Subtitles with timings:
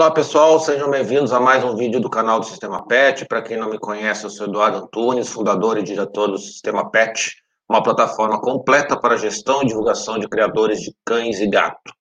[0.00, 3.26] Olá pessoal, sejam bem-vindos a mais um vídeo do canal do Sistema PET.
[3.26, 7.36] Para quem não me conhece, eu sou Eduardo Antunes, fundador e diretor do Sistema PET,
[7.68, 11.92] uma plataforma completa para gestão e divulgação de criadores de cães e gato.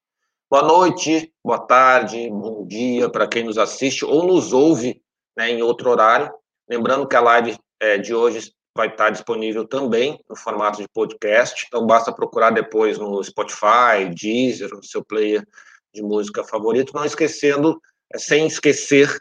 [0.49, 5.01] Boa noite, boa tarde, bom dia para quem nos assiste ou nos ouve
[5.37, 6.31] né, em outro horário.
[6.69, 11.65] Lembrando que a live é, de hoje vai estar disponível também no formato de podcast,
[11.67, 15.45] então basta procurar depois no Spotify, Deezer, no seu player
[15.93, 17.77] de música favorito, não esquecendo,
[18.17, 19.19] sem esquecer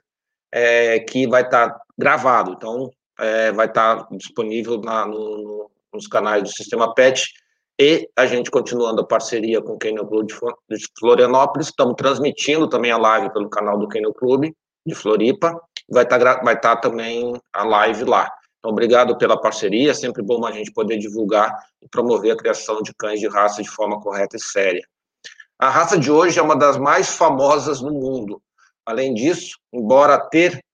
[0.52, 6.06] é, que vai estar tá gravado, então é, vai estar tá disponível na, no, nos
[6.06, 7.32] canais do Sistema PET
[7.80, 10.34] e a gente continuando a parceria com o Kennel Club de
[10.98, 14.50] Florianópolis, estamos transmitindo também a live pelo canal do Kennel Club
[14.84, 18.28] de Floripa, vai estar tá, vai tá também a live lá.
[18.58, 22.82] Então, obrigado pela parceria, é sempre bom a gente poder divulgar e promover a criação
[22.82, 24.82] de cães de raça de forma correta e séria.
[25.58, 28.42] A raça de hoje é uma das mais famosas no mundo.
[28.88, 30.64] Além disso, embora ter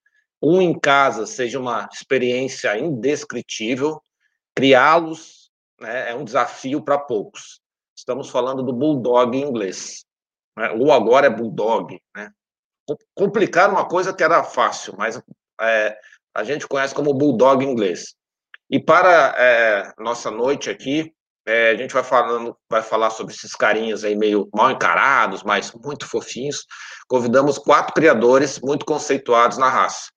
[0.41, 4.01] um em casa seja uma experiência indescritível,
[4.55, 7.61] criá-los né, é um desafio para poucos.
[7.93, 10.05] Estamos falando do bulldog inglês.
[10.57, 10.71] Né?
[10.79, 12.01] Ou agora é bulldog.
[12.15, 12.31] Né?
[13.17, 15.21] Complicar uma coisa que era fácil, mas
[15.61, 15.99] é,
[16.33, 18.15] a gente conhece como bulldog inglês.
[18.71, 21.13] E para é, nossa noite aqui,
[21.47, 25.73] é, a gente vai falando, vai falar sobre esses carinhas aí meio mal encarados, mas
[25.73, 26.67] muito fofinhos.
[27.07, 30.11] Convidamos quatro criadores muito conceituados na raça.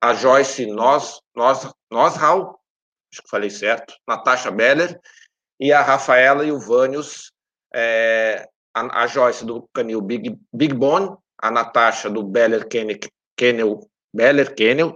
[0.00, 2.60] A Joyce Nos, Nos, Noshal,
[3.10, 5.00] acho que falei certo, Natasha Beller,
[5.58, 7.32] e a Rafaela e o Vânios,
[7.74, 12.98] é, a, a, Joyce do canil Big, Big Bone, a Natasha do Beller Kennel,
[13.34, 13.80] Kennel
[14.14, 14.94] Beller Kennel,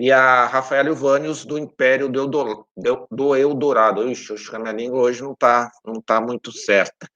[0.00, 4.10] e a Rafaela Vânios do Império do Eldorado.
[4.10, 7.06] Ixi, acho que a minha língua hoje não está não tá muito certa.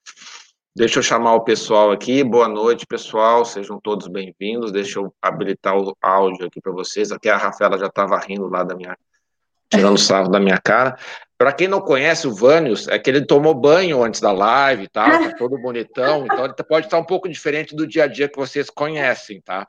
[0.77, 2.23] Deixa eu chamar o pessoal aqui.
[2.23, 3.43] Boa noite, pessoal.
[3.47, 4.71] Sejam todos bem-vindos.
[4.71, 7.11] Deixa eu habilitar o áudio aqui para vocês.
[7.11, 8.95] Aqui a Rafaela já estava rindo lá da minha.
[9.71, 10.99] tirando sarro da minha cara.
[11.45, 15.11] Para quem não conhece o Vânios, é que ele tomou banho antes da live, tá?
[15.11, 18.39] Tá todo bonitão, então ele pode estar um pouco diferente do dia a dia que
[18.39, 19.69] vocês conhecem, tá?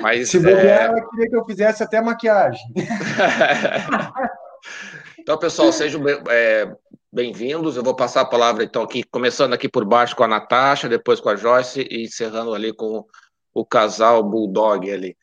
[0.00, 0.84] Mas se bobear, é...
[0.86, 2.60] ela queria que eu fizesse até maquiagem.
[5.16, 6.68] então, pessoal, sejam é,
[7.12, 7.76] bem-vindos.
[7.76, 11.20] Eu vou passar a palavra então aqui, começando aqui por baixo com a Natasha, depois
[11.20, 13.06] com a Joyce e encerrando ali com
[13.54, 15.16] o casal Bulldog ali.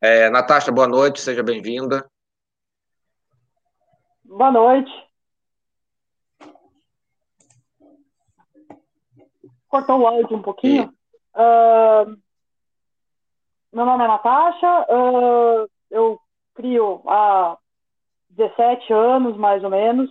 [0.00, 2.10] É, Natasha, boa noite, seja bem-vinda.
[4.24, 5.11] Boa noite.
[9.72, 10.92] Cortou o áudio um pouquinho.
[11.34, 12.14] Uh,
[13.72, 16.20] meu nome é Natasha, uh, eu
[16.54, 17.56] crio há
[18.28, 20.10] 17 anos, mais ou menos,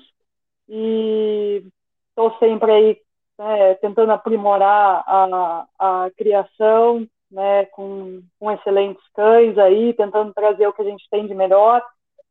[0.67, 1.63] e
[2.09, 3.01] estou sempre aí
[3.37, 10.73] né, tentando aprimorar a, a criação, né, com, com excelentes cães aí, tentando trazer o
[10.73, 11.85] que a gente tem de melhor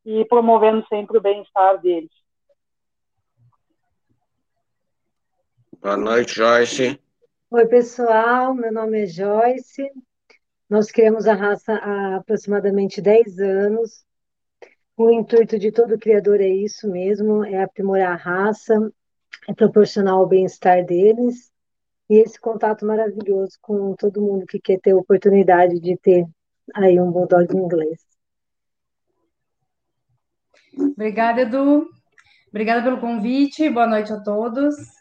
[0.04, 2.10] e promovendo sempre o bem-estar deles.
[5.80, 7.00] Boa noite, Joyce.
[7.52, 9.90] Oi, pessoal, meu nome é Joyce.
[10.68, 14.04] Nós criamos a raça há aproximadamente 10 anos.
[14.96, 18.92] O intuito de todo criador é isso mesmo, é aprimorar a raça,
[19.48, 21.50] é proporcionar o bem-estar deles
[22.08, 26.24] e esse contato maravilhoso com todo mundo que quer ter a oportunidade de ter
[26.72, 27.98] aí um bulldog inglês.
[30.78, 31.90] Obrigada, Edu.
[32.48, 33.68] Obrigada pelo convite.
[33.68, 34.99] Boa noite a todos.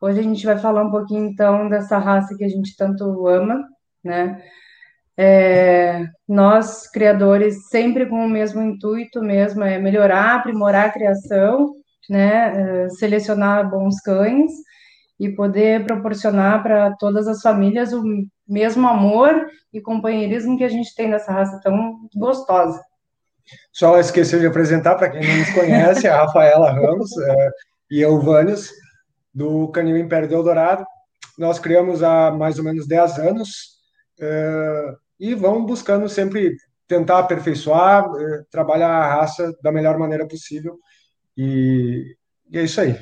[0.00, 3.68] Hoje a gente vai falar um pouquinho, então, dessa raça que a gente tanto ama,
[4.02, 4.42] né?
[5.14, 11.74] É, nós, criadores, sempre com o mesmo intuito mesmo, é melhorar, aprimorar a criação,
[12.08, 12.84] né?
[12.84, 14.50] É, selecionar bons cães
[15.18, 18.02] e poder proporcionar para todas as famílias o
[18.48, 22.82] mesmo amor e companheirismo que a gente tem nessa raça tão gostosa.
[23.70, 27.50] Só esqueceu de apresentar para quem não nos conhece, a Rafaela Ramos é,
[27.90, 28.70] e eu, Vânios
[29.32, 30.84] do Canil Império do Eldorado.
[31.38, 33.48] Nós criamos há mais ou menos 10 anos
[34.20, 36.56] uh, e vamos buscando sempre
[36.86, 40.78] tentar aperfeiçoar, uh, trabalhar a raça da melhor maneira possível.
[41.36, 42.16] E,
[42.50, 42.98] e é isso aí.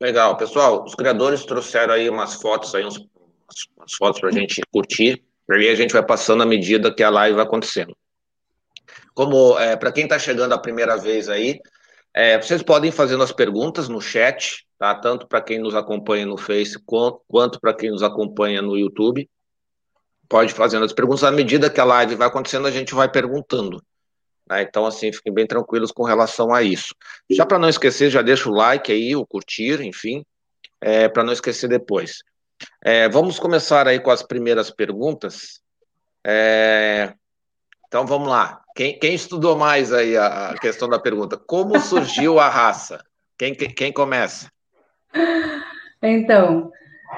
[0.00, 0.84] Legal, pessoal.
[0.84, 2.98] Os criadores trouxeram aí umas fotos aí, uns,
[3.76, 5.22] umas fotos para a gente curtir.
[5.48, 7.96] E a gente vai passando à medida que a live vai acontecendo.
[9.14, 11.60] Como é, para quem está chegando a primeira vez aí,
[12.16, 14.94] é, vocês podem fazer as perguntas no chat, tá?
[14.94, 19.28] Tanto para quem nos acompanha no Face quanto, quanto para quem nos acompanha no YouTube.
[20.26, 23.82] Pode fazer as perguntas à medida que a live vai acontecendo, a gente vai perguntando.
[24.48, 24.62] Né?
[24.62, 26.94] Então, assim, fiquem bem tranquilos com relação a isso.
[27.30, 30.24] Já para não esquecer, já deixa o like aí, o curtir, enfim,
[30.80, 32.22] é, para não esquecer depois.
[32.82, 35.60] É, vamos começar aí com as primeiras perguntas.
[36.26, 37.12] É,
[37.86, 38.60] então vamos lá.
[38.74, 41.36] Quem, quem, estudou mais aí a, questão da pergunta?
[41.36, 43.02] Como surgiu a raça?
[43.38, 44.50] Quem, quem começa?
[46.02, 46.70] Então,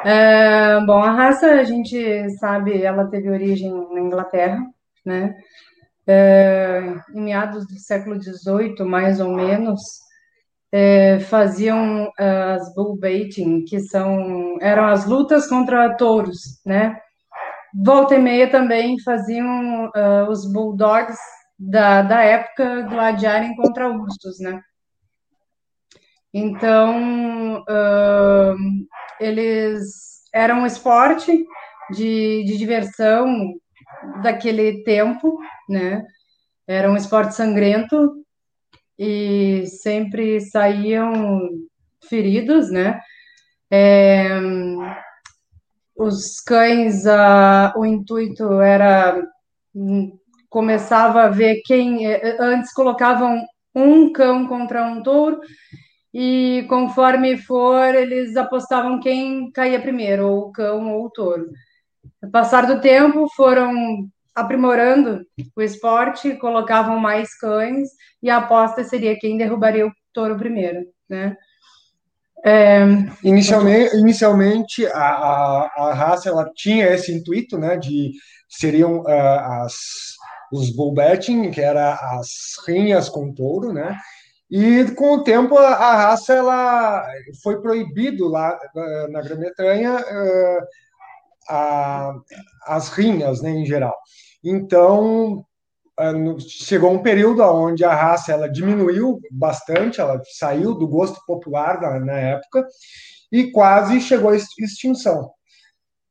[0.05, 4.65] é, bom, a raça a gente sabe, ela teve origem na Inglaterra,
[5.05, 5.35] né?
[6.07, 9.81] É, em meados do século XVIII, mais ou menos,
[10.73, 16.99] é, faziam as bull baiting, que são eram as lutas contra touros, né?
[17.75, 21.19] Volta e meia também faziam uh, os bulldogs
[21.59, 24.61] da, da época gladiarem contra ursos, né?
[26.33, 28.57] Então, uh,
[29.19, 31.47] eles eram um esporte
[31.91, 33.55] de, de diversão
[34.23, 35.39] daquele tempo,
[35.69, 36.05] né?
[36.67, 38.25] Era um esporte sangrento
[38.99, 41.51] e sempre saíam
[42.09, 43.01] feridos, né?
[43.71, 44.29] É,
[45.99, 49.21] os cães, a, o intuito era
[49.75, 50.17] hum,
[50.49, 55.41] começava a ver quem eh, antes colocavam um cão contra um touro
[56.15, 61.51] e conforme for eles apostavam quem caía primeiro, ou o cão ou o touro.
[62.23, 67.89] No passar do tempo foram aprimorando o esporte, colocavam mais cães
[68.23, 71.37] e a aposta seria quem derrubaria o touro primeiro, né?
[72.45, 72.81] É...
[73.23, 78.13] Inicialmente, inicialmente a, a, a, raça ela tinha esse intuito, né, de
[78.49, 79.09] seriam uh,
[79.65, 79.75] as
[80.51, 82.29] os bull betting, que era as
[82.67, 83.99] rinhas com touro, né?
[84.51, 87.07] E com o tempo a, a raça ela
[87.43, 90.65] foi proibido lá uh, na Grã-Bretanha uh,
[92.67, 93.95] as rinhas, né, em geral.
[94.43, 95.45] Então
[96.47, 101.99] chegou um período onde a raça ela diminuiu bastante, ela saiu do gosto popular na,
[101.99, 102.67] na época
[103.33, 105.31] e quase chegou à extinção.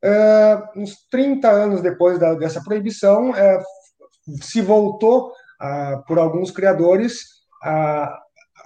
[0.04, 7.20] Uh, uns 30 anos depois da, dessa proibição, uh, se voltou, uh, por alguns criadores,
[7.62, 8.16] a,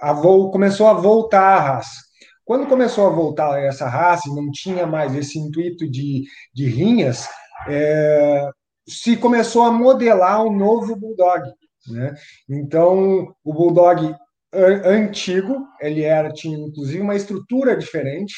[0.01, 0.13] a
[0.51, 2.03] começou a voltar a raça.
[2.45, 6.23] Quando começou a voltar essa raça não tinha mais esse intuito de,
[6.53, 7.27] de rinhas,
[7.67, 8.49] é,
[8.87, 11.51] se começou a modelar um novo bulldog.
[11.89, 12.13] Né?
[12.49, 14.15] Então, o bulldog
[14.53, 18.35] antigo, ele era tinha inclusive uma estrutura diferente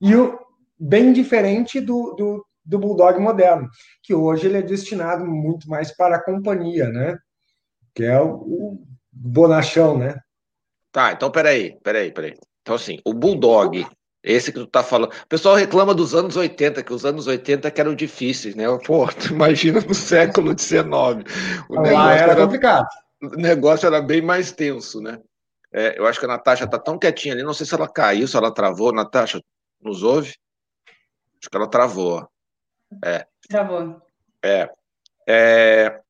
[0.00, 0.38] e o,
[0.78, 3.68] bem diferente do, do, do bulldog moderno,
[4.02, 7.18] que hoje ele é destinado muito mais para a companhia, né?
[7.94, 10.14] Que é o, o bonachão, né?
[10.92, 12.34] Tá, então peraí, peraí, peraí.
[12.62, 13.84] Então assim, o bulldog
[14.28, 15.10] esse que tu tá falando.
[15.10, 18.64] O pessoal reclama dos anos 80, que os anos 80 que eram difíceis, né?
[18.84, 20.84] Pô, tu imagina no século XIX.
[21.70, 22.86] O negócio era, era complicado.
[23.22, 25.18] O negócio era bem mais tenso, né?
[25.72, 28.28] É, eu acho que a Natasha tá tão quietinha ali, não sei se ela caiu,
[28.28, 28.92] se ela travou.
[28.92, 29.42] Natasha,
[29.80, 30.34] nos ouve?
[31.40, 32.28] Acho que ela travou.
[33.02, 33.26] É.
[33.48, 34.00] Travou.
[34.42, 34.68] É.
[35.26, 36.00] é.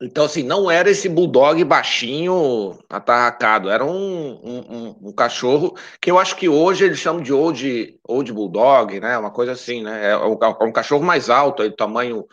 [0.00, 6.20] Então, assim, não era esse bulldog baixinho, atarracado, era um, um, um, cachorro que eu
[6.20, 9.18] acho que hoje eles chamam de old, old bulldog, né?
[9.18, 10.10] Uma coisa assim, né?
[10.12, 12.24] É um, é um cachorro mais alto, aí, tamanho.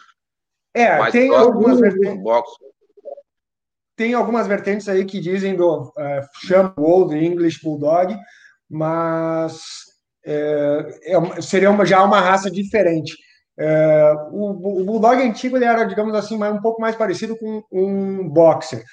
[0.76, 2.24] É, mais tem algumas vertentes.
[3.96, 5.92] Tem algumas vertentes aí que dizem do uh,
[6.46, 8.16] chamam Old English Bulldog,
[8.70, 9.86] mas
[10.24, 13.16] é, é, seria uma, já uma raça diferente.
[13.58, 18.28] É, o, o, Bulldog antigo ele era, digamos assim, um pouco mais parecido com um
[18.28, 18.84] boxer.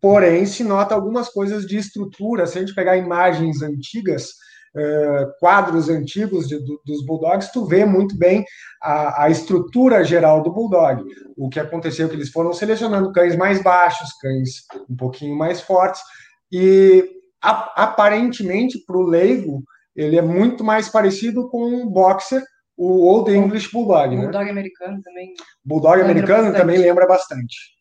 [0.00, 2.46] Porém, se nota algumas coisas de estrutura.
[2.46, 4.30] Se a gente pegar imagens antigas,
[4.76, 8.44] é, quadros antigos de, do, dos Bulldogs, tu vê muito bem
[8.82, 11.02] a, a, estrutura geral do Bulldog.
[11.36, 15.60] O que aconteceu é que eles foram selecionando cães mais baixos, cães um pouquinho mais
[15.60, 16.02] fortes,
[16.50, 17.08] e
[17.40, 19.62] aparentemente, para o leigo,
[19.94, 22.42] ele é muito mais parecido com um boxer
[22.76, 24.22] o Old English Bulldog, né?
[24.22, 25.34] Bulldog americano também.
[25.64, 26.60] Bulldog americano bastante.
[26.60, 27.74] também lembra bastante.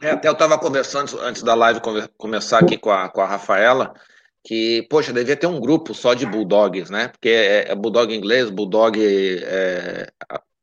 [0.00, 1.80] É, até eu estava conversando antes da live
[2.16, 3.92] começar aqui com a, com a Rafaela,
[4.44, 7.08] que, poxa, devia ter um grupo só de bulldogs, né?
[7.08, 10.12] Porque é, é bulldog inglês, bulldog é,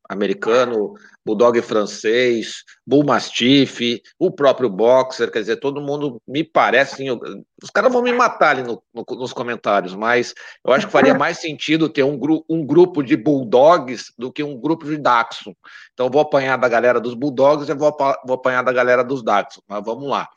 [0.09, 0.93] americano,
[1.25, 7.19] bulldog francês, bull mastiff, o próprio boxer, quer dizer, todo mundo me parece, assim,
[7.61, 10.33] os caras vão me matar ali no, no, nos comentários, mas
[10.63, 14.43] eu acho que faria mais sentido ter um, gru, um grupo de bulldogs do que
[14.43, 15.57] um grupo de Dachshund.
[15.93, 17.95] Então vou apanhar da galera dos bulldogs e vou,
[18.25, 20.29] vou apanhar da galera dos Dachshund, mas vamos lá.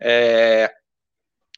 [0.00, 0.70] É,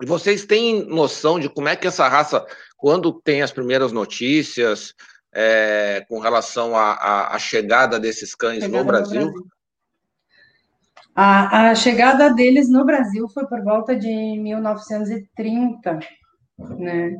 [0.04, 2.44] vocês têm noção de como é que essa raça,
[2.76, 4.94] quando tem as primeiras notícias,
[5.34, 9.22] é, com relação à chegada desses cães chegada no Brasil?
[9.22, 9.46] Brasil.
[11.14, 15.98] A, a, chegada deles no Brasil foi por volta de 1930,
[16.78, 17.16] né?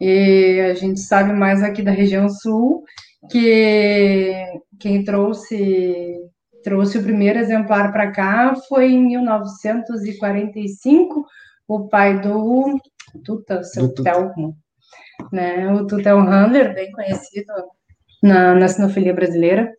[0.00, 2.84] E a gente sabe mais aqui da região sul
[3.30, 4.32] que
[4.78, 6.20] quem trouxe
[6.62, 11.26] trouxe o primeiro exemplar para cá foi em 1945,
[11.68, 12.78] o pai do
[13.22, 14.56] Tuta, seu do Telmo,
[15.34, 15.72] né?
[15.72, 17.52] O Tuta é um handler bem conhecido
[18.22, 19.70] na, na sinofilia brasileira.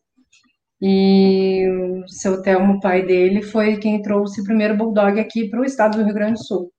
[0.82, 1.68] E
[2.04, 5.98] o seu Telmo, pai dele, foi quem trouxe o primeiro bulldog aqui para o estado
[5.98, 6.72] do Rio Grande do Sul.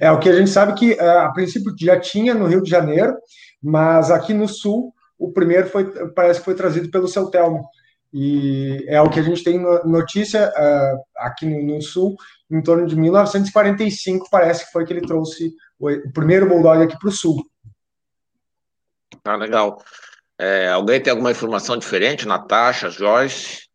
[0.00, 2.70] É, o que a gente sabe que, é, a princípio, já tinha no Rio de
[2.70, 3.16] Janeiro,
[3.62, 5.84] mas aqui no Sul, o primeiro foi,
[6.14, 7.64] parece que foi trazido pelo seu Telmo.
[8.12, 12.16] E é o que a gente tem notícia uh, aqui no, Sul,
[12.50, 17.08] em torno de 1945, parece que foi que ele trouxe o primeiro Bulldog aqui para
[17.08, 17.36] o Sul.
[19.24, 19.82] Ah, legal.
[20.38, 22.26] É, alguém tem alguma informação diferente?
[22.26, 23.68] Natasha, Joyce?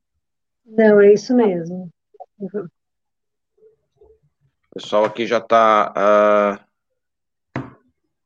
[0.66, 1.90] Não, é isso mesmo.
[2.40, 2.70] O
[4.74, 5.94] pessoal aqui já está.
[5.96, 6.66] Uh,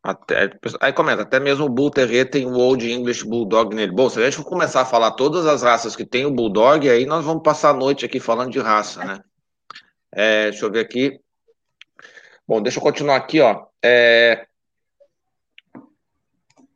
[0.02, 0.50] até,
[0.80, 3.92] aí comenta, até mesmo o Bull Terrier tem o Old English Bulldog nele.
[3.92, 6.90] Bom, se a gente for começar a falar todas as raças que tem o Bulldog,
[6.90, 9.20] aí nós vamos passar a noite aqui falando de raça, né?
[10.12, 11.20] É, deixa eu ver aqui.
[12.48, 13.68] Bom, deixa eu continuar aqui, ó.
[13.84, 14.48] É,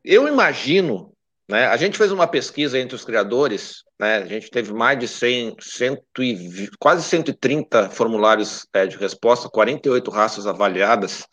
[0.04, 1.14] eu imagino,
[1.50, 1.68] né?
[1.68, 4.18] A gente fez uma pesquisa entre os criadores, né?
[4.18, 10.48] A gente teve mais de 100, 120, quase 130 formulários é, de resposta, 48 raças
[10.48, 11.28] avaliadas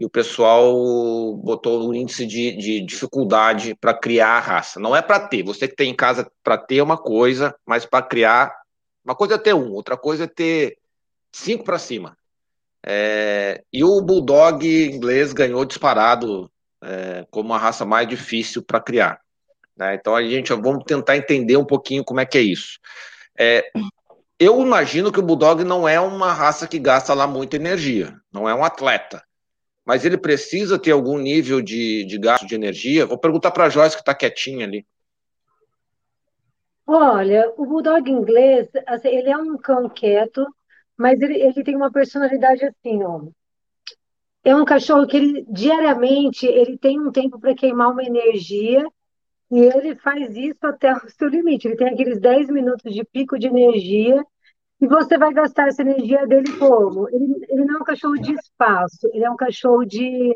[0.00, 4.80] e o pessoal botou o índice de, de dificuldade para criar a raça.
[4.80, 7.84] Não é para ter, você que tem em casa para ter é uma coisa, mas
[7.84, 8.50] para criar,
[9.04, 10.78] uma coisa é ter um, outra coisa é ter
[11.30, 12.16] cinco para cima.
[12.82, 16.50] É, e o Bulldog inglês ganhou disparado
[16.82, 19.20] é, como a raça mais difícil para criar.
[19.76, 19.94] Né?
[19.94, 22.78] Então a gente vamos tentar entender um pouquinho como é que é isso.
[23.38, 23.70] É,
[24.38, 28.48] eu imagino que o Bulldog não é uma raça que gasta lá muita energia, não
[28.48, 29.22] é um atleta
[29.90, 33.06] mas ele precisa ter algum nível de, de gasto de energia?
[33.06, 34.86] Vou perguntar para a Joyce, que está quietinha ali.
[36.86, 40.46] Olha, o Bulldog inglês, assim, ele é um cão quieto,
[40.96, 43.22] mas ele, ele tem uma personalidade assim, ó.
[44.42, 48.86] É um cachorro que ele, diariamente ele tem um tempo para queimar uma energia
[49.50, 51.68] e ele faz isso até o seu limite.
[51.68, 54.24] Ele tem aqueles 10 minutos de pico de energia
[54.80, 57.08] e você vai gastar essa energia dele como?
[57.10, 60.30] Ele, ele não é um cachorro de espaço, ele é um cachorro de.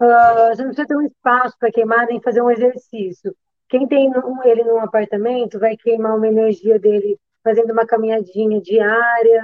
[0.00, 3.34] Uh, você não precisa ter um espaço para queimar nem fazer um exercício.
[3.68, 9.42] Quem tem um, ele num apartamento vai queimar uma energia dele fazendo uma caminhadinha diária.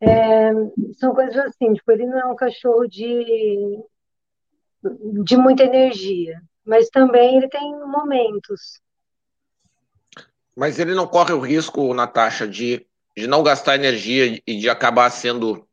[0.00, 0.50] É,
[0.94, 3.78] são coisas assim, tipo, ele não é um cachorro de,
[5.22, 8.80] de muita energia, mas também ele tem momentos.
[10.56, 12.86] Mas ele não corre o risco, Natasha, de
[13.16, 15.66] de não gastar energia e de acabar sendo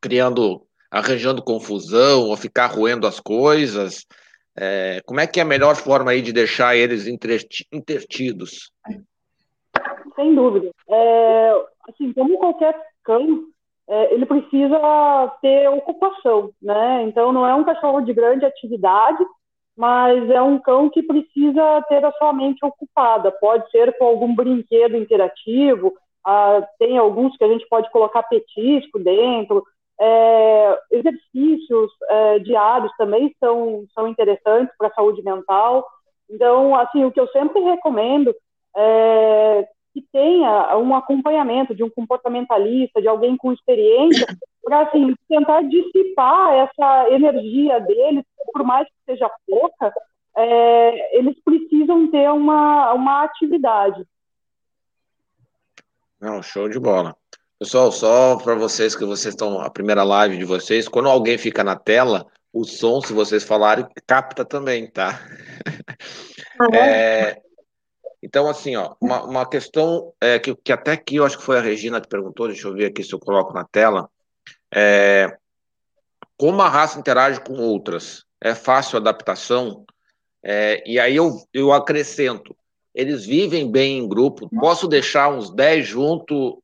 [0.00, 4.06] criando, arranjando confusão ou ficar roendo as coisas.
[4.56, 8.70] É, como é que é a melhor forma aí de deixar eles intertidos?
[10.14, 10.70] Sem dúvida.
[10.88, 11.52] É,
[11.88, 12.74] assim, como qualquer
[13.10, 13.42] cão,
[13.88, 14.78] é, ele precisa
[15.42, 17.02] ter ocupação, né?
[17.02, 19.24] Então não é um cachorro de grande atividade,
[19.76, 23.32] mas é um cão que precisa ter a sua mente ocupada.
[23.32, 25.92] Pode ser com algum brinquedo interativo,
[26.24, 29.64] ah, tem alguns que a gente pode colocar petisco dentro.
[30.02, 35.84] É, exercícios é, diários também são, são interessantes para a saúde mental.
[36.30, 38.34] Então, assim, o que eu sempre recomendo
[38.76, 44.26] é que tenha um acompanhamento de um comportamentalista, de alguém com experiência,
[44.62, 49.92] para assim, tentar dissipar essa energia deles, por mais que seja pouca,
[50.36, 54.04] é, eles precisam ter uma, uma atividade.
[56.20, 57.16] Não, show de bola.
[57.58, 61.62] Pessoal, só para vocês que vocês estão, a primeira live de vocês, quando alguém fica
[61.64, 65.20] na tela, o som, se vocês falarem, capta também, tá?
[66.58, 66.78] Ah, é?
[66.78, 67.42] é,
[68.22, 71.58] então, assim, ó, uma, uma questão é, que, que até aqui eu acho que foi
[71.58, 74.10] a Regina que perguntou, deixa eu ver aqui se eu coloco na tela.
[74.74, 75.36] É,
[76.36, 78.24] como a raça interage com outras?
[78.40, 79.84] É fácil a adaptação?
[80.42, 82.56] É, e aí eu, eu acrescento,
[82.94, 84.48] eles vivem bem em grupo.
[84.48, 86.62] Posso deixar uns 10 junto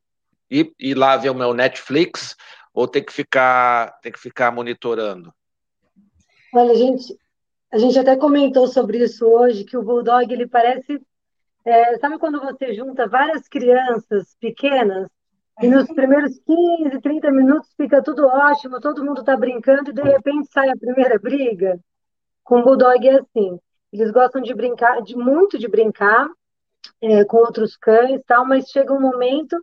[0.49, 2.35] e ir lá ver o meu Netflix
[2.73, 5.33] ou tem que ficar, tem que ficar monitorando?
[6.53, 7.17] Olha, gente,
[7.71, 11.01] a gente até comentou sobre isso hoje, que o Bulldog, ele parece...
[11.67, 15.09] É, sabe quando você junta várias crianças pequenas
[15.61, 20.01] e nos primeiros 15, 30 minutos fica tudo ótimo, todo mundo está brincando e de
[20.01, 21.77] repente sai a primeira briga?
[22.43, 23.59] Com o Bulldog é assim.
[23.91, 26.29] Eles gostam de brincar, de muito de brincar
[27.01, 29.57] é, com outros cães, tal, mas chega um momento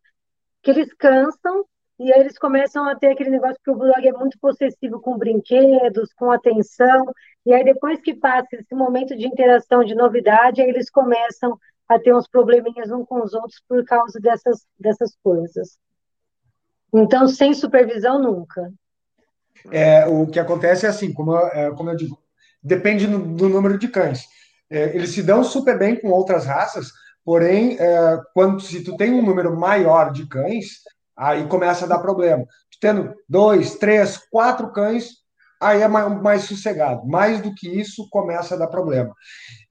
[0.63, 1.65] que eles cansam
[1.99, 5.19] E aí eles começam a ter aquele negócio que o bulldog é muito possessivo com
[5.19, 7.07] brinquedos, com atenção,
[7.47, 11.59] e aí depois que passa esse momento de interação, de novidade, aí eles começam
[11.95, 15.79] a ter uns probleminhas uns com os outros por causa dessas, dessas coisas.
[16.93, 18.73] Então, sem supervisão, nunca.
[19.71, 22.19] É, o que acontece é assim, como, é, como eu digo,
[22.63, 24.25] depende do, do número de cães.
[24.71, 26.93] É, eles se dão super bem com outras raças,
[27.25, 30.81] porém, é, quando se tu tem um número maior de cães,
[31.17, 32.47] aí começa a dar problema.
[32.81, 35.24] Tendo dois, três, quatro cães,
[35.65, 37.07] aí é mais, mais sossegado.
[37.07, 39.15] Mais do que isso, começa a dar problema.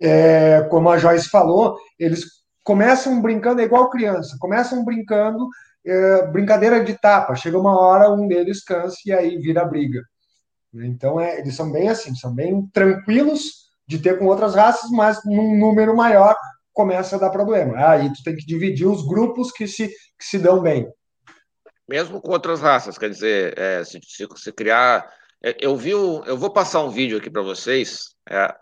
[0.01, 2.25] É, como a Joyce falou, eles
[2.63, 5.47] começam brincando é igual criança, começam brincando,
[5.85, 7.35] é, brincadeira de tapa.
[7.35, 10.01] Chega uma hora, um deles cansa e aí vira briga.
[10.73, 15.19] Então, é, eles são bem assim, são bem tranquilos de ter com outras raças, mas
[15.25, 16.35] num número maior
[16.73, 17.77] começa a dar problema.
[17.89, 20.87] Aí tu tem que dividir os grupos que se, que se dão bem.
[21.87, 25.07] Mesmo com outras raças, quer dizer, é, se, se, se, criar.
[25.43, 28.55] É, eu vi, eu vou passar um vídeo aqui para vocês, é,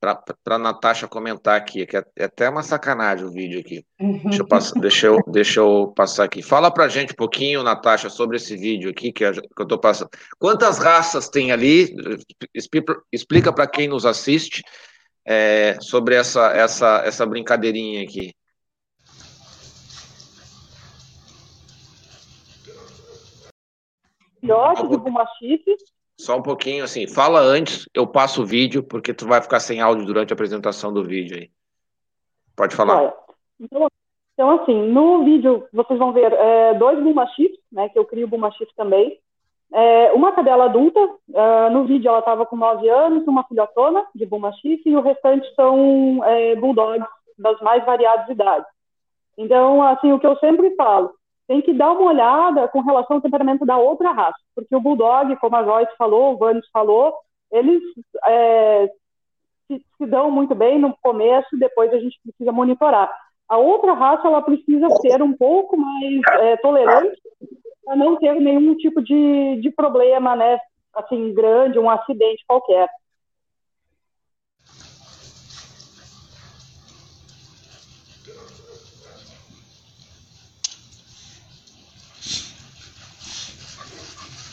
[0.00, 3.84] para a Natasha comentar aqui, que é, é, até uma sacanagem o vídeo aqui.
[3.98, 6.42] Deixa eu, passar, deixa, eu, deixa eu passar aqui.
[6.42, 10.10] Fala para gente um pouquinho, Natasha, sobre esse vídeo aqui que, eu estou passando.
[10.38, 11.94] Quantas raças tem ali?
[13.12, 14.62] Explica para quem nos assiste
[15.24, 18.34] é, sobre essa, essa, essa brincadeirinha aqui.
[24.42, 25.76] Filhote de bumachife.
[26.18, 29.80] Só um pouquinho, assim, fala antes, eu passo o vídeo, porque tu vai ficar sem
[29.80, 31.50] áudio durante a apresentação do vídeo aí.
[32.54, 33.14] Pode falar.
[33.58, 33.88] Então,
[34.34, 38.74] então, assim, no vídeo vocês vão ver é, dois bumachifes, né, que eu crio bumachife
[38.76, 39.18] também.
[39.72, 44.26] É, uma cadela adulta, uh, no vídeo ela estava com 9 anos, uma filhotona de
[44.26, 47.06] bumachife, e o restante são é, bulldogs
[47.38, 48.66] das mais variadas idades.
[49.38, 51.14] Então, assim, o que eu sempre falo,
[51.52, 55.36] tem que dar uma olhada com relação ao temperamento da outra raça, porque o Bulldog,
[55.36, 57.14] como a Joyce falou, o Vanes falou,
[57.50, 57.82] eles
[58.24, 58.90] é,
[59.66, 63.10] se, se, dão muito bem no começo, depois a gente precisa monitorar.
[63.46, 67.20] A outra raça, ela precisa ser um pouco mais é, tolerante
[67.84, 70.58] para não ter nenhum tipo de, de problema, né,
[70.94, 72.88] assim, grande, um acidente qualquer.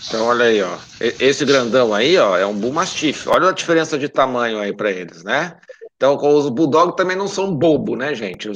[0.09, 0.75] Então, olha aí, ó.
[0.99, 3.29] Esse grandão aí, ó, é um Bull Mastiff.
[3.29, 5.55] Olha a diferença de tamanho aí para eles, né?
[5.95, 8.49] Então, os Bulldog também não são bobo, né, gente?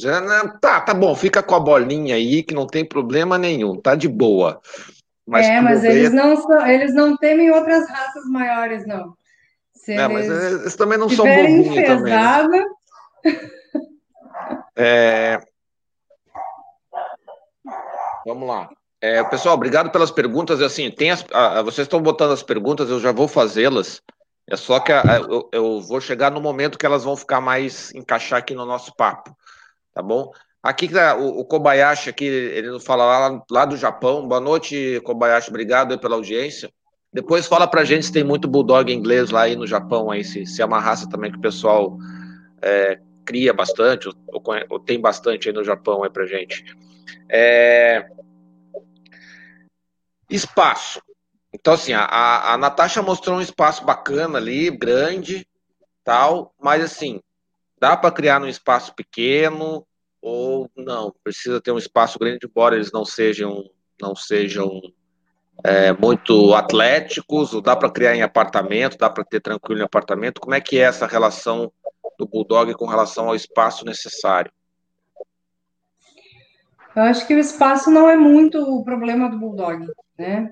[0.59, 4.07] Tá, tá bom, fica com a bolinha aí, que não tem problema nenhum, tá de
[4.07, 4.59] boa.
[5.27, 9.13] Mas é, mas eles não, são, eles não temem outras raças maiores, não.
[9.75, 12.13] Se é, mas eles também não são bobinhos também.
[12.13, 12.65] Né?
[14.75, 15.39] É...
[18.25, 18.69] Vamos lá.
[19.03, 20.61] É, pessoal, obrigado pelas perguntas.
[20.61, 24.01] Assim, tem as, a, vocês estão botando as perguntas, eu já vou fazê-las.
[24.47, 27.41] É só que a, a, eu, eu, vou chegar no momento que elas vão ficar
[27.41, 29.35] mais encaixar aqui no nosso papo,
[29.93, 30.31] tá bom?
[30.63, 34.25] Aqui tá, o, o Kobayashi aqui, ele nos fala lá, lá, do Japão.
[34.25, 35.49] Boa noite, Kobayashi.
[35.49, 36.71] Obrigado pela audiência.
[37.11, 40.45] Depois fala pra gente se tem muito bulldog inglês lá aí no Japão, aí, se,
[40.45, 41.97] se é uma raça também que o pessoal
[42.61, 44.15] é, cria bastante, ou,
[44.69, 46.63] ou, tem bastante aí no Japão aí pra gente.
[47.29, 48.07] É,
[50.33, 51.01] Espaço.
[51.53, 55.47] Então, assim, a, a Natasha mostrou um espaço bacana ali, grande,
[56.03, 57.21] tal, mas assim,
[57.79, 59.85] dá para criar num espaço pequeno
[60.19, 61.13] ou não?
[61.23, 63.63] Precisa ter um espaço grande, embora eles não sejam,
[64.01, 64.81] não sejam
[65.63, 70.41] é, muito atléticos, ou dá para criar em apartamento, dá para ter tranquilo em apartamento.
[70.41, 71.71] Como é que é essa relação
[72.17, 74.51] do Bulldog com relação ao espaço necessário?
[76.95, 80.49] Eu acho que o espaço não é muito o problema do Bulldog né?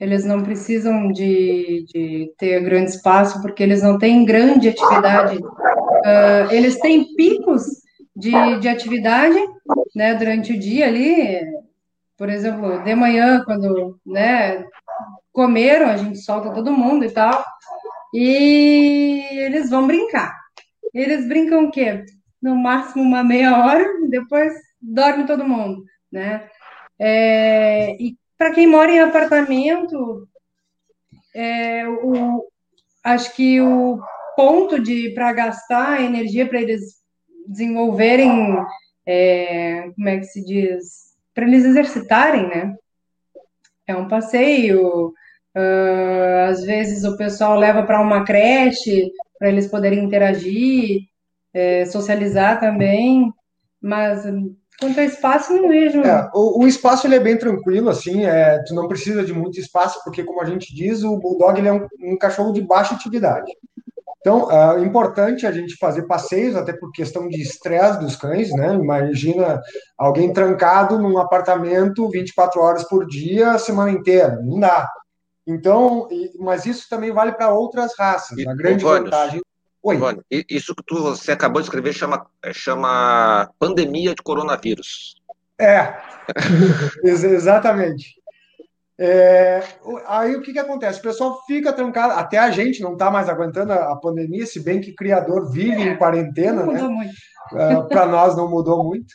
[0.00, 5.38] Eles não precisam de, de ter grande espaço, porque eles não têm grande atividade.
[5.38, 7.62] Uh, eles têm picos
[8.16, 9.38] de, de atividade,
[9.94, 11.40] né, durante o dia ali,
[12.18, 14.64] por exemplo, de manhã, quando, né,
[15.32, 17.42] comeram, a gente solta todo mundo e tal,
[18.12, 20.36] e eles vão brincar.
[20.92, 22.04] Eles brincam o quê?
[22.40, 26.48] No máximo uma meia hora, depois dorme todo mundo, né?
[26.98, 30.28] É, e para quem mora em apartamento,
[31.34, 32.44] é, o,
[33.04, 34.00] acho que o
[34.36, 37.02] ponto de para gastar energia para eles
[37.46, 38.56] desenvolverem,
[39.06, 42.74] é, como é que se diz, para eles exercitarem, né?
[43.86, 45.12] É um passeio.
[45.54, 51.02] Uh, às vezes o pessoal leva para uma creche para eles poderem interagir,
[51.52, 53.30] é, socializar também.
[53.80, 54.24] Mas
[54.78, 56.00] Quanto ao espaço, não vejo.
[56.00, 59.60] É, o, o, espaço ele é bem tranquilo, assim, é, tu não precisa de muito
[59.60, 62.94] espaço, porque, como a gente diz, o Bulldog ele é um, um cachorro de baixa
[62.94, 63.52] atividade.
[64.22, 68.72] Então, é importante a gente fazer passeios, até por questão de estresse dos cães, né?
[68.74, 69.60] Imagina
[69.98, 74.38] alguém trancado num apartamento 24 horas por dia, a semana inteira.
[74.40, 74.88] Não dá.
[75.44, 76.06] Então,
[76.38, 78.38] mas isso também vale para outras raças.
[78.46, 79.42] a grande vantagem.
[79.82, 79.98] Oi.
[80.48, 85.16] isso que tu, você acabou de escrever chama, é, chama pandemia de coronavírus.
[85.58, 85.96] É,
[87.02, 88.22] exatamente.
[88.98, 89.62] É,
[90.06, 91.00] aí o que, que acontece?
[91.00, 94.60] O pessoal fica trancado, até a gente não está mais aguentando a, a, pandemia, se
[94.60, 97.12] bem que criador vive em quarentena, não né?
[97.52, 99.12] Uh, Para nós não mudou muito.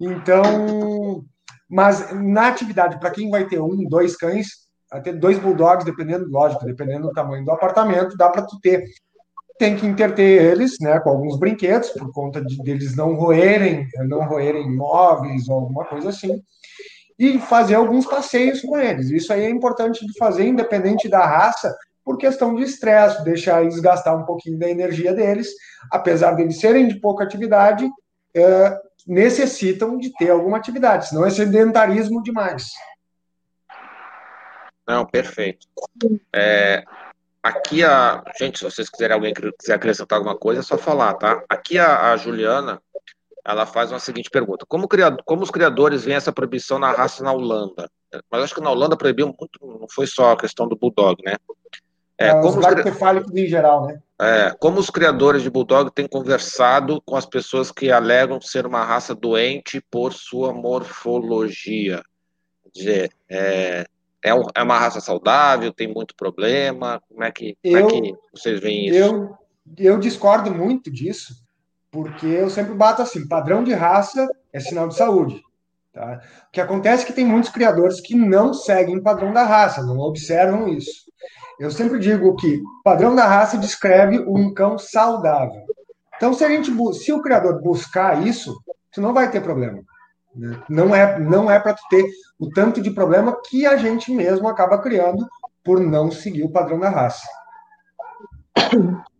[0.00, 1.24] Então,
[1.68, 6.64] mas na atividade, para quem vai ter um, dois cães, até dois bulldogs, dependendo, lógico,
[6.64, 8.84] dependendo do tamanho do apartamento, dá para tu ter.
[9.60, 14.26] Tem que interter eles, né, com alguns brinquedos, por conta de deles não roerem, não
[14.26, 16.42] roerem móveis ou alguma coisa assim
[17.20, 19.10] e fazer alguns passeios com eles.
[19.10, 23.78] Isso aí é importante de fazer, independente da raça, por questão de estresse, deixar eles
[23.78, 25.48] gastar um pouquinho da energia deles,
[25.92, 27.86] apesar de eles serem de pouca atividade,
[28.34, 28.74] é,
[29.06, 32.70] necessitam de ter alguma atividade, senão é sedentarismo demais.
[34.88, 35.66] Não, perfeito.
[36.34, 36.82] É,
[37.42, 38.22] aqui a.
[38.38, 41.42] Gente, se vocês quiserem alguém quiser acrescentar alguma coisa, é só falar, tá?
[41.48, 42.80] Aqui a, a Juliana
[43.44, 47.24] ela faz uma seguinte pergunta: como, criado, como os criadores veem essa proibição na raça
[47.24, 47.90] na Holanda?
[48.30, 51.36] Mas acho que na Holanda proibiu muito, não foi só a questão do bulldog, né?
[52.18, 53.42] É, é como os cri...
[53.42, 54.00] em geral, né?
[54.20, 58.84] É, como os criadores de bulldog têm conversado com as pessoas que alegam ser uma
[58.84, 62.02] raça doente por sua morfologia?
[62.62, 63.86] Quer dizer, é,
[64.22, 67.02] é, um, é uma raça saudável, tem muito problema?
[67.08, 68.98] Como é que, como é que vocês veem isso?
[68.98, 69.38] Eu,
[69.76, 71.34] eu discordo muito disso
[71.90, 75.42] porque eu sempre bato assim, padrão de raça é sinal de saúde.
[75.92, 76.20] Tá?
[76.48, 79.98] O que acontece é que tem muitos criadores que não seguem padrão da raça, não
[79.98, 81.10] observam isso.
[81.58, 85.62] Eu sempre digo que padrão da raça descreve um cão saudável.
[86.16, 89.82] Então, se a gente, se o criador buscar isso, tu não vai ter problema.
[90.34, 90.62] Né?
[90.68, 92.04] Não é, não é para ter
[92.38, 95.26] o tanto de problema que a gente mesmo acaba criando
[95.64, 97.26] por não seguir o padrão da raça.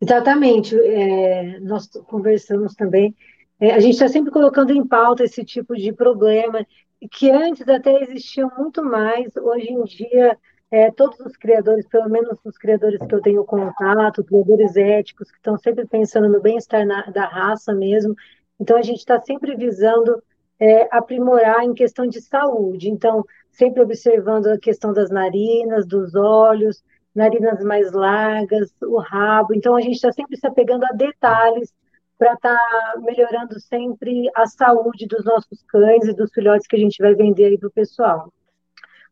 [0.00, 0.78] Exatamente.
[0.78, 3.14] É, nós conversamos também.
[3.60, 6.64] É, a gente está sempre colocando em pauta esse tipo de problema,
[7.10, 9.36] que antes até existiam muito mais.
[9.36, 10.38] Hoje em dia,
[10.70, 15.36] é, todos os criadores, pelo menos os criadores que eu tenho contato, criadores éticos, que
[15.38, 18.14] estão sempre pensando no bem-estar da raça mesmo.
[18.60, 20.22] Então, a gente está sempre visando
[20.60, 22.90] é, aprimorar em questão de saúde.
[22.90, 26.82] Então, sempre observando a questão das narinas, dos olhos,
[27.14, 29.54] narinas mais largas, o rabo.
[29.54, 31.72] Então, a gente está sempre se apegando a detalhes
[32.18, 36.78] para estar tá melhorando sempre a saúde dos nossos cães e dos filhotes que a
[36.78, 38.32] gente vai vender aí para o pessoal.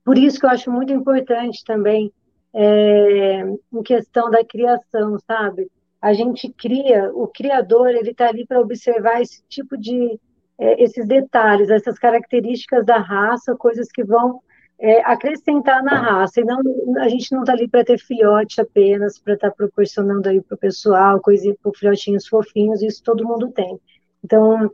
[0.04, 2.12] Por isso que eu acho muito importante também
[2.52, 5.70] é, em questão da criação, sabe?
[6.06, 10.20] A gente cria, o criador ele está ali para observar esse tipo de
[10.56, 14.40] é, esses detalhes, essas características da raça, coisas que vão
[14.78, 16.40] é, acrescentar na raça.
[16.40, 16.60] E não,
[16.98, 20.54] a gente não está ali para ter filhote apenas, para estar tá proporcionando aí para
[20.54, 23.76] o pessoal, coisinha para filhotinhos fofinhos, isso todo mundo tem.
[24.24, 24.70] Então,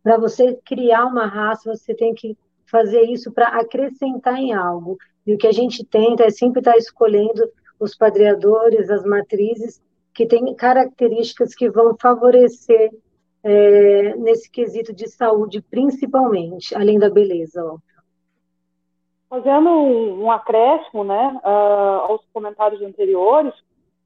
[0.00, 4.96] para você criar uma raça, você tem que fazer isso para acrescentar em algo.
[5.26, 9.82] E o que a gente tenta é sempre estar tá escolhendo os padreadores, as matrizes,
[10.18, 12.90] que têm características que vão favorecer
[13.44, 17.76] é, nesse quesito de saúde, principalmente, além da beleza.
[19.30, 23.54] Fazendo um, um acréscimo né, uh, aos comentários anteriores,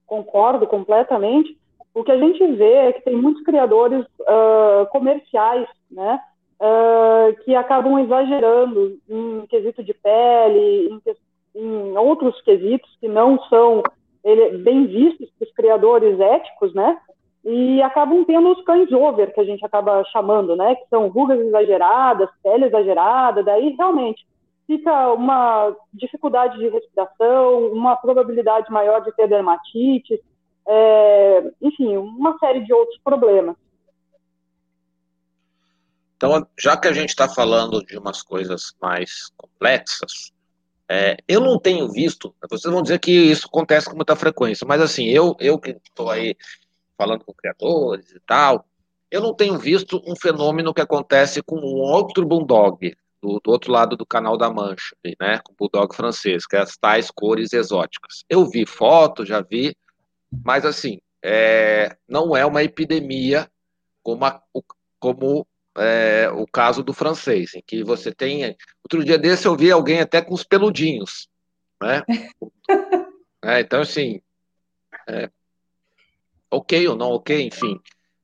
[0.05, 1.57] concordo completamente.
[1.95, 6.19] O que a gente vê é que tem muitos criadores uh, comerciais, né,
[6.59, 11.01] uh, que acabam exagerando em quesito de pele,
[11.55, 13.81] em, em outros quesitos que não são
[14.23, 16.97] ele, bem vistos para os criadores éticos, né,
[17.43, 21.39] e acabam tendo os cães over, que a gente acaba chamando, né, que são rugas
[21.39, 24.25] exageradas, pele exagerada, daí realmente
[24.65, 30.21] fica uma dificuldade de respiração, uma probabilidade maior de ter dermatite,
[30.65, 33.55] é, enfim, uma série de outros problemas.
[36.15, 40.32] Então, já que a gente está falando de umas coisas mais complexas,
[40.95, 44.79] é, eu não tenho visto, vocês vão dizer que isso acontece com muita frequência, mas
[44.79, 46.37] assim, eu, eu que estou aí
[46.95, 48.67] falando com criadores e tal,
[49.09, 53.71] eu não tenho visto um fenômeno que acontece com um outro bulldog, do, do, outro
[53.71, 57.53] lado do canal da Mancha, né, com o bulldog francês, que é as tais cores
[57.53, 58.23] exóticas.
[58.29, 59.75] Eu vi foto, já vi,
[60.45, 63.49] mas assim, é, não é uma epidemia
[64.03, 64.39] como, a,
[64.99, 68.55] como é, o caso do francês, em que você tem.
[68.83, 71.27] Outro dia desse eu vi alguém até com os peludinhos,
[71.81, 72.03] né?
[73.43, 74.21] é, então, assim,
[75.07, 75.29] é,
[76.49, 77.79] ok ou não ok, enfim.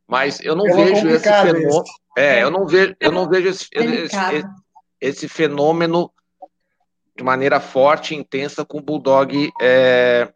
[0.08, 1.84] Mas eu não é vejo esse fenômeno.
[2.18, 4.44] É, eu não vejo, eu não vejo esse, esse,
[5.00, 6.12] esse, fenômeno
[7.16, 10.32] de maneira forte e intensa com o bulldog é,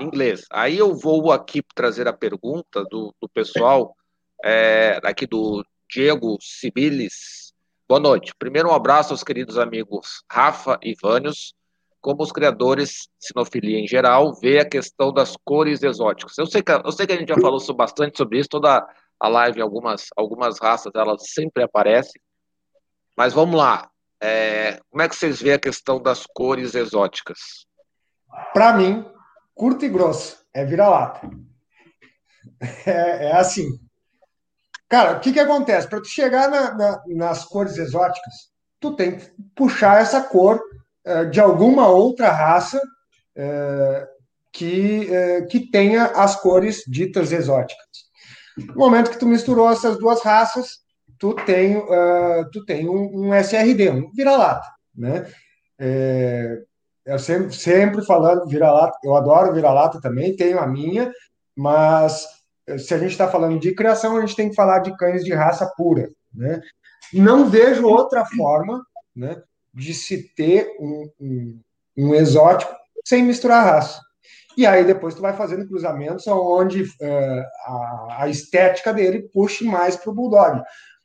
[0.00, 0.44] inglês.
[0.50, 3.96] Aí eu vou aqui trazer a pergunta do, do pessoal
[4.44, 7.52] é, aqui do Diego Sibilis.
[7.86, 8.32] Boa noite.
[8.38, 11.54] Primeiro, um abraço aos queridos amigos Rafa e Vânios.
[12.00, 16.38] Como os criadores, sinofilia em geral, vê a questão das cores exóticas.
[16.38, 18.88] Eu sei que, eu sei que a gente já falou bastante sobre isso, toda
[19.20, 22.20] a live, algumas, algumas raças, elas sempre aparecem.
[23.14, 23.90] Mas vamos lá.
[24.18, 27.66] É, como é que vocês veem a questão das cores exóticas?
[28.54, 29.04] Para mim,
[29.54, 31.28] curto e grosso, é vira-lata.
[32.86, 33.78] É, é, assim.
[34.92, 35.88] Cara, o que, que acontece?
[35.88, 40.60] Para tu chegar na, na, nas cores exóticas, tu tem que puxar essa cor
[41.06, 44.06] uh, de alguma outra raça uh,
[44.52, 47.86] que, uh, que tenha as cores ditas exóticas.
[48.58, 50.80] No momento que tu misturou essas duas raças,
[51.18, 51.82] tu tem,
[52.52, 55.26] tu tem um, um SRD, um vira-lata, né?
[55.78, 56.58] É,
[57.06, 61.10] eu sempre, sempre falando vira-lata, eu adoro vira-lata também, tenho a minha,
[61.56, 62.26] mas
[62.78, 65.32] se a gente está falando de criação, a gente tem que falar de cães de
[65.32, 66.08] raça pura.
[66.32, 66.60] Né?
[67.12, 69.42] Não vejo outra forma né,
[69.74, 71.60] de se ter um, um,
[71.96, 72.72] um exótico
[73.04, 74.00] sem misturar raça.
[74.56, 79.96] E aí depois tu vai fazendo cruzamentos onde uh, a, a, estética dele puxe mais
[79.96, 80.62] para o bulldog.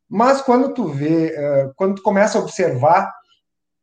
[0.09, 3.09] Mas quando tu vê, uh, quando tu começa a observar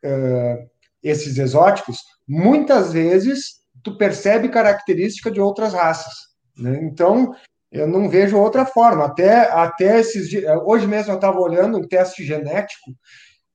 [0.05, 0.71] uh,
[1.03, 6.13] esses exóticos, muitas vezes tu percebe característica de outras raças.
[6.57, 6.79] Né?
[6.83, 7.35] Então,
[7.75, 9.05] eu não vejo outra forma.
[9.05, 12.93] Até, até esses dias, hoje mesmo eu estava olhando um teste genético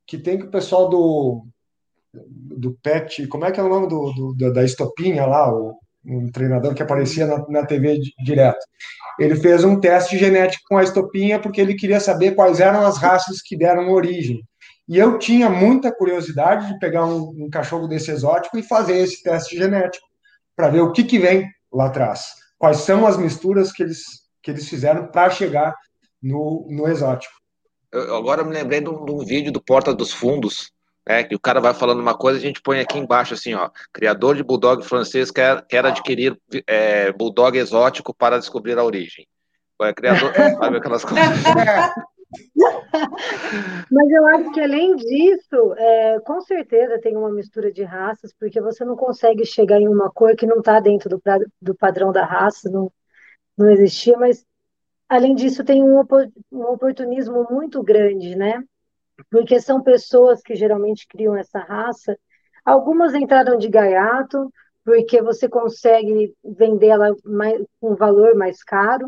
[0.05, 1.45] que tem que o pessoal do
[2.13, 6.29] do PET, como é que é o nome do, do da estopinha lá, o, um
[6.31, 8.59] treinador que aparecia na, na TV direto.
[9.19, 12.97] Ele fez um teste genético com a estopinha porque ele queria saber quais eram as
[12.97, 14.41] raças que deram origem.
[14.87, 19.21] E eu tinha muita curiosidade de pegar um, um cachorro desse exótico e fazer esse
[19.21, 20.05] teste genético
[20.55, 24.03] para ver o que, que vem lá atrás quais são as misturas que eles,
[24.43, 25.73] que eles fizeram para chegar
[26.21, 27.33] no, no exótico.
[27.91, 30.71] Eu, agora me lembrei de um, de um, vídeo do Porta dos Fundos,
[31.07, 33.69] né, que o cara vai falando uma coisa, a gente põe aqui embaixo assim, ó,
[33.91, 39.25] criador de bulldog francês quer, quer adquirir é, bulldog exótico para descobrir a origem.
[39.81, 41.39] É, criador, sabe aquelas coisas.
[43.91, 48.61] Mas eu acho que além disso, é, com certeza tem uma mistura de raças, porque
[48.61, 51.21] você não consegue chegar em uma cor que não está dentro do,
[51.61, 52.91] do padrão da raça, não,
[53.57, 54.45] não existia, mas
[55.07, 56.01] além disso tem um,
[56.51, 58.63] um oportunismo muito grande, né?
[59.29, 62.17] Porque são pessoas que geralmente criam essa raça.
[62.63, 64.51] Algumas entraram de gaiato,
[64.85, 67.09] porque você consegue vendê-la
[67.79, 69.07] com um valor mais caro,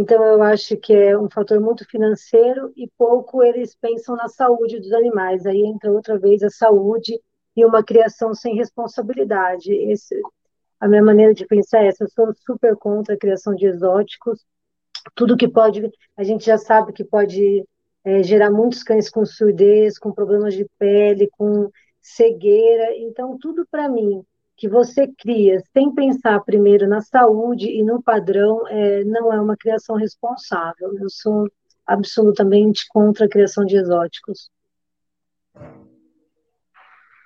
[0.00, 4.78] então, eu acho que é um fator muito financeiro e pouco eles pensam na saúde
[4.78, 5.44] dos animais.
[5.44, 7.20] Aí entra outra vez a saúde
[7.56, 9.72] e uma criação sem responsabilidade.
[9.72, 10.14] Esse,
[10.78, 12.04] a minha maneira de pensar é essa.
[12.04, 14.46] Eu sou super contra a criação de exóticos.
[15.16, 17.64] Tudo que pode, a gente já sabe que pode
[18.04, 21.68] é, gerar muitos cães com surdez, com problemas de pele, com
[22.00, 22.96] cegueira.
[22.98, 24.24] Então, tudo para mim
[24.58, 29.56] que você cria sem pensar primeiro na saúde e no padrão é, não é uma
[29.56, 30.98] criação responsável.
[30.98, 31.48] Eu sou
[31.86, 34.50] absolutamente contra a criação de exóticos.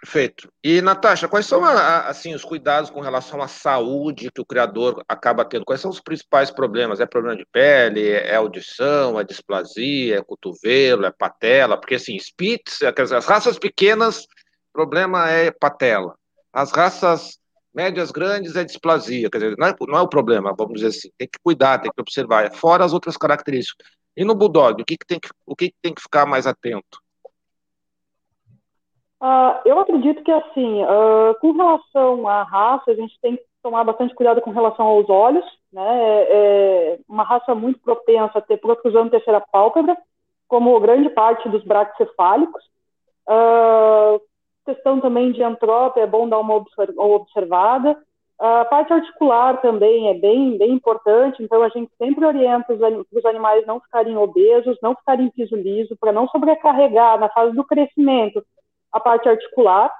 [0.03, 0.53] Perfeito.
[0.63, 5.45] E, Natasha, quais são assim, os cuidados com relação à saúde que o criador acaba
[5.45, 5.65] tendo?
[5.65, 7.01] Quais são os principais problemas?
[7.01, 11.79] É problema de pele, é audição, é displasia, é cotovelo, é patela?
[11.79, 14.27] Porque, assim, Spitz, as raças pequenas,
[14.73, 16.15] problema é patela.
[16.53, 17.39] As raças
[17.75, 21.11] médias grandes é displasia, quer dizer, não é, não é o problema, vamos dizer assim,
[21.17, 23.87] tem que cuidar, tem que observar, fora as outras características.
[24.17, 26.47] E no Bulldog, o que, que, tem, que, o que, que tem que ficar mais
[26.47, 27.01] atento?
[29.23, 33.85] Uh, eu acredito que, assim, uh, com relação à raça, a gente tem que tomar
[33.85, 35.81] bastante cuidado com relação aos olhos, né?
[35.81, 39.97] É, é uma raça muito propensa a ter protrusão terceira pálpebra,
[40.49, 42.63] como grande parte dos braquicefálicos.
[43.29, 44.21] Uh,
[44.65, 46.65] questão também de antrópia, é bom dar uma
[46.97, 47.97] observada.
[48.39, 53.65] A parte articular também é bem, bem importante, então a gente sempre orienta os, animais
[53.67, 58.45] não ficarem obesos, não ficarem em piso liso, para não sobrecarregar na fase do crescimento
[58.91, 59.93] a parte articular,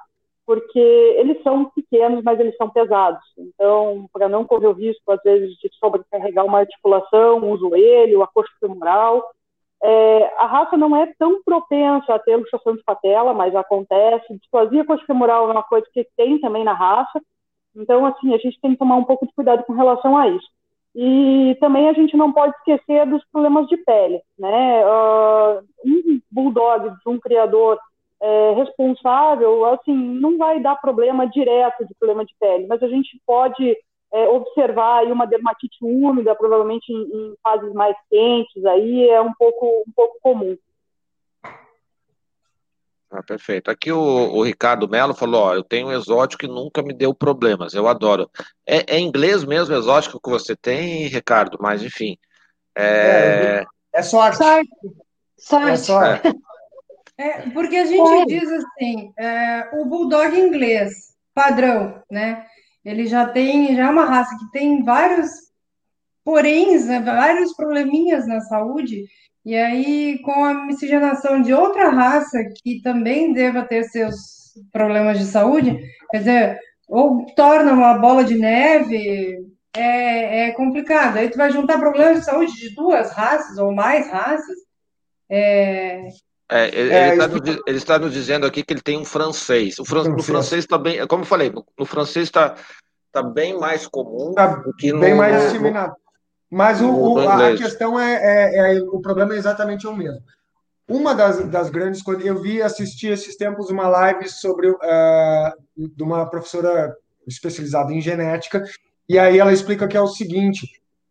[0.45, 0.77] porque
[1.17, 3.23] eles são pequenos, mas eles são pesados.
[3.37, 8.27] Então, para não correr o risco, às vezes, de sobrecarregar uma articulação, um joelho, a
[8.27, 9.23] coxa femoral,
[9.83, 14.37] é, a raça não é tão propensa a ter luxação de patela, mas acontece.
[14.37, 17.21] Displasia coxofemoral é uma coisa que tem também na raça.
[17.75, 20.47] Então, assim, a gente tem que tomar um pouco de cuidado com relação a isso.
[20.95, 24.85] E também a gente não pode esquecer dos problemas de pele, né?
[24.85, 27.77] Uh, um bulldog de um criador
[28.21, 33.19] é, responsável, assim, não vai dar problema direto de problema de pele, mas a gente
[33.25, 33.77] pode
[34.13, 39.33] é, observar aí uma dermatite úmida, provavelmente em, em, fases mais quentes, aí é um
[39.33, 40.55] pouco, um pouco comum.
[43.09, 43.69] Ah, perfeito.
[43.69, 47.13] Aqui o, o Ricardo Melo falou: ó, eu tenho um exótico que nunca me deu
[47.13, 48.29] problemas, eu adoro.
[48.65, 51.57] É, é inglês mesmo exótico que você tem, Ricardo?
[51.59, 52.17] Mas enfim.
[52.75, 54.37] É, é, é sorte.
[54.37, 54.69] Sorte.
[55.37, 55.69] sorte.
[55.69, 56.43] É sorte.
[57.15, 62.47] É, porque a gente diz assim, é, o bulldog inglês, padrão, né?
[62.83, 65.29] Ele já tem, já é uma raça que tem vários
[66.23, 69.05] poréns, né, vários probleminhas na saúde,
[69.45, 75.25] e aí com a miscigenação de outra raça que também deva ter seus problemas de
[75.25, 75.77] saúde,
[76.11, 81.17] quer dizer, ou torna uma bola de neve, é, é complicado.
[81.17, 84.57] Aí tu vai juntar problemas de saúde de duas raças ou mais raças,
[85.29, 86.07] é,
[86.49, 87.15] é, ele, é,
[87.75, 89.79] está nos, nos, dizendo aqui que ele tem um francês.
[89.79, 92.55] O fran, no francês está bem, como eu falei, no, francês está
[93.11, 94.99] tá bem mais comum tá do que no.
[94.99, 95.95] Bem mais disseminado.
[96.51, 100.21] Mas o, o, a questão é, é, é, o problema é exatamente o mesmo.
[100.87, 104.77] Uma das, das grandes coisas, eu vi assistir esses tempos uma live sobre uh,
[105.75, 108.63] de uma professora especializada em genética,
[109.09, 110.67] e aí ela explica que é o seguinte: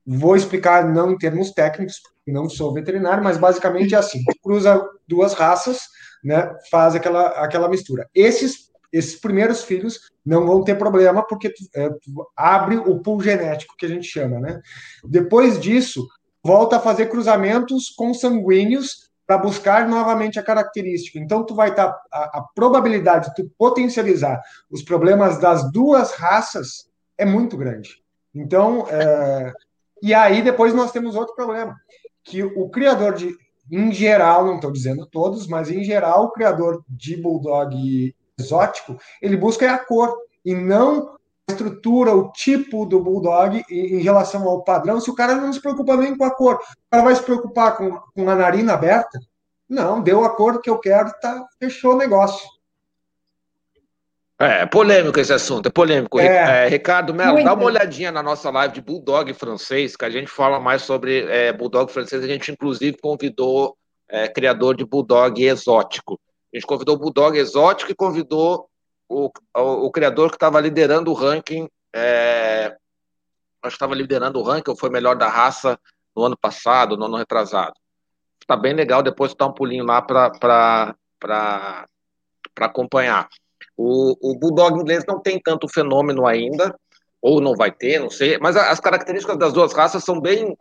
[0.07, 5.35] vou explicar não em termos técnicos, não sou veterinário, mas basicamente é assim: cruza duas
[5.35, 5.81] raças,
[6.23, 8.09] né, faz aquela, aquela mistura.
[8.15, 13.21] Esses, esses primeiros filhos não vão ter problema, porque tu, é, tu abre o pool
[13.21, 14.39] genético, que a gente chama.
[14.39, 14.61] Né?
[15.05, 16.07] Depois disso,
[16.45, 21.19] volta a fazer cruzamentos consanguíneos para buscar novamente a característica.
[21.19, 26.13] Então, tu vai estar tá, a, a, probabilidade de tu potencializar os problemas das duas
[26.13, 28.03] raças é muito grande.
[28.35, 29.53] Então, é,
[30.03, 31.77] e aí depois nós temos outro problema
[32.25, 33.37] que o criador de,
[33.71, 39.37] em geral, não estou dizendo todos, mas em geral, o criador de bulldog exótico, ele
[39.37, 41.17] busca a cor e não
[41.49, 45.01] a estrutura, o tipo do bulldog em relação ao padrão.
[45.01, 47.77] Se o cara não se preocupa nem com a cor, o cara vai se preocupar
[47.77, 49.19] com, com a narina aberta?
[49.69, 52.47] Não, deu a cor que eu quero, tá, fechou o negócio.
[54.39, 56.19] É, é polêmico esse assunto, é polêmico.
[56.19, 56.67] É.
[56.67, 60.29] É, Ricardo Melo, dá uma olhadinha na nossa live de Bulldog francês, que a gente
[60.29, 62.25] fala mais sobre é, Bulldog francês.
[62.25, 63.77] A gente, inclusive, convidou
[64.09, 66.21] é, criador de Bulldog exótico.
[66.53, 68.69] A gente convidou o Bulldog exótico e convidou
[69.09, 71.69] o, o, o criador que estava liderando o ranking.
[71.95, 72.75] É,
[73.63, 75.79] acho que estava liderando o ranking, ou foi melhor da raça
[76.17, 77.75] no ano passado, no ano retrasado.
[78.41, 80.95] Está bem legal, depois dá um pulinho lá para
[82.59, 83.29] acompanhar.
[83.85, 86.73] O, o Bulldog inglês não tem tanto fenômeno ainda,
[87.21, 90.57] ou não vai ter, não sei, mas as características das duas raças são bem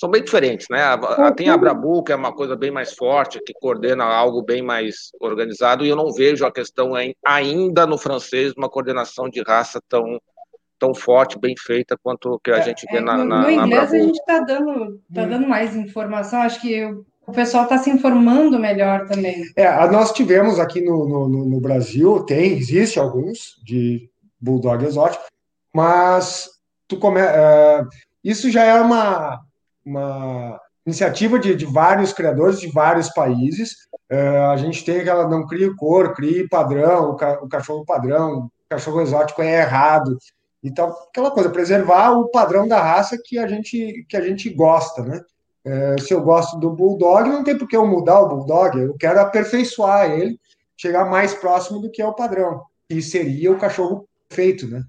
[0.00, 0.82] são bem diferentes, né?
[1.36, 5.12] Tem a Brabu, que é uma coisa bem mais forte, que coordena algo bem mais
[5.20, 10.18] organizado, e eu não vejo a questão ainda no francês uma coordenação de raça tão
[10.78, 13.92] tão forte, bem feita quanto que a é, gente vê na, no, na, no inglês
[13.92, 16.40] a gente está dando, tá dando mais informação.
[16.40, 19.44] Acho que eu, o pessoal está se informando melhor também.
[19.56, 25.24] É, nós tivemos aqui no, no, no, Brasil, tem, existe alguns de bulldog exótico,
[25.72, 26.48] mas
[26.88, 27.88] tu come, uh,
[28.24, 29.40] isso já é uma,
[29.84, 33.88] uma iniciativa de, de vários criadores de vários países.
[34.10, 38.46] Uh, a gente tem aquela não cria cor, cria padrão, o, ca, o cachorro padrão,
[38.46, 40.18] o cachorro exótico é errado.
[40.62, 45.02] Então, aquela coisa, preservar o padrão da raça que a gente, que a gente gosta,
[45.02, 45.20] né?
[45.64, 48.96] É, se eu gosto do Bulldog, não tem por que eu mudar o Bulldog, eu
[48.96, 50.40] quero aperfeiçoar ele,
[50.76, 54.84] chegar mais próximo do que é o padrão, e seria o cachorro perfeito, né?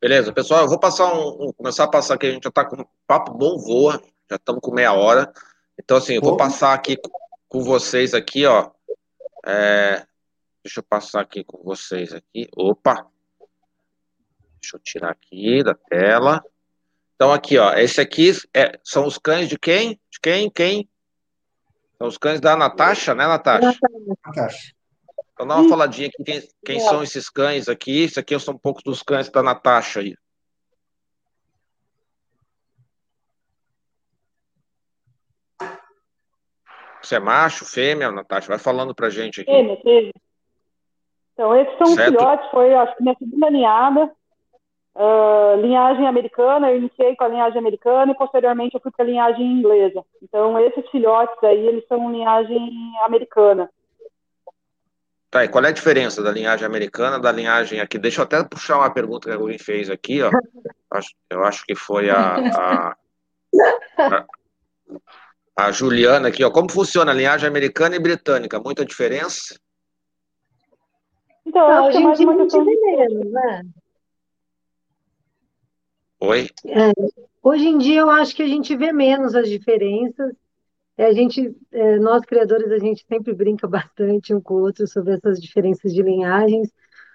[0.00, 2.64] Beleza, pessoal, eu vou passar um, um começar a passar aqui, a gente já está
[2.64, 4.00] com papo bom voa,
[4.30, 5.30] já estamos com meia hora,
[5.78, 6.96] então assim, eu vou passar aqui
[7.48, 8.70] com vocês aqui, ó,
[9.44, 10.06] é,
[10.64, 13.06] deixa eu passar aqui com vocês aqui, opa,
[14.60, 16.42] deixa eu tirar aqui da tela,
[17.16, 19.98] então, aqui, ó, esse aqui é, são os cães de quem?
[20.10, 20.50] De quem?
[20.50, 20.86] Quem?
[21.96, 23.78] São os cães da Natasha, né, Natasha?
[24.22, 24.72] Natasha.
[25.32, 28.02] Então, dá uma faladinha aqui, quem, quem são esses cães aqui?
[28.02, 30.14] Esse aqui são um pouco dos cães da Natasha aí.
[37.02, 38.48] Você é macho, fêmea, Natasha?
[38.48, 39.50] Vai falando pra gente aqui.
[39.50, 40.12] Fêmea, fêmea.
[41.32, 42.14] Então, esses são certo.
[42.14, 44.15] os filhotes, foi, acho que minha segunda ninhada.
[44.98, 49.08] Uh, linhagem americana, eu iniciei com a linhagem americana e posteriormente eu fui para a
[49.08, 50.02] linhagem inglesa.
[50.22, 52.72] Então, esses filhotes aí, eles são linhagem
[53.04, 53.68] americana.
[55.30, 57.98] Tá, e qual é a diferença da linhagem americana da linhagem aqui?
[57.98, 60.30] Deixa eu até puxar uma pergunta que a Rui fez aqui, ó.
[61.28, 62.96] Eu acho que foi a, a,
[63.98, 64.24] a,
[65.58, 66.50] a Juliana aqui, ó.
[66.50, 68.58] Como funciona a linhagem americana e britânica?
[68.58, 69.60] Muita diferença?
[71.44, 72.64] Então, Não, a gente uma questão...
[72.64, 73.62] menos, né?
[76.26, 76.48] Oi?
[76.66, 76.92] É,
[77.40, 80.34] hoje em dia eu acho que a gente vê menos as diferenças.
[80.98, 84.88] É, a gente, é, nós criadores, a gente sempre brinca bastante um com o outro
[84.88, 86.68] sobre essas diferenças de linhagens,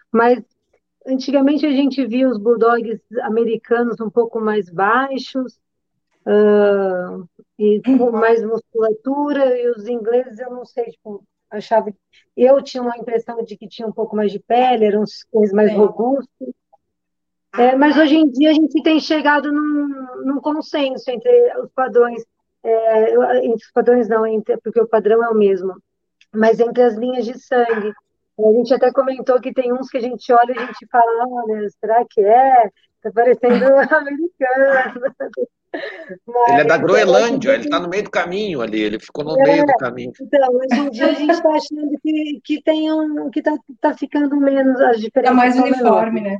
[0.09, 0.41] mas
[1.05, 5.59] antigamente a gente via os bulldogs americanos um pouco mais baixos
[6.25, 7.27] uh,
[7.59, 11.93] e com mais musculatura, e os ingleses, eu não sei, tipo, achava,
[12.37, 15.73] eu tinha uma impressão de que tinha um pouco mais de pele, eram coisas mais
[15.73, 16.53] robustos,
[17.57, 22.23] é, mas hoje em dia a gente tem chegado num, num consenso entre os padrões,
[22.63, 25.73] é, entre os padrões não, entre, porque o padrão é o mesmo,
[26.33, 27.93] mas entre as linhas de sangue.
[28.39, 31.27] A gente até comentou que tem uns que a gente olha e a gente fala,
[31.27, 32.69] olha, será que é?
[33.03, 35.01] Tá parecendo americano.
[36.25, 39.39] Mas, ele é da Groenlândia, ele está no meio do caminho ali, ele ficou no
[39.39, 40.11] é, meio do caminho.
[40.19, 43.93] Então, hoje em dia a gente está achando que, que tem um, que está tá
[43.93, 45.31] ficando menos as diferenças.
[45.31, 46.37] Está mais uniforme, né?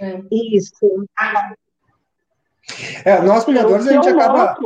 [0.00, 0.22] É.
[0.30, 1.06] Isso.
[3.04, 4.56] É, nós criadores a gente acaba.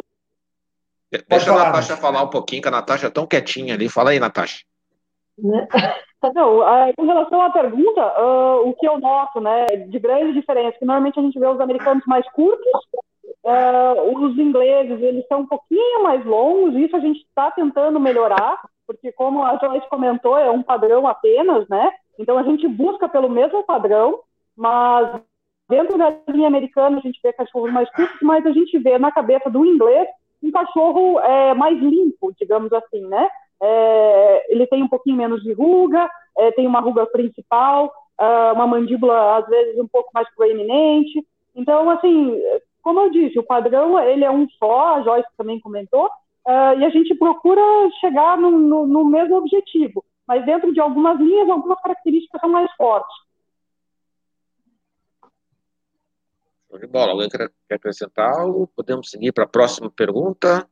[1.29, 3.89] Deixa a Natasha falar um pouquinho, que a Natasha é tão quietinha ali.
[3.89, 4.65] Fala aí, Natasha.
[5.39, 5.67] Né?
[6.35, 6.63] Não,
[6.99, 11.19] em relação à pergunta, uh, o que eu noto, né, de grande diferença, que normalmente
[11.19, 12.81] a gente vê os americanos mais curtos,
[13.45, 18.59] uh, os ingleses, eles são um pouquinho mais longos, isso a gente está tentando melhorar,
[18.87, 23.29] porque como a Joyce comentou, é um padrão apenas, né, então a gente busca pelo
[23.29, 24.21] mesmo padrão,
[24.57, 25.21] mas
[25.69, 29.11] dentro da linha americana a gente vê cachorros mais curtos, mas a gente vê na
[29.11, 30.09] cabeça do inglês
[30.43, 33.29] um cachorro é, mais limpo, digamos assim, né?
[33.63, 38.67] É, ele tem um pouquinho menos de ruga, é, tem uma ruga principal, uh, uma
[38.67, 41.27] mandíbula às vezes um pouco mais proeminente.
[41.55, 42.41] Então, assim,
[42.83, 46.85] como eu disse, o padrão ele é um só, a Joyce também comentou, uh, e
[46.85, 47.63] a gente procura
[48.01, 52.71] chegar no, no, no mesmo objetivo, mas dentro de algumas linhas, algumas características são mais
[52.73, 53.15] fortes.
[56.64, 57.13] Show de bola.
[57.13, 58.69] Alguém quer, quer acrescentar algo?
[58.75, 60.67] Podemos seguir para a próxima pergunta?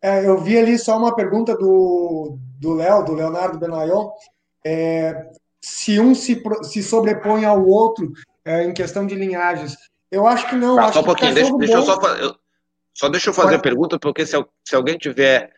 [0.00, 2.38] É, eu vi ali só uma pergunta do
[2.74, 4.10] Léo, do Leonardo Benayon.
[4.64, 5.30] É,
[5.60, 8.12] se um se, se sobrepõe ao outro
[8.44, 9.76] é, em questão de linhagens.
[10.10, 10.76] Eu acho que não.
[10.76, 12.34] Tá, só um pouquinho, deixa, deixa eu só fazer.
[12.94, 13.60] Só deixa eu fazer Pode.
[13.60, 15.52] a pergunta, porque se, se alguém tiver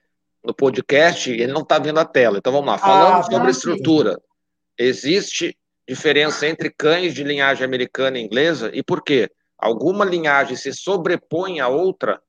[0.45, 2.38] no podcast, ele não está vendo a tela.
[2.38, 2.78] Então vamos lá.
[2.78, 4.20] Falando ah, sobre estrutura,
[4.78, 5.57] existe
[5.88, 9.30] diferença entre cães de linhagem americana e inglesa e por quê?
[9.59, 12.20] Alguma linhagem se sobrepõe à outra?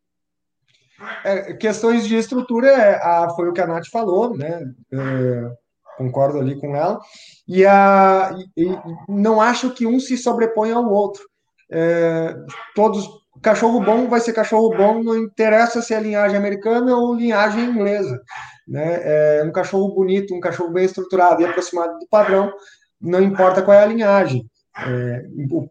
[1.23, 4.61] É, questões de estrutura é, a, foi o que a Nath falou, né?
[4.91, 5.51] É,
[5.97, 6.99] concordo ali com ela.
[7.47, 8.65] E, a, e,
[9.07, 11.23] não acho que um se sobrepõe ao outro.
[11.69, 12.35] É,
[12.73, 13.09] todos,
[13.41, 18.19] cachorro bom vai ser cachorro bom, não interessa se é linhagem americana ou linhagem inglesa.
[18.67, 19.39] Né?
[19.39, 22.51] É um cachorro bonito, um cachorro bem estruturado e aproximado do padrão,
[22.99, 24.49] não importa qual é a linhagem.
[24.77, 25.23] É,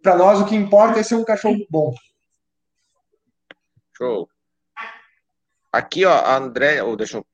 [0.02, 1.92] para nós, o que importa é ser um cachorro bom.
[3.96, 4.28] Show.
[5.72, 7.26] Aqui, ó, a Andréia, oh, deixa eu...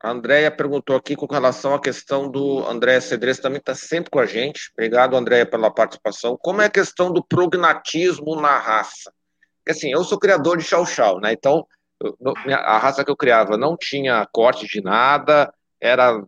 [0.00, 4.18] A Andréia perguntou aqui com relação à questão do André Cedrez, também está sempre com
[4.18, 4.72] a gente.
[4.72, 6.36] Obrigado, Andréia, pela participação.
[6.36, 9.12] Como é a questão do prognatismo na raça?
[9.58, 11.32] Porque, assim, eu sou criador de chau-chau, né?
[11.32, 11.64] Então,
[12.00, 12.16] eu,
[12.50, 16.20] a raça que eu criava não tinha corte de nada, era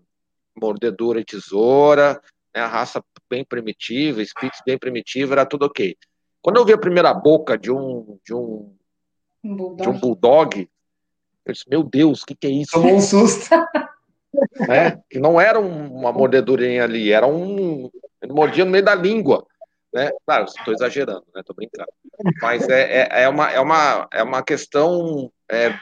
[0.56, 2.20] mordedura e tesoura,
[2.54, 5.96] né, a raça bem primitiva, Spitz bem primitiva, era tudo ok.
[6.40, 8.74] Quando eu vi a primeira boca de um de um,
[9.42, 9.82] um bulldog.
[9.82, 10.70] de um bulldog,
[11.44, 12.72] eu disse, meu Deus, o que, que é isso?
[12.72, 13.50] Tomou um susto.
[14.68, 15.00] né?
[15.08, 17.90] Que não era uma mordedurinha ali, era um.
[18.22, 19.46] Ele mordia no meio da língua.
[19.92, 20.10] Né?
[20.26, 21.42] Claro, estou exagerando, né?
[21.44, 21.88] Tô brincando.
[22.42, 25.72] Mas é, é, é, uma, é, uma, é uma questão é,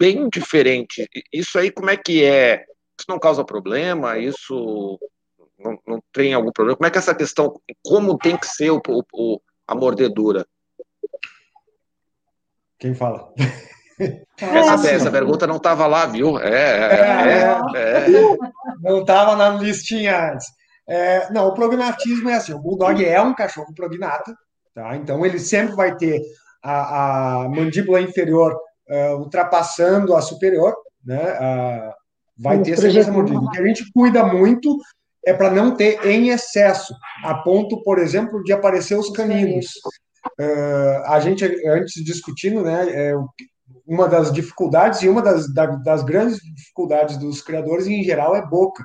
[0.00, 1.06] bem diferente.
[1.30, 2.64] Isso aí, como é que é?
[2.98, 4.16] Isso não causa problema?
[4.16, 4.98] Isso
[5.62, 6.76] não, não tem algum problema?
[6.76, 8.80] Como é que é essa questão, como tem que ser o,
[9.12, 10.46] o a mordedura?
[12.78, 13.32] Quem fala?
[14.40, 16.36] Essa, essa pergunta não estava lá, viu?
[16.38, 18.06] É, é, é, é.
[18.80, 20.48] Não estava na listinha antes.
[20.88, 24.34] É, não, o prognatismo é assim: o bulldog é um cachorro prognata,
[24.74, 24.96] tá?
[24.96, 26.20] Então ele sempre vai ter
[26.62, 28.58] a, a mandíbula inferior
[28.88, 31.22] uh, ultrapassando a superior, né?
[31.38, 31.92] Uh,
[32.36, 33.40] vai ter sempre essa mordida.
[33.52, 34.76] que a gente cuida muito
[35.24, 36.94] é para não ter em excesso,
[37.24, 39.66] a ponto, por exemplo, de aparecer os caninos.
[40.40, 43.14] uh, a gente, antes discutindo, né, é,
[43.86, 48.46] uma das dificuldades e uma das, da, das grandes dificuldades dos criadores em geral é
[48.46, 48.84] boca.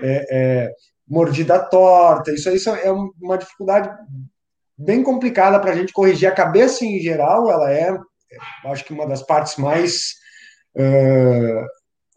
[0.00, 0.72] É, é,
[1.06, 3.90] mordida torta, isso, isso é uma dificuldade
[4.78, 6.28] bem complicada para a gente corrigir.
[6.28, 7.96] A cabeça, em geral, ela é,
[8.66, 10.14] acho que uma das partes mais
[10.76, 11.66] uh,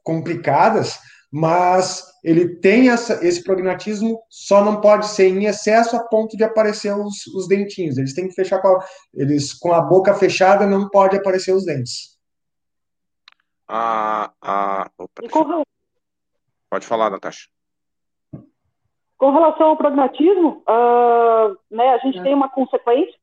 [0.03, 0.97] complicadas,
[1.31, 6.43] mas ele tem essa, esse prognatismo, só não pode ser em excesso a ponto de
[6.43, 7.99] aparecer os, os dentinhos.
[7.99, 11.63] Eles têm que fechar com a, eles com a boca fechada, não pode aparecer os
[11.63, 12.17] dentes.
[13.67, 15.21] Ah, ah, opa,
[16.67, 17.47] Pode falar, Natasha.
[19.19, 22.23] Com relação ao pragmatismo, uh, né, a gente é.
[22.23, 23.15] tem uma consequência,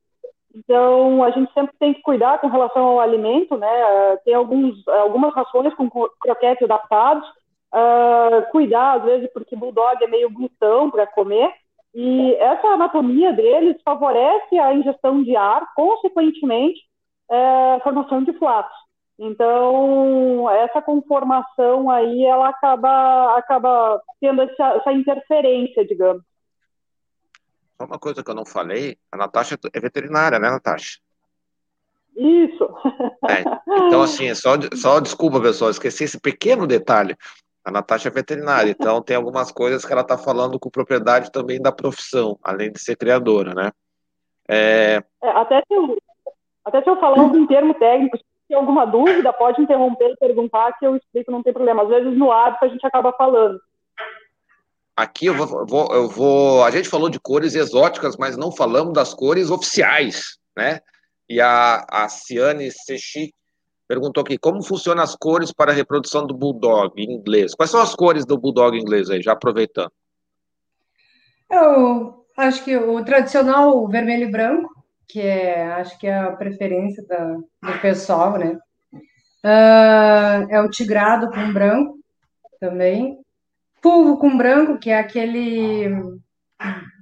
[0.55, 4.87] então a gente sempre tem que cuidar com relação ao alimento, né, uh, tem alguns,
[4.87, 7.29] algumas rações com croquetes adaptados,
[7.73, 11.53] uh, cuidar às vezes porque bulldog é meio glutão para comer,
[11.95, 16.81] e essa anatomia deles favorece a ingestão de ar, consequentemente,
[17.31, 18.77] a formação de flatos.
[19.19, 26.23] Então, essa conformação aí, ela acaba, acaba tendo essa, essa interferência, digamos.
[27.79, 30.99] Só uma coisa que eu não falei, a Natasha é veterinária, né, Natasha?
[32.17, 32.69] Isso.
[33.29, 33.43] É,
[33.87, 37.17] então, assim, é só, só desculpa, pessoal, esqueci esse pequeno detalhe.
[37.65, 41.61] A Natasha é veterinária, então tem algumas coisas que ela está falando com propriedade também
[41.61, 43.71] da profissão, além de ser criadora, né?
[44.49, 45.03] É...
[45.23, 45.97] É, até, se eu,
[46.65, 50.87] até se eu falar um termo técnico tem alguma dúvida, pode interromper e perguntar que
[50.87, 51.85] eu explico, não tem problema.
[51.85, 53.59] Às vezes no hábito a gente acaba falando.
[54.95, 56.65] Aqui eu vou, vou, eu vou.
[56.65, 60.81] A gente falou de cores exóticas, mas não falamos das cores oficiais, né?
[61.29, 63.33] E a, a Ciane Sechi
[63.93, 67.55] perguntou aqui como funcionam as cores para a reprodução do bulldog em inglês.
[67.55, 69.93] Quais são as cores do bulldog em inglês aí, já aproveitando?
[71.51, 74.71] Eu acho que o tradicional vermelho e branco,
[75.07, 78.59] que é, acho que é a preferência da, do pessoal, né?
[79.45, 81.99] Uh, é o tigrado com branco
[82.59, 83.19] também.
[83.83, 86.19] Fulvo com branco, que é aquele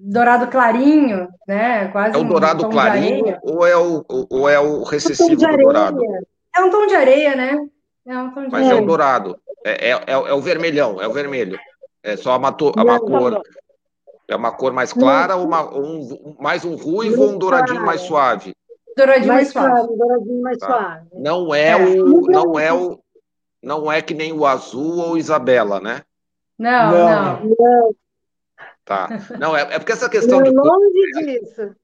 [0.01, 1.87] dourado clarinho, né?
[1.93, 6.01] Quase é o dourado um clarinho ou é o, ou é o recessivo do dourado?
[6.57, 7.59] É um tom de areia, né?
[8.07, 8.79] É um tom de Mas areia.
[8.79, 9.39] é o dourado.
[9.65, 11.59] É, é, é, é, o vermelhão, é o vermelho.
[12.03, 13.43] É só uma, to, uma cor
[14.31, 18.03] é uma cor mais clara ou uma, um, mais um ruivo ou um douradinho mais
[18.03, 18.55] suave?
[18.97, 19.97] Douradinho mais, mais suave.
[19.97, 20.67] Douradinho mais tá.
[20.67, 21.07] suave.
[21.15, 22.21] Não é, é, o.
[22.23, 23.01] Não é o.
[23.63, 26.03] Não é que nem o azul ou Isabela, né?
[26.57, 27.45] Não, não.
[27.59, 27.95] não.
[28.85, 29.09] Tá.
[29.39, 30.51] Não, é, é porque essa questão de.
[30.51, 31.75] Longe disso.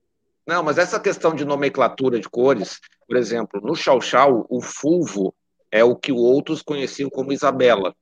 [0.47, 5.35] Não, mas essa questão de nomenclatura de cores, por exemplo, no Chau Chau, o fulvo
[5.71, 7.95] é o que outros conheciam como Isabela.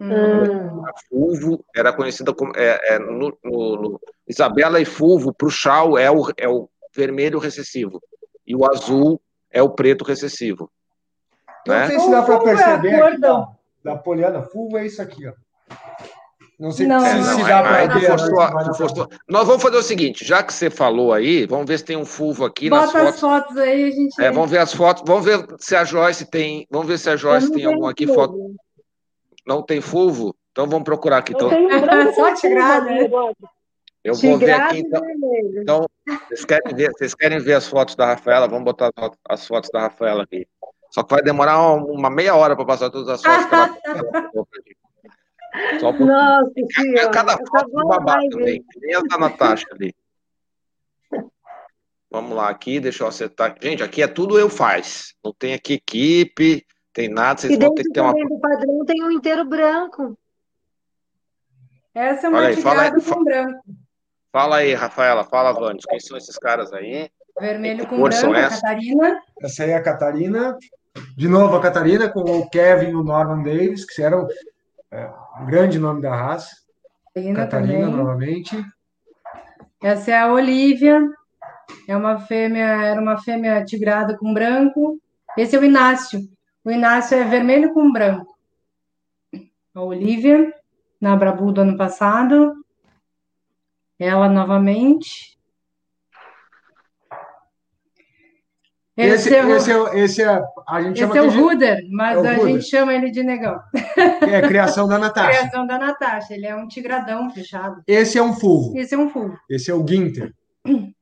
[0.00, 0.84] Hum.
[0.84, 2.52] A Fulvo era conhecida como.
[2.56, 6.68] É, é, no, no, no, Isabela e Fulvo, para o Chau, é o, é o
[6.94, 8.02] vermelho recessivo.
[8.46, 9.20] E o azul
[9.50, 10.70] é o preto recessivo.
[11.66, 11.86] Não né?
[11.86, 13.48] sei se dá para perceber é aqui, da,
[13.82, 14.42] da Poliana.
[14.42, 15.32] Fulvo é isso aqui, ó.
[16.58, 18.08] Não sei não, se, não, se dá para ver.
[19.28, 22.04] Nós vamos fazer o seguinte, já que você falou aí, vamos ver se tem um
[22.04, 23.08] fulvo aqui Bota nas fotos.
[23.08, 24.22] as fotos aí, a gente.
[24.22, 26.66] É, vamos ver as fotos, vamos ver se a Joyce tem.
[26.70, 28.54] Vamos ver se a Joyce tem algum aqui foto.
[29.46, 30.34] Não tem fulvo?
[30.52, 31.32] Então vamos procurar aqui.
[31.32, 31.50] Então...
[32.14, 32.88] Só tigrada.
[34.04, 35.02] Eu vou ver aqui então.
[35.56, 35.86] Então,
[36.28, 38.46] vocês querem ver, vocês querem ver as fotos da Rafaela?
[38.46, 38.90] Vamos botar
[39.28, 40.46] as fotos da Rafaela aqui.
[40.90, 43.74] Só que vai demorar uma meia hora para passar todas as fotos que ela
[45.78, 47.10] Só um Nossa senhora.
[47.10, 48.64] Cada foto de babado também.
[48.76, 49.94] Nem a da Natasha ali.
[52.10, 53.56] Vamos lá aqui, deixa eu acertar.
[53.60, 55.14] Gente, aqui é tudo eu faz.
[55.24, 58.12] Não tem aqui equipe, tem nada, vocês e vão ter que ter uma.
[58.12, 60.16] do padrão tem um inteiro branco.
[61.92, 63.60] Essa é uma aí, fala com branco.
[64.32, 65.84] Fala aí, Rafaela, fala, Vânios.
[65.86, 67.10] Quem são esses caras aí?
[67.38, 69.22] Vermelho com branco, a Catarina.
[69.40, 70.56] Essa aí é a Catarina.
[71.16, 74.28] De novo, a Catarina com o Kevin e o Norman Davis, que eram
[74.92, 75.10] é,
[75.40, 76.54] um grande nome da raça.
[77.14, 77.96] Catarina, Catarina também.
[77.96, 78.64] novamente.
[79.82, 81.00] Essa é a Olivia.
[81.88, 85.00] É uma fêmea, era uma fêmea tigrada com branco.
[85.36, 86.20] Esse é o Inácio.
[86.64, 88.34] O Inácio é vermelho com branco.
[89.74, 90.52] A Olivia,
[91.00, 92.54] na Brabu do ano passado.
[93.98, 95.33] Ela novamente.
[98.96, 102.16] Esse, esse, é, o, esse, é, esse é, a gente esse é o Ruder, mas
[102.16, 102.54] é o a Ruder.
[102.54, 103.60] gente chama ele de negão.
[104.22, 105.38] É a criação da Natasha.
[105.38, 107.82] criação da Natasha, ele é um tigradão fechado.
[107.88, 108.78] Esse é um fulvo.
[108.78, 109.36] Esse é um fulvo.
[109.50, 110.32] Esse é o Ginter.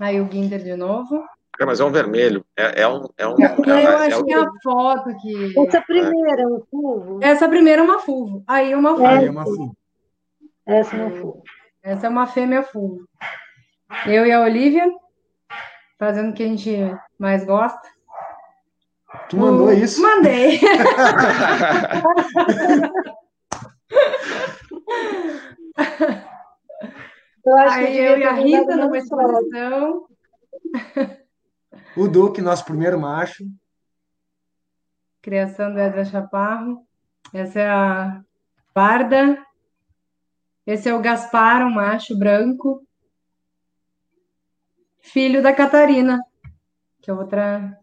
[0.00, 1.22] Aí o Ginter de novo.
[1.60, 2.42] É, mas é um vermelho.
[2.56, 3.06] É, é um.
[3.18, 5.54] É um é, eu é, acho que é a foto que.
[5.58, 7.18] Essa primeira é um fulvo.
[7.22, 8.42] Essa primeira é uma fulvo.
[8.46, 9.06] Aí uma fulvo.
[9.06, 9.76] Aí é uma fulvo.
[10.66, 11.42] Essa é uma fulvo.
[11.82, 13.06] Essa é uma fêmea fulvo.
[14.06, 14.90] Eu e a Olivia.
[16.00, 16.74] Fazendo o que a gente
[17.18, 17.80] mais gosta.
[19.28, 20.00] Tu mandou O- isso?
[20.02, 20.58] Mandei.
[27.44, 30.06] Eu Aí eu e a Rita numa exposição.
[31.96, 33.44] O Duque, nosso primeiro macho.
[35.22, 36.86] Criação do Edra Chaparro.
[37.32, 38.20] Essa é a
[38.74, 39.38] Barda.
[40.66, 42.86] Esse é o Gaspar, um macho branco.
[45.02, 46.20] Filho da Catarina,
[47.00, 47.78] que é outra.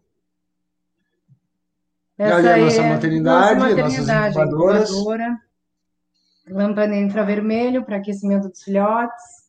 [2.18, 4.90] E ali a aí nossa é maternidade, nossa nossas maternidade, incubadoras.
[4.90, 5.38] incubadora.
[6.50, 9.48] Lâmpada infravermelho para aquecimento dos filhotes.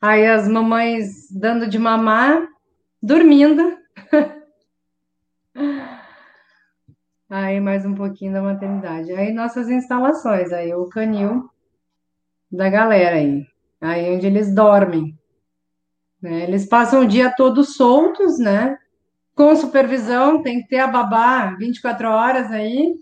[0.00, 2.46] Aí as mamães dando de mamar,
[3.02, 3.76] dormindo.
[7.28, 9.12] Aí mais um pouquinho da maternidade.
[9.12, 11.50] Aí nossas instalações, aí o canil
[12.50, 13.44] da galera aí.
[13.80, 15.18] Aí onde eles dormem.
[16.26, 16.42] Né?
[16.42, 18.76] Eles passam o dia todo soltos, né?
[19.32, 22.96] Com supervisão, tem que ter a babá 24 horas aí.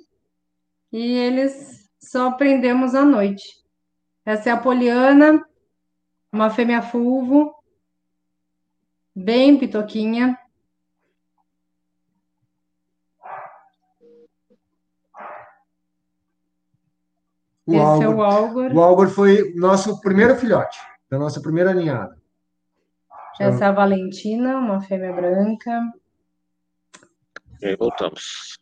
[0.92, 3.42] E eles só prendemos à noite.
[4.26, 5.42] Essa é a Poliana,
[6.30, 7.54] uma fêmea fulvo,
[9.14, 10.38] bem pitoquinha.
[17.66, 18.22] O Esse é o.
[18.22, 18.70] Algor.
[18.70, 22.22] O Algor foi nosso primeiro filhote, da nossa primeira ninhada.
[23.40, 25.92] Essa é a Valentina, uma fêmea branca.
[27.60, 28.58] E aí voltamos.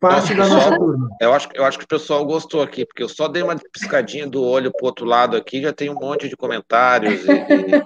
[0.00, 1.10] Parte da Nossa, turma.
[1.20, 4.26] Eu acho, eu acho que o pessoal gostou aqui, porque eu só dei uma piscadinha
[4.26, 7.24] do olho pro outro lado aqui, já tem um monte de comentários.
[7.24, 7.82] E,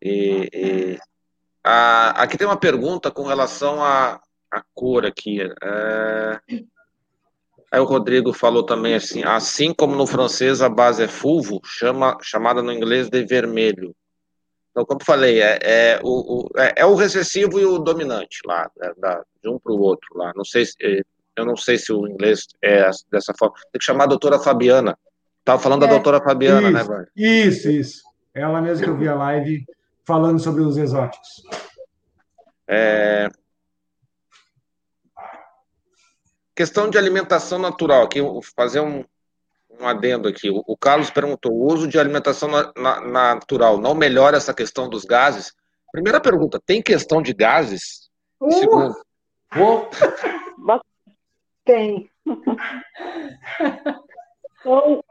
[0.00, 0.98] e- e-
[1.64, 5.40] a- aqui tem uma pergunta com relação à à cor aqui.
[5.62, 6.40] É,
[7.70, 12.18] aí o Rodrigo falou também assim, assim como no francês a base é fulvo, chama,
[12.20, 13.94] chamada no inglês de vermelho.
[14.70, 18.38] Então, como eu falei, é, é o, o- é, é o recessivo e o dominante
[18.46, 20.32] lá, né, da- de um para o outro lá.
[20.36, 21.02] Não sei se, eh,
[21.36, 23.54] eu não sei se o inglês é dessa forma.
[23.72, 24.96] Tem que chamar a doutora Fabiana.
[25.40, 25.90] Estava falando da É.
[25.90, 26.88] doutora Fabiana, né, Isso.
[26.88, 27.08] Vânia?
[27.16, 28.02] Isso, isso.
[28.34, 29.64] Ela mesma que eu vi a live
[30.06, 31.28] falando sobre os exóticos.
[32.68, 33.28] É,
[36.54, 38.02] Questão de alimentação natural.
[38.02, 38.20] Aqui,
[38.54, 39.02] fazer um,
[39.80, 40.50] um adendo aqui.
[40.50, 43.00] O, o Carlos perguntou: o uso de alimentação na- na-
[43.34, 45.52] natural não melhora essa questão dos gases?
[45.92, 48.10] Primeira pergunta: tem questão de gases?
[48.40, 48.94] Uh, segundo,
[49.54, 49.88] vou-
[51.64, 52.10] Tem.
[54.60, 55.02] Então,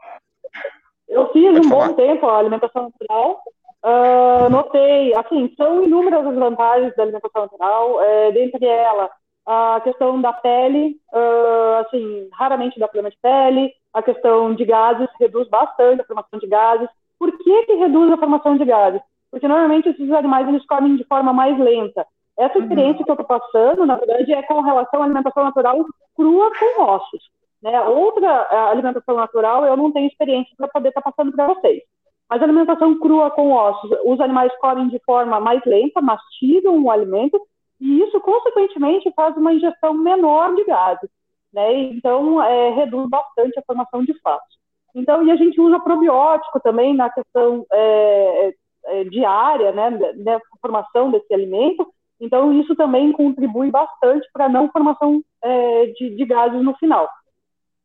[1.08, 1.88] eu fiz Pode um falar.
[1.88, 3.42] bom tempo a alimentação natural.
[3.82, 9.10] Ah, notei, assim, são inúmeras as vantagens da alimentação natural, é, dentre elas
[9.52, 15.08] a questão da pele, ah, assim, raramente dá problema de pele, a questão de gases
[15.18, 16.88] reduz bastante a formação de gases.
[17.18, 19.00] Por que que reduz a formação de gases?
[19.30, 22.06] Porque normalmente esses animais eles comem de forma mais lenta.
[22.38, 22.62] Essa Uhum.
[22.64, 25.84] experiência que eu estou passando, na verdade, é com relação à alimentação natural
[26.16, 27.22] crua com ossos.
[27.60, 27.80] Né?
[27.82, 31.82] Outra alimentação natural eu não tenho experiência para poder estar passando para vocês.
[32.28, 37.40] Mas alimentação crua com ossos, os animais comem de forma mais lenta, mastigam o alimento,
[37.80, 41.10] e isso, consequentemente, faz uma ingestão menor de gases.
[41.52, 41.72] Né?
[41.84, 44.58] Então, é, reduz bastante a formação de fatos.
[44.94, 48.54] Então, e a gente usa probiótico também na questão é,
[48.86, 49.90] é, diária, né,
[50.24, 51.86] da formação desse alimento.
[52.20, 57.08] Então, isso também contribui bastante para a não formação é, de, de gases no final.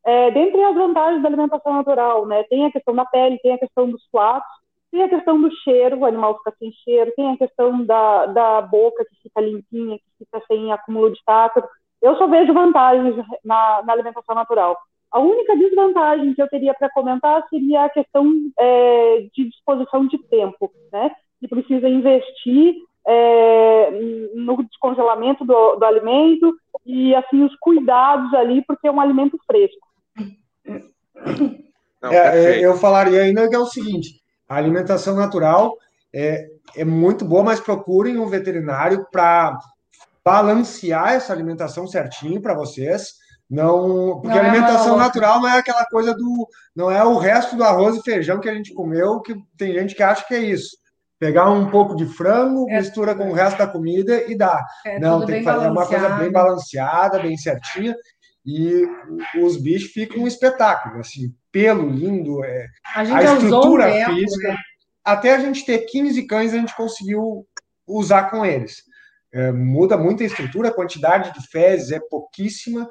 [0.04, 3.58] É, dentre as vantagens da alimentação natural, né, tem a questão da pele, tem a
[3.58, 4.48] questão dos platos,
[4.90, 8.62] tem a questão do cheiro, o animal fica sem cheiro, tem a questão da, da
[8.62, 11.66] boca que fica limpinha, que fica sem acúmulo de tártaro.
[12.00, 14.76] Eu só vejo vantagens na, na alimentação natural.
[15.10, 20.18] A única desvantagem que eu teria para comentar seria a questão é, de disposição de
[20.24, 21.10] tempo, né?
[21.40, 22.74] Que precisa investir
[23.06, 23.90] é,
[24.34, 29.86] no descongelamento do, do alimento e assim os cuidados ali, porque é um alimento fresco.
[32.02, 35.76] Não, É, é, eu falaria ainda que é o seguinte: a alimentação natural
[36.14, 39.58] é, é muito boa, mas procurem um veterinário para
[40.24, 43.14] balancear essa alimentação certinho para vocês.
[43.48, 45.04] Não, porque Não é alimentação louca.
[45.04, 48.48] natural não é aquela coisa do, não é o resto do arroz e feijão que
[48.48, 50.76] a gente comeu, que tem gente que acha que é isso.
[51.18, 54.62] Pegar um pouco de frango, É mistura com o resto da comida e dá.
[54.84, 57.94] É Não, tem que fazer uma coisa bem balanceada, bem certinha,
[58.46, 58.86] e
[59.42, 64.48] os bichos ficam um espetáculo, assim, pelo lindo, é, A a um estrutura tempo, física.
[64.48, 64.56] né?
[65.04, 67.46] Até a gente ter 15 cães, a gente conseguiu
[67.86, 68.82] usar com eles.
[69.32, 72.88] É, muda muito a estrutura, a quantidade de fezes é pouquíssima,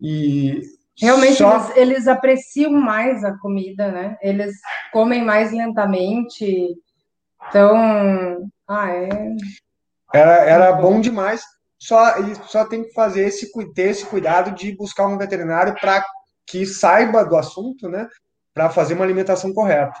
[0.00, 0.62] e
[1.00, 1.56] Realmente só...
[1.56, 4.16] eles, eles apreciam mais a comida, né?
[4.22, 4.54] Eles
[4.92, 6.68] comem mais lentamente.
[7.48, 9.08] Então, ah, é.
[10.14, 11.42] Era, era bom demais.
[11.84, 12.02] Só,
[12.46, 16.02] só tem que fazer esse, ter esse cuidado de buscar um veterinário para
[16.46, 18.08] que saiba do assunto, né?
[18.54, 19.92] Para fazer uma alimentação correta.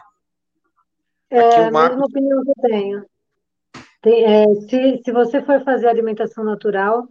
[1.28, 3.06] É a mesma opinião que eu tenho.
[4.00, 7.06] Tem, é, se, se você for fazer alimentação natural,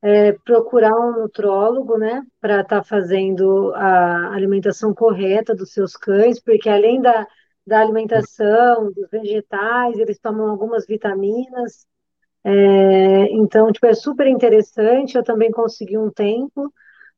[0.00, 6.40] é, procurar um nutrólogo, né, para estar tá fazendo a alimentação correta dos seus cães,
[6.40, 7.26] porque além da,
[7.66, 11.90] da alimentação, dos vegetais, eles tomam algumas vitaminas.
[12.44, 15.16] É, então, tipo, é super interessante.
[15.16, 16.72] Eu também consegui um tempo,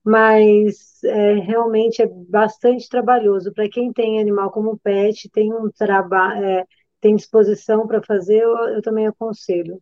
[0.04, 3.52] mas é, realmente é bastante trabalhoso.
[3.52, 6.64] Para quem tem animal como pet, tem um trabalho, é,
[7.00, 9.78] tem disposição para fazer, eu, eu também aconselho.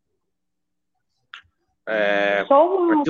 [1.86, 2.44] É...
[2.46, 3.02] Só uma...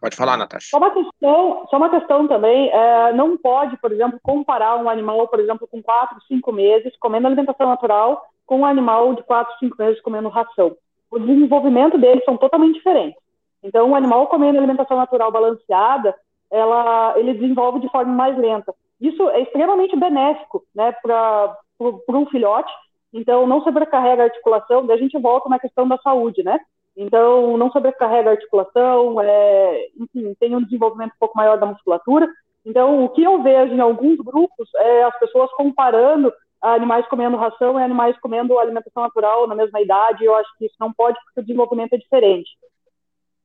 [0.00, 0.68] Pode falar, Natasha.
[0.70, 5.28] Só uma questão, só uma questão também, é, não pode, por exemplo, comparar um animal,
[5.28, 9.76] por exemplo, com 4, 5 meses, comendo alimentação natural, com um animal de 4, 5
[9.78, 10.76] meses comendo ração.
[11.08, 13.16] O desenvolvimento deles são totalmente diferentes.
[13.62, 16.12] Então, um animal comendo alimentação natural balanceada,
[16.50, 18.74] ela, ele desenvolve de forma mais lenta.
[19.00, 21.56] Isso é extremamente benéfico né, para
[22.08, 22.72] um filhote,
[23.14, 26.58] então não sobrecarrega a articulação, daí a gente volta na questão da saúde, né?
[26.96, 32.28] Então, não sobrecarrega a articulação, é, enfim, tem um desenvolvimento um pouco maior da musculatura.
[32.66, 36.32] Então, o que eu vejo em alguns grupos é as pessoas comparando
[36.62, 40.24] animais comendo ração e animais comendo alimentação natural na mesma idade.
[40.24, 42.50] Eu acho que isso não pode, porque o desenvolvimento é diferente.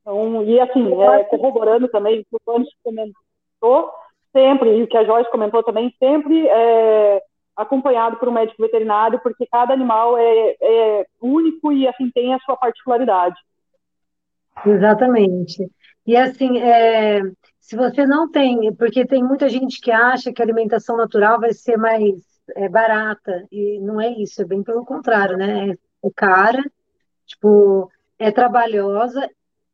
[0.02, 3.92] Então, e assim, é, corroborando também o que o comentou,
[4.32, 7.22] sempre, e o que a Joyce comentou também, sempre é,
[7.56, 12.40] acompanhado por um médico veterinário, porque cada animal é, é único e assim tem a
[12.40, 13.36] sua particularidade.
[14.66, 15.70] Exatamente.
[16.06, 17.22] E assim, é,
[17.60, 21.54] se você não tem, porque tem muita gente que acha que a alimentação natural vai
[21.54, 25.70] ser mais é, barata, e não é isso, é bem pelo contrário, né?
[25.70, 26.64] É, é cara,
[27.26, 27.90] tipo,
[28.20, 29.30] é trabalhosa,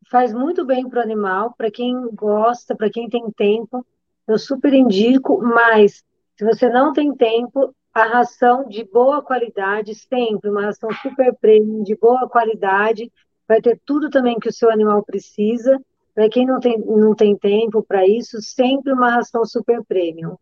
[0.09, 3.85] faz muito bem para o animal, para quem gosta, para quem tem tempo,
[4.27, 6.03] eu super indico, mas
[6.37, 11.83] se você não tem tempo, a ração de boa qualidade, sempre uma ração super premium,
[11.83, 13.11] de boa qualidade,
[13.47, 15.79] vai ter tudo também que o seu animal precisa.
[16.15, 20.37] Para quem não tem, não tem tempo para isso, sempre uma ração super premium.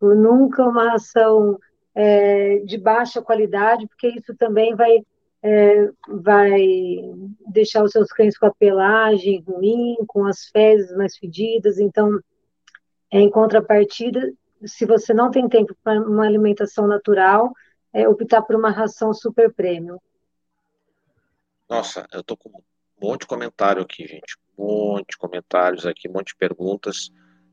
[0.00, 1.58] Nunca uma ração
[1.94, 5.04] é, de baixa qualidade, porque isso também vai,
[5.42, 6.60] é, vai
[7.48, 11.78] deixar os seus cães com a pelagem ruim, com as fezes mais fedidas.
[11.78, 12.18] Então,
[13.10, 14.32] é, em contrapartida,
[14.64, 17.52] se você não tem tempo para uma alimentação natural,
[17.92, 19.98] é optar por uma ração super premium.
[21.68, 24.36] Nossa, eu tô com um monte de comentário aqui, gente.
[24.58, 27.10] Um monte de comentários aqui, um monte de perguntas.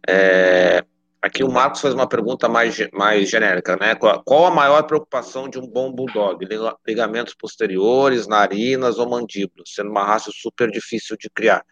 [0.08, 0.84] É...
[1.28, 3.96] Aqui o Marcos faz uma pergunta mais, mais genérica, né?
[3.96, 6.40] Qual, qual a maior preocupação de um bom bulldog?
[6.88, 11.66] Ligamentos posteriores, narinas ou mandíbulas, sendo uma raça super difícil de criar.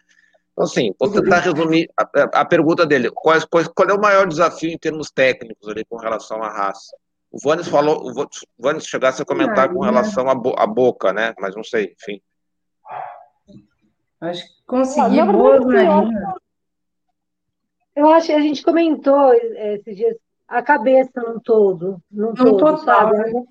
[0.52, 3.10] Então, assim, vou tentar resumir a, a pergunta dele.
[3.10, 6.94] Qual, qual, qual, é o maior desafio em termos técnicos ali com relação à raça?
[7.30, 8.28] O Vanes falou, o
[8.58, 11.32] Vanes chegasse a comentar com relação à, bo, à boca, né?
[11.40, 12.20] Mas não sei, enfim.
[14.20, 16.34] Acho que consegui ah, boas narinas.
[17.96, 20.16] Eu acho que a gente comentou é, esses dias
[20.46, 23.16] a cabeça num todo, num no todo, total, sabe?
[23.16, 23.42] Né?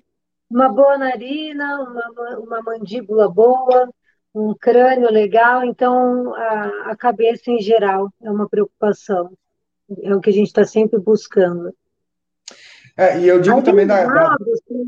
[0.48, 3.90] Uma boa narina, uma, uma mandíbula boa,
[4.32, 9.32] um crânio legal, então a, a cabeça em geral é uma preocupação.
[10.02, 11.74] É o que a gente está sempre buscando.
[12.96, 14.34] É, e eu digo Aí também da, da...
[14.34, 14.86] Assim,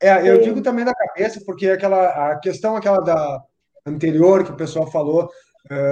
[0.00, 0.38] é, eu é.
[0.38, 3.42] digo também da cabeça, porque aquela a questão aquela da
[3.86, 5.30] anterior que o pessoal falou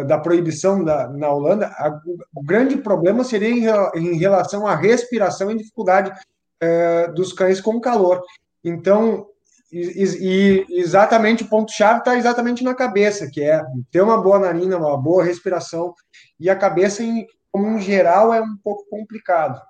[0.07, 2.01] da proibição da, na Holanda, a,
[2.35, 7.81] o grande problema seria em, em, relação à respiração e dificuldade uh, dos cães com
[7.81, 8.23] calor.
[8.65, 9.27] Então,
[9.73, 14.77] e, e exatamente o ponto-chave está exatamente na cabeça, que é ter uma boa narina,
[14.77, 15.95] uma boa respiração,
[16.39, 19.61] e a cabeça, em, como em geral, é um pouco complicado.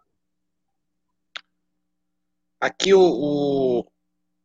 [2.58, 3.84] Aqui o, o,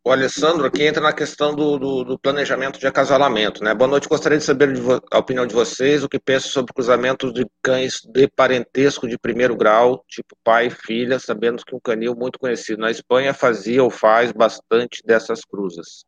[0.06, 3.64] o Alessandro aqui entra na questão do, do, do, planejamento de acasalamento.
[3.64, 3.74] Né?
[3.74, 4.72] Boa noite, gostaria de saber
[5.12, 9.58] a opinião de vocês, o que pensam sobre cruzamentos de cães de parentesco de primeiro
[9.58, 13.90] grau, tipo pai e filha, sabendo que um canil muito conhecido na Espanha fazia ou
[13.90, 16.06] faz bastante dessas cruzas.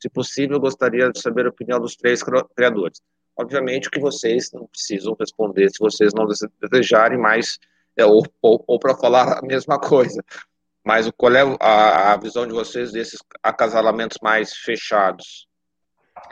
[0.00, 2.22] Se possível, gostaria de saber a opinião dos três
[2.54, 3.00] criadores.
[3.36, 6.28] Obviamente que vocês não precisam responder se vocês não
[6.60, 7.58] desejarem, mas
[7.96, 10.22] é, ou, ou, ou para falar a mesma coisa.
[10.84, 15.46] Mas qual é a, a visão de vocês desses acasalamentos mais fechados?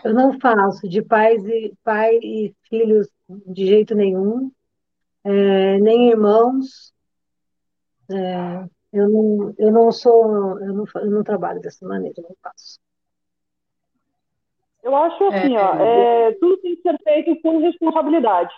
[0.05, 4.51] Eu não faço de pais e pai e filhos de jeito nenhum,
[5.25, 6.93] é, nem irmãos.
[8.11, 12.81] É, Eu não, eu não sou, eu não, eu não trabalho dessa maneira, não faço.
[14.83, 18.53] Eu acho assim, é, ó, é, tudo tem que ser feito com responsabilidade.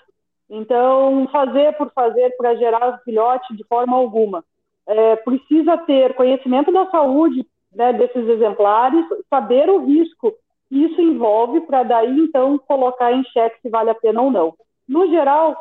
[0.49, 4.45] Então, fazer por fazer para gerar filhote de forma alguma.
[4.87, 10.33] É, precisa ter conhecimento da saúde né, desses exemplares, saber o risco
[10.69, 14.55] que isso envolve para daí então colocar em xeque se vale a pena ou não.
[14.89, 15.57] No geral,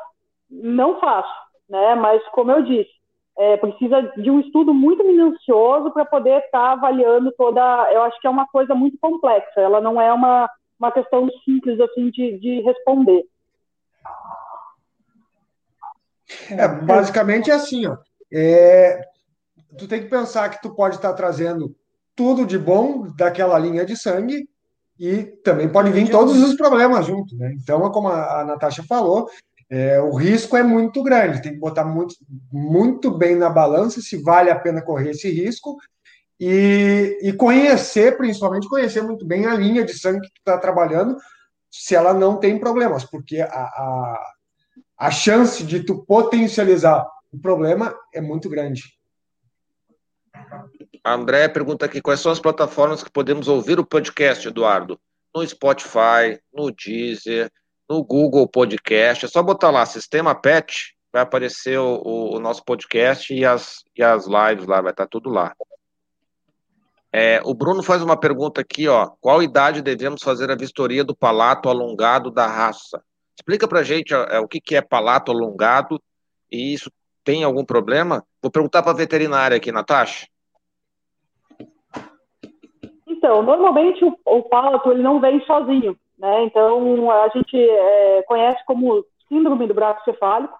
[0.50, 1.34] não faço,
[1.70, 1.96] né?
[1.96, 2.90] Mas como eu disse,
[3.38, 7.62] é, precisa de um estudo muito minucioso para poder estar tá avaliando toda.
[7.92, 9.60] Eu acho que é uma coisa muito complexa.
[9.60, 10.50] Ela não é uma,
[10.80, 13.24] uma questão simples assim de, de responder.
[16.50, 17.98] É, basicamente é assim, ó.
[18.34, 19.02] É,
[19.78, 21.76] tu tem que pensar que tu pode estar trazendo
[22.16, 24.48] tudo de bom daquela linha de sangue
[25.00, 27.54] e também pode vir todos os problemas junto, né?
[27.56, 29.28] Então, é como a, a Natasha falou,
[29.70, 32.14] é, o risco é muito grande, tem que botar muito,
[32.52, 35.78] muito bem na balança se vale a pena correr esse risco
[36.40, 41.16] e, e conhecer, principalmente conhecer muito bem a linha de sangue que tu está trabalhando,
[41.70, 44.32] se ela não tem problemas, porque a, a,
[44.98, 48.84] a chance de tu potencializar o problema é muito grande.
[51.04, 55.00] André pergunta aqui quais são as plataformas que podemos ouvir o podcast, Eduardo?
[55.34, 57.52] No Spotify, no Deezer,
[57.90, 59.26] no Google Podcast.
[59.26, 64.04] É só botar lá Sistema Pet, vai aparecer o, o nosso podcast e as, e
[64.04, 65.56] as lives lá, vai estar tudo lá.
[67.12, 69.08] É, o Bruno faz uma pergunta aqui, ó.
[69.20, 73.04] Qual idade devemos fazer a vistoria do palato alongado da raça?
[73.36, 76.02] Explica pra gente é, o que, que é palato alongado
[76.50, 76.92] e isso
[77.24, 78.24] tem algum problema?
[78.42, 80.28] Vou perguntar para a veterinária aqui, Natasha.
[83.22, 86.44] Então, normalmente o, o palato ele não vem sozinho, né?
[86.46, 90.58] Então a gente é, conhece como síndrome do braço cefálico,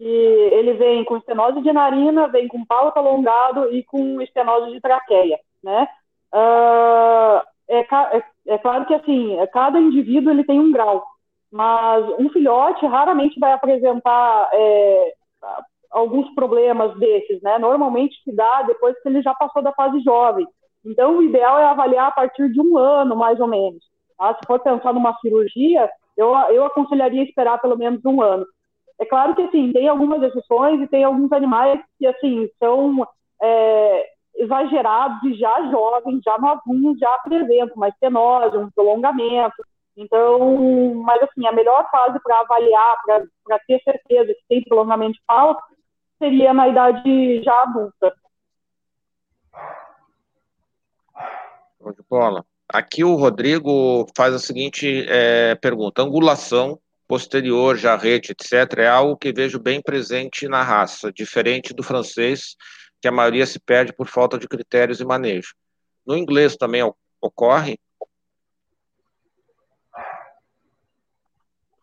[0.00, 4.80] e ele vem com estenose de narina, vem com palato alongado e com estenose de
[4.80, 5.86] traqueia, né?
[6.32, 11.04] Uh, é, é, é, claro que assim, cada indivíduo ele tem um grau,
[11.52, 15.14] mas um filhote raramente vai apresentar é,
[15.90, 17.58] alguns problemas desses, né?
[17.58, 20.46] Normalmente se dá depois que ele já passou da fase jovem.
[20.84, 23.84] Então, o ideal é avaliar a partir de um ano, mais ou menos.
[24.18, 24.34] Tá?
[24.34, 28.46] Se for pensar numa cirurgia, eu, eu aconselharia esperar pelo menos um ano.
[29.00, 33.06] É claro que, assim, tem algumas exceções e tem alguns animais que, assim, são
[33.42, 34.06] é,
[34.36, 39.56] exagerados e já jovens, já novinhos, já apresentam uma estenose, um prolongamento.
[39.96, 42.96] Então, mas, assim, a melhor fase para avaliar,
[43.44, 45.58] para ter certeza que tem prolongamento de pau,
[46.18, 48.14] seria na idade já adulta.
[51.82, 52.46] Show de bola.
[52.68, 56.78] Aqui o Rodrigo faz a seguinte é, pergunta: angulação
[57.08, 62.56] posterior, jarrete, etc., é algo que vejo bem presente na raça, diferente do francês,
[63.00, 65.54] que a maioria se perde por falta de critérios e manejo.
[66.06, 66.82] No inglês também
[67.20, 67.78] ocorre?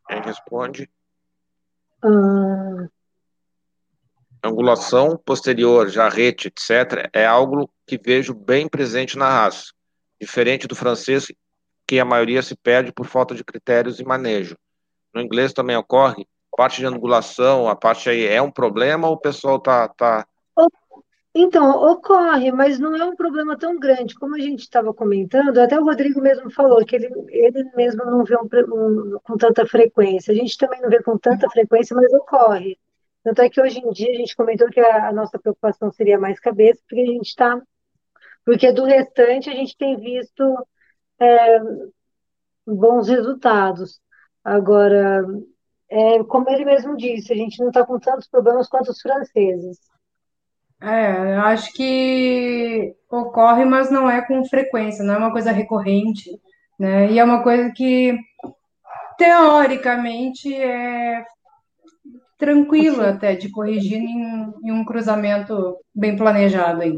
[0.08, 0.89] Quem responde?
[2.02, 2.88] Ah.
[4.41, 9.74] Angulação posterior, jarrete, etc., é algo que vejo bem presente na raça
[10.20, 11.28] diferente do francês,
[11.88, 14.56] que a maioria se perde por falta de critérios e manejo.
[15.14, 19.20] No inglês também ocorre, parte de angulação, a parte aí é um problema ou o
[19.20, 20.28] pessoal está tá...
[21.34, 24.16] Então, ocorre, mas não é um problema tão grande.
[24.16, 28.26] Como a gente estava comentando, até o Rodrigo mesmo falou que ele, ele mesmo não
[28.26, 30.34] vê um, um, com tanta frequência.
[30.34, 32.78] A gente também não vê com tanta frequência, mas ocorre.
[33.24, 36.20] Tanto é que hoje em dia a gente comentou que a, a nossa preocupação seria
[36.20, 37.62] mais cabeça, porque a gente está
[38.50, 40.43] porque do restante a gente tem visto
[41.22, 41.60] é,
[42.66, 44.02] bons resultados.
[44.43, 45.24] Agora,
[45.88, 49.78] é, como ele mesmo disse, a gente não está com tantos problemas quanto os franceses.
[50.82, 56.32] É, eu acho que ocorre, mas não é com frequência, não é uma coisa recorrente,
[56.80, 57.12] né?
[57.12, 58.18] E é uma coisa que,
[59.16, 61.24] teoricamente, é
[62.36, 66.97] tranquilo até de corrigir em, em um cruzamento bem planejado aí.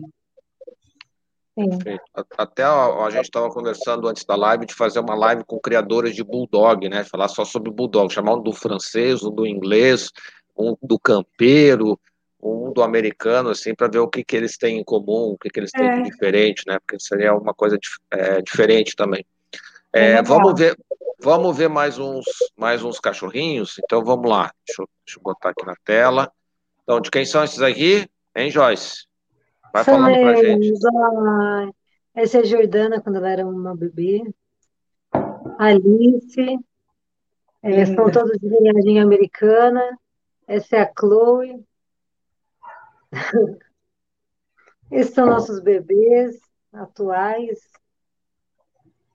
[1.55, 2.03] Perfeito.
[2.37, 6.15] Até a, a gente estava conversando antes da live de fazer uma live com criadores
[6.15, 7.03] de bulldog, né?
[7.03, 10.09] Falar só sobre bulldog, chamar um do francês, um do inglês,
[10.57, 11.99] um do campeiro,
[12.41, 15.49] um do americano, assim, para ver o que, que eles têm em comum, o que,
[15.49, 15.95] que eles têm é.
[15.97, 16.79] de diferente, né?
[16.79, 17.77] Porque seria uma coisa
[18.11, 19.25] é, diferente também.
[19.93, 20.77] É, é vamos ver,
[21.21, 22.25] vamos ver mais uns,
[22.55, 23.77] mais uns cachorrinhos.
[23.83, 24.51] Então vamos lá.
[24.65, 26.31] Deixa eu, deixa eu botar aqui na tela.
[26.83, 28.07] Então, de quem são esses aqui?
[28.35, 29.10] Hein, Joyce?
[29.73, 30.73] Vai falando pra gente.
[32.13, 34.23] essa é a Jordana, quando ela era uma bebê.
[35.57, 36.59] Alice.
[37.63, 39.97] É, são todos de linhagem americana.
[40.47, 41.63] Essa é a Chloe.
[44.91, 46.37] Esses são nossos bebês
[46.73, 47.59] atuais.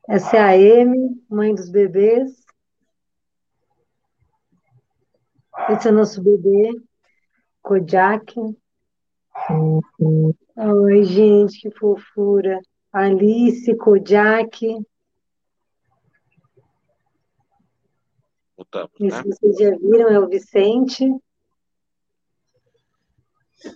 [0.09, 2.47] Essa é a Amy, mãe dos bebês.
[5.69, 6.71] Esse é o nosso bebê,
[7.61, 8.35] Kojak.
[10.57, 12.61] Oi, gente, que fofura.
[12.93, 14.67] Alice, Kojak.
[18.57, 19.23] Voltamos, Isso né?
[19.25, 21.05] vocês já viram, é o Vicente.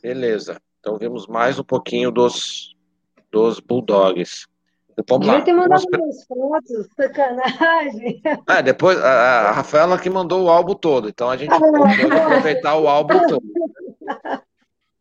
[0.03, 0.61] Beleza.
[0.79, 2.75] Então vimos mais um pouquinho dos,
[3.31, 4.47] dos Bulldogs.
[5.09, 5.39] Vamos lá.
[5.39, 8.23] Devia ter mandado Vamos- umas fotos, sacanagem.
[8.47, 12.77] Ah, depois a, a Rafaela que mandou o álbum todo, então a gente pode aproveitar
[12.77, 13.43] o álbum todo.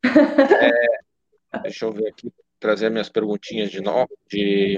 [0.02, 1.00] É,
[1.62, 4.10] deixa eu ver aqui, trazer minhas perguntinhas de novo.
[4.30, 4.78] De...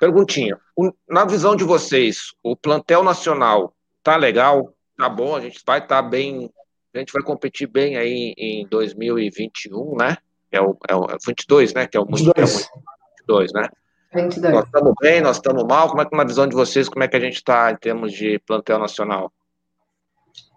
[0.00, 0.58] Perguntinha.
[0.76, 4.74] O- Na visão de vocês, o plantel nacional tá legal?
[4.96, 5.34] Tá bom?
[5.36, 6.50] A gente vai estar bem.
[6.94, 10.16] A gente vai competir bem aí em 2021, né?
[10.50, 11.86] É o, é o é o 22, né?
[11.86, 12.54] Que é o muito, é o 22.
[12.54, 12.70] muito
[13.20, 13.68] 22, né?
[14.14, 14.54] 22.
[14.54, 15.88] Nós estamos bem, nós estamos mal.
[15.90, 18.12] Como é que na visão de vocês, como é que a gente está em termos
[18.12, 19.30] de plantel nacional?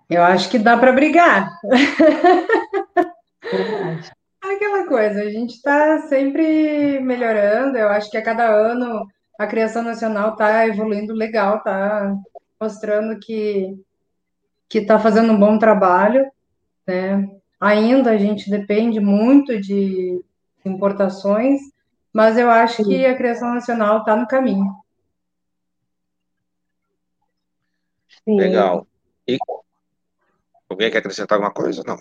[0.09, 1.51] Eu acho que dá para brigar.
[4.41, 7.77] Aquela coisa, a gente está sempre melhorando.
[7.77, 12.15] Eu acho que a cada ano a criação nacional está evoluindo legal, está
[12.59, 13.79] mostrando que
[14.67, 16.31] que está fazendo um bom trabalho,
[16.87, 17.29] né?
[17.59, 20.23] Ainda a gente depende muito de
[20.63, 21.59] importações,
[22.13, 24.73] mas eu acho que a criação nacional está no caminho.
[28.23, 28.37] Sim.
[28.37, 28.87] Legal.
[29.27, 29.37] E
[30.69, 31.83] alguém quer acrescentar alguma coisa?
[31.85, 31.97] Não.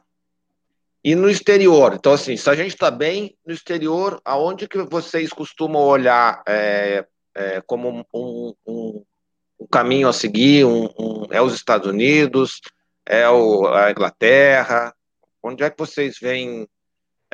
[1.03, 1.95] E no exterior?
[1.95, 7.07] Então, assim, se a gente está bem no exterior, aonde que vocês costumam olhar é,
[7.35, 10.65] é, como um, um, um- caminho a seguir?
[10.67, 10.89] Um,
[11.31, 12.61] é os Estados Unidos?
[13.07, 14.95] É o, a Inglaterra?
[15.43, 16.69] Onde é que vocês veem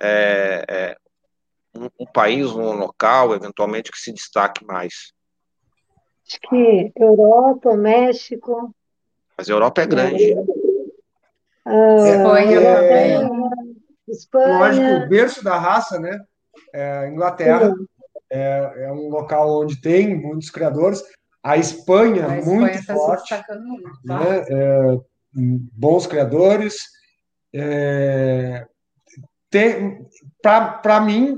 [0.00, 0.96] é, é,
[1.74, 5.12] um, um país, um local, eventualmente, que se destaque mais?
[6.26, 8.74] Acho que Europa, México,
[9.36, 10.34] Mas a Europa é grande.
[11.66, 13.36] Espanha é, também.
[14.34, 16.20] Lógico, o berço da raça, né?
[16.72, 17.74] É, Inglaterra
[18.30, 21.02] é, é um local onde tem muitos criadores.
[21.42, 24.18] A Espanha, A muito Espanha está se forte, destacando muito, tá?
[24.18, 24.44] né?
[24.48, 24.98] É,
[25.32, 26.76] bons criadores.
[27.54, 28.66] É,
[30.82, 31.36] Para mim,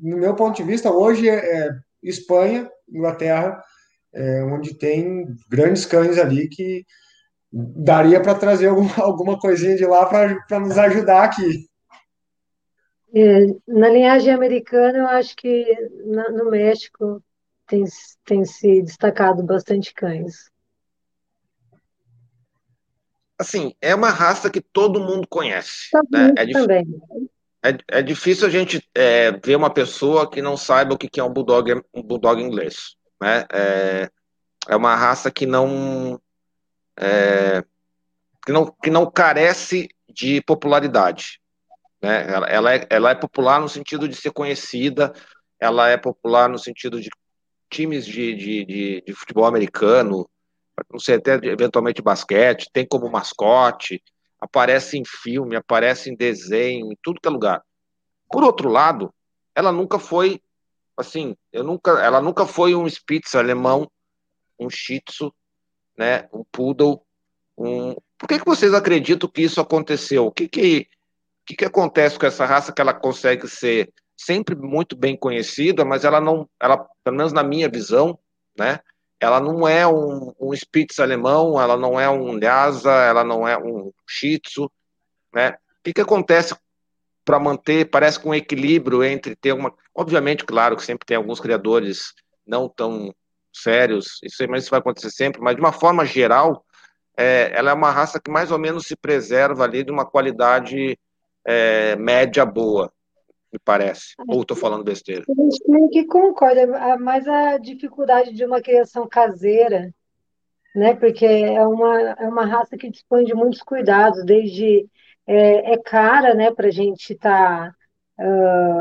[0.00, 1.70] no meu ponto de vista, hoje é, é
[2.02, 3.62] Espanha, Inglaterra,
[4.12, 6.84] é, onde tem grandes cães ali que
[7.54, 11.68] daria para trazer alguma, alguma coisinha de lá para nos ajudar aqui.
[13.14, 15.64] É, na linhagem americana, eu acho que
[16.04, 17.22] na- no México
[17.66, 17.84] tem,
[18.24, 20.50] tem se destacado bastante cães.
[23.38, 26.34] Assim, é uma raça que todo mundo conhece, Estados né?
[26.36, 26.84] É, também.
[27.64, 31.20] é, é difícil a gente é, ver uma pessoa que não saiba o que que
[31.20, 33.44] é um bulldog, um bulldog inglês, né?
[33.52, 34.10] É,
[34.68, 36.20] é uma raça que não,
[36.98, 37.64] é,
[38.44, 41.40] que não que não carece de popularidade,
[42.02, 42.30] né?
[42.30, 45.12] Ela, ela é, ela é popular no sentido de ser conhecida,
[45.58, 47.10] ela é popular no sentido de
[47.70, 50.28] times de, de, de, de futebol americano,
[50.90, 54.02] não sei, até eventualmente basquete, tem como mascote,
[54.40, 57.62] aparece em filme, aparece em desenho, em tudo que é lugar.
[58.30, 59.12] Por outro lado,
[59.54, 60.40] ela nunca foi,
[60.96, 63.90] assim, eu nunca, ela nunca foi um Spitz alemão,
[64.58, 65.34] um Shih Tzu,
[65.96, 67.00] né, um Poodle,
[67.56, 67.94] um...
[68.18, 70.26] Por que que vocês acreditam que isso aconteceu?
[70.26, 70.88] O que que,
[71.42, 75.84] o que que acontece com essa raça que ela consegue ser sempre muito bem conhecida,
[75.84, 78.18] mas ela não, ela, pelo menos na minha visão,
[78.56, 78.80] né,
[79.20, 83.56] ela não é um, um Spitz alemão, ela não é um Lhasa, ela não é
[83.58, 84.70] um Shih Tzu,
[85.32, 85.50] né?
[85.50, 86.54] O que que acontece
[87.24, 91.40] para manter, parece que um equilíbrio entre ter uma, obviamente, claro que sempre tem alguns
[91.40, 92.12] criadores
[92.46, 93.14] não tão
[93.54, 96.64] sérios, isso, mas isso vai acontecer sempre, mas de uma forma geral,
[97.16, 100.98] é, ela é uma raça que mais ou menos se preserva ali de uma qualidade
[101.44, 102.92] é, média boa,
[103.52, 104.14] me parece.
[104.28, 105.22] Ou estou falando besteira?
[105.28, 109.94] A gente meio que concorda, mas a dificuldade de uma criação caseira,
[110.74, 110.94] né?
[110.96, 114.88] Porque é uma, é uma raça que dispõe de muitos cuidados, desde
[115.26, 117.74] é, é cara, né, para a gente estar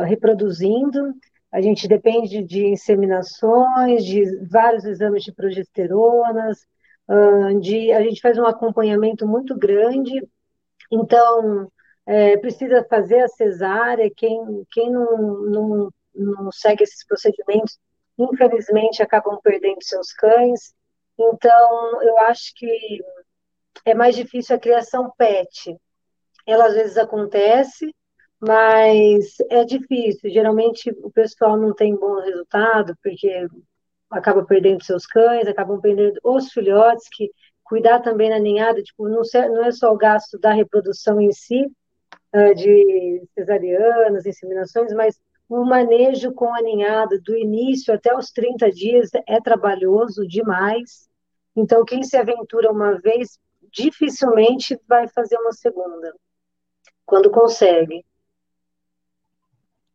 [0.05, 1.13] reproduzindo,
[1.53, 6.65] a gente depende de inseminações, de vários exames de progesteronas,
[7.61, 10.27] de, a gente faz um acompanhamento muito grande,
[10.91, 11.71] então
[12.07, 17.77] é, precisa fazer a cesárea, quem, quem não, não, não segue esses procedimentos,
[18.17, 20.73] infelizmente acabam perdendo seus cães.
[21.19, 22.99] Então, eu acho que
[23.85, 25.77] é mais difícil a criação pet.
[26.47, 27.93] Ela às vezes acontece,
[28.45, 30.29] mas é difícil.
[30.29, 33.47] Geralmente o pessoal não tem bom resultado, porque
[34.09, 37.31] acaba perdendo seus cães, acabam perdendo os filhotes, que
[37.63, 41.65] cuidar também na ninhada, tipo, não, não é só o gasto da reprodução em si,
[42.35, 45.19] uh, de cesarianas, inseminações, mas
[45.49, 51.07] o manejo com a ninhada do início até os 30 dias é trabalhoso demais.
[51.55, 53.39] Então, quem se aventura uma vez,
[53.71, 56.13] dificilmente vai fazer uma segunda,
[57.05, 58.03] quando consegue.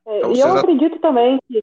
[0.09, 1.63] É, então, e eu acredito também que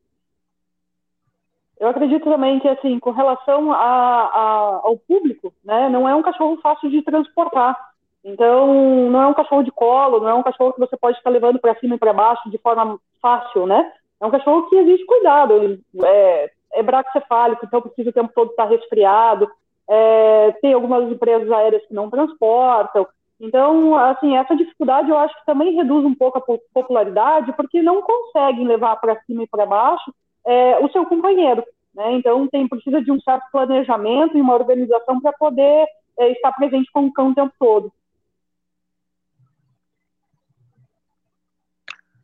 [1.78, 6.22] eu acredito também que, assim, com relação a, a, ao público, né, não é um
[6.22, 7.78] cachorro fácil de transportar.
[8.24, 11.30] Então, não é um cachorro de colo, não é um cachorro que você pode estar
[11.30, 13.92] levando para cima e para baixo de forma fácil, né?
[14.20, 15.54] É um cachorro que exige cuidado.
[15.54, 19.48] Ele é, é braxcefálico, então precisa o tempo todo estar resfriado.
[19.88, 23.06] É, tem algumas empresas aéreas que não transportam.
[23.40, 28.02] Então, assim, essa dificuldade eu acho que também reduz um pouco a popularidade, porque não
[28.02, 30.14] conseguem levar para cima e para baixo
[30.46, 31.64] é, o seu companheiro.
[31.94, 32.14] Né?
[32.14, 35.86] Então, tem, precisa de um certo planejamento e uma organização para poder
[36.18, 37.92] é, estar presente com o cão o tempo todo.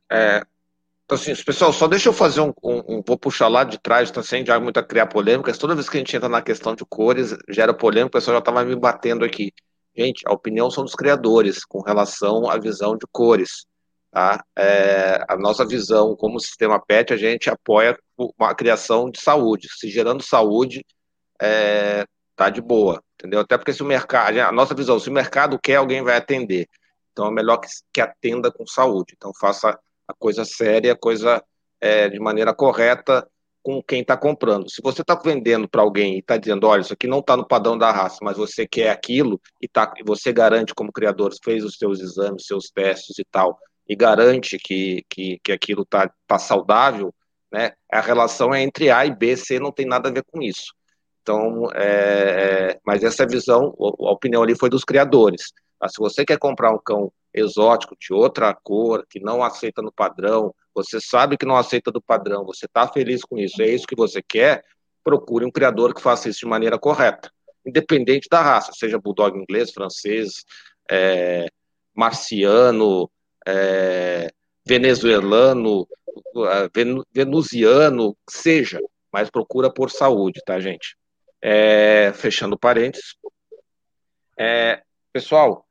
[0.09, 0.43] É,
[1.05, 4.09] então, assim, pessoal, só deixa eu fazer um, um, um vou puxar lá de trás,
[4.11, 5.57] tá sem já muito a criar polêmicas.
[5.57, 8.39] Toda vez que a gente entra na questão de cores, gera polêmica, o pessoal já
[8.39, 9.53] estava me batendo aqui.
[9.95, 13.65] Gente, a opinião são dos criadores com relação à visão de cores.
[14.11, 14.43] Tá?
[14.57, 19.67] É, a nossa visão como sistema PET, a gente apoia uma criação de saúde.
[19.71, 20.85] Se gerando saúde,
[21.41, 23.39] é, tá de boa, entendeu?
[23.39, 26.67] Até porque se o mercado, a nossa visão, se o mercado quer, alguém vai atender.
[27.11, 29.13] Então é melhor que, que atenda com saúde.
[29.15, 29.77] Então faça
[30.07, 31.43] a coisa séria, a coisa
[31.79, 33.27] é, de maneira correta
[33.63, 34.69] com quem está comprando.
[34.69, 37.47] Se você está vendendo para alguém e está dizendo, olha, isso aqui não está no
[37.47, 41.75] padrão da raça, mas você quer aquilo e tá, você garante como criador, fez os
[41.75, 43.57] seus exames, seus testes e tal,
[43.87, 47.13] e garante que, que, que aquilo está tá saudável,
[47.51, 47.73] né?
[47.91, 50.73] A relação é entre A e B, C não tem nada a ver com isso.
[51.21, 55.53] Então, é, é, mas essa visão, a opinião ali foi dos criadores.
[55.87, 60.53] Se você quer comprar um cão exótico de outra cor, que não aceita no padrão,
[60.73, 63.95] você sabe que não aceita do padrão, você está feliz com isso, é isso que
[63.95, 64.63] você quer,
[65.03, 67.31] procure um criador que faça isso de maneira correta,
[67.65, 70.43] independente da raça, seja bulldog inglês, francês,
[70.89, 71.47] é,
[71.95, 73.09] marciano,
[73.47, 74.29] é,
[74.65, 75.87] venezuelano,
[76.37, 78.79] é, venusiano, seja,
[79.11, 80.95] mas procura por saúde, tá, gente?
[81.41, 83.15] É, fechando parênteses.
[84.37, 85.65] É, pessoal,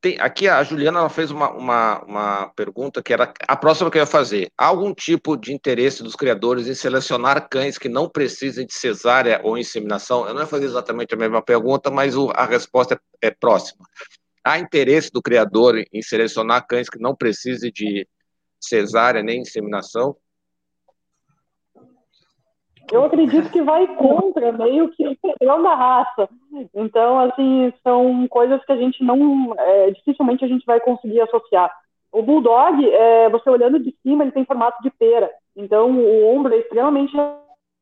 [0.00, 3.98] tem, aqui a Juliana ela fez uma, uma, uma pergunta que era a próxima que
[3.98, 4.50] eu ia fazer.
[4.56, 9.40] Há algum tipo de interesse dos criadores em selecionar cães que não precisem de cesárea
[9.42, 10.26] ou inseminação?
[10.26, 13.86] Eu não ia fazer exatamente a mesma pergunta, mas o, a resposta é, é próxima.
[14.44, 18.06] Há interesse do criador em selecionar cães que não precisem de
[18.60, 20.16] cesárea nem inseminação?
[22.92, 26.28] Eu acredito que vai contra meio que o da raça.
[26.74, 31.70] Então, assim, são coisas que a gente não, é, dificilmente a gente vai conseguir associar.
[32.12, 35.30] O bulldog, é, você olhando de cima, ele tem formato de pera.
[35.56, 37.12] Então, o ombro é extremamente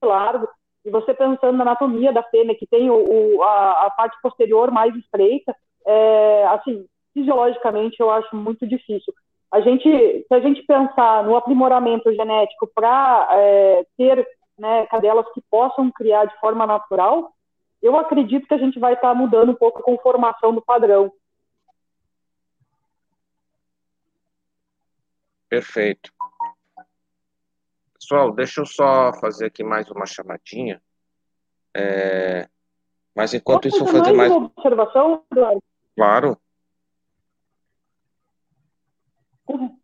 [0.03, 0.49] largo.
[0.85, 4.71] E você pensando na anatomia da fêmea, que tem o, o a, a, parte posterior
[4.71, 5.55] mais estreita,
[5.87, 9.13] é, assim, fisiologicamente eu acho muito difícil.
[9.53, 14.27] A gente, se a gente pensar no aprimoramento genético para é, ter
[14.59, 17.35] né, cadelas que possam criar de forma natural,
[17.83, 21.13] eu acredito que a gente vai estar tá mudando um pouco a conformação do padrão.
[25.49, 26.13] Perfeito.
[27.93, 30.83] Pessoal, deixa eu só fazer aqui mais uma chamadinha.
[31.75, 32.49] É...
[33.15, 34.33] Mas enquanto Posso isso, vou fazer mais.
[34.33, 35.63] Uma observação, Eduardo?
[35.95, 36.39] Claro.
[39.49, 39.79] Uhum.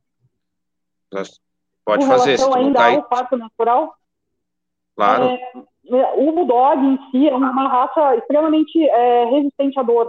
[1.85, 2.39] Pode fazer.
[2.39, 4.00] Se ainda tá ao parto natural?
[5.01, 5.25] Claro.
[5.25, 10.09] É, o Bulldog em si é uma raça extremamente é, resistente à dor.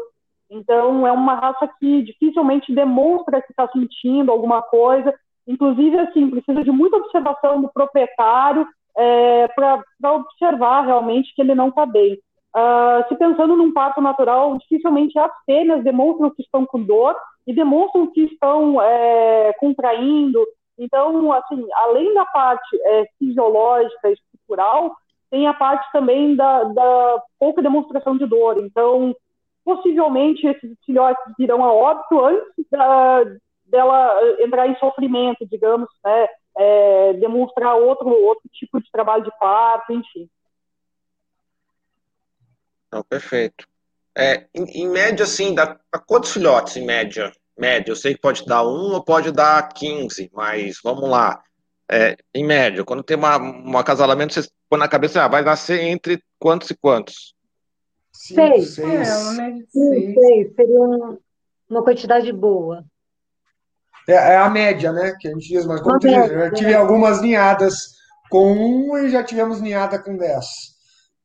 [0.50, 5.14] Então, é uma raça que dificilmente demonstra que está sentindo alguma coisa.
[5.48, 11.70] Inclusive, assim, precisa de muita observação do proprietário é, para observar realmente que ele não
[11.70, 12.20] está bem.
[12.54, 17.16] Uh, se pensando num parto natural, dificilmente as fêmeas demonstram que estão com dor
[17.48, 20.46] e demonstram que estão é, contraindo.
[20.82, 24.96] Então, assim, além da parte é, fisiológica, estrutural,
[25.30, 28.58] tem a parte também da, da pouca demonstração de dor.
[28.58, 29.16] Então,
[29.64, 33.24] possivelmente esses filhotes virão a óbito antes da,
[33.66, 36.28] dela entrar em sofrimento, digamos, né?
[36.58, 40.28] É, demonstrar outro, outro tipo de trabalho de parto, enfim.
[42.92, 43.66] Não, perfeito.
[44.18, 48.46] É, em, em, média, assim, dá quantos filhotes, em média, média, eu sei que pode
[48.46, 51.42] dar um ou pode dar 15, mas vamos lá.
[51.90, 55.82] É, em média, quando tem uma, um acasalamento, você põe na cabeça, ah, vai nascer
[55.82, 57.36] entre quantos e quantos?
[58.14, 58.76] Seis.
[58.76, 59.10] seis.
[59.10, 60.14] É, uma média de seis.
[60.14, 60.56] seis.
[60.56, 60.80] Seria
[61.70, 62.86] uma quantidade boa.
[64.08, 65.16] É, é, a média, né?
[65.20, 67.92] Que a gente diz, mas como tu diz, eu tive algumas ninhadas
[68.30, 70.46] com um e já tivemos ninhada com dez.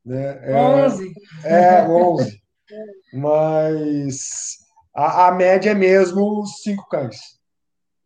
[0.05, 0.39] Né?
[0.43, 1.13] É, onze.
[1.43, 2.41] É, onze.
[3.13, 4.57] Mas
[4.97, 7.37] a, a média é mesmo cinco cães.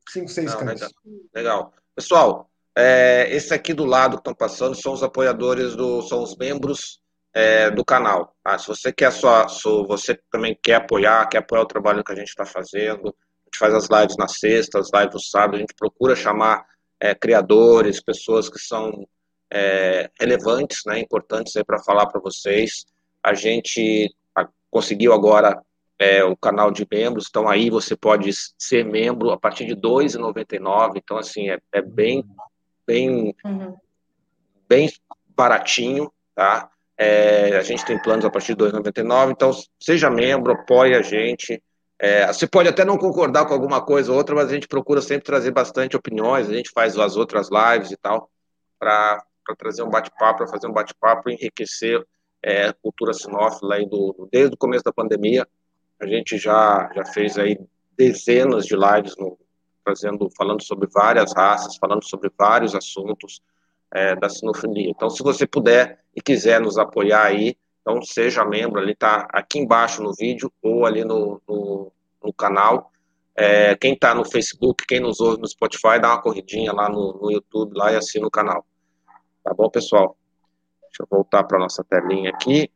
[0.10, 0.82] Cinco, seis Não, cães.
[0.82, 0.92] Legal.
[1.34, 1.74] legal.
[1.96, 6.36] Pessoal, é, esse aqui do lado que estão passando são os apoiadores do, são os
[6.36, 7.02] membros
[7.34, 8.36] é, do canal.
[8.44, 8.58] Tá?
[8.58, 12.16] Se você quer só, se você também quer apoiar, quer apoiar o trabalho que a
[12.16, 15.60] gente está fazendo, a gente faz as lives na sexta, as lives no sábado, a
[15.60, 16.66] gente procura chamar
[17.00, 19.08] é, criadores, pessoas que são
[19.50, 22.86] é, relevantes, né, importantes para falar para vocês.
[23.24, 24.14] A gente
[24.70, 25.62] conseguiu agora
[26.02, 29.82] é, o canal de membros, então aí você pode ser membro a partir de R$
[29.82, 32.26] 2,99, então assim, é, é bem,
[32.88, 33.78] bem, uhum.
[34.68, 34.92] bem
[35.30, 36.72] baratinho, tá?
[36.98, 41.04] É, a gente tem planos a partir de R$ 2,99, então seja membro, apoie a
[41.04, 41.62] gente,
[42.00, 45.04] é, você pode até não concordar com alguma coisa ou outra, mas a gente procura
[45.04, 48.28] sempre trazer bastante opiniões, a gente faz as outras lives e tal,
[48.80, 49.24] para
[49.56, 52.04] trazer um bate-papo, para fazer um bate-papo, enriquecer
[52.44, 55.48] é, cultura sinófila aí do, desde o começo da pandemia.
[56.02, 57.60] A gente já, já fez aí
[57.96, 59.38] dezenas de lives no,
[59.86, 63.42] fazendo, falando sobre várias raças, falando sobre vários assuntos
[63.94, 64.90] é, da sinofilia.
[64.90, 69.60] Então, se você puder e quiser nos apoiar aí, então seja membro, ali está aqui
[69.60, 71.92] embaixo no vídeo ou ali no, no,
[72.24, 72.92] no canal.
[73.36, 77.14] É, quem está no Facebook, quem nos ouve no Spotify, dá uma corridinha lá no,
[77.14, 78.66] no YouTube lá e assina o canal.
[79.44, 80.18] Tá bom, pessoal?
[80.82, 82.70] Deixa eu voltar para nossa telinha aqui.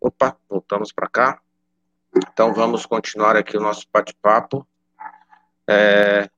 [0.00, 1.40] Opa, voltamos para cá.
[2.16, 4.66] Então vamos continuar aqui o nosso bate-papo.
[5.68, 6.28] É...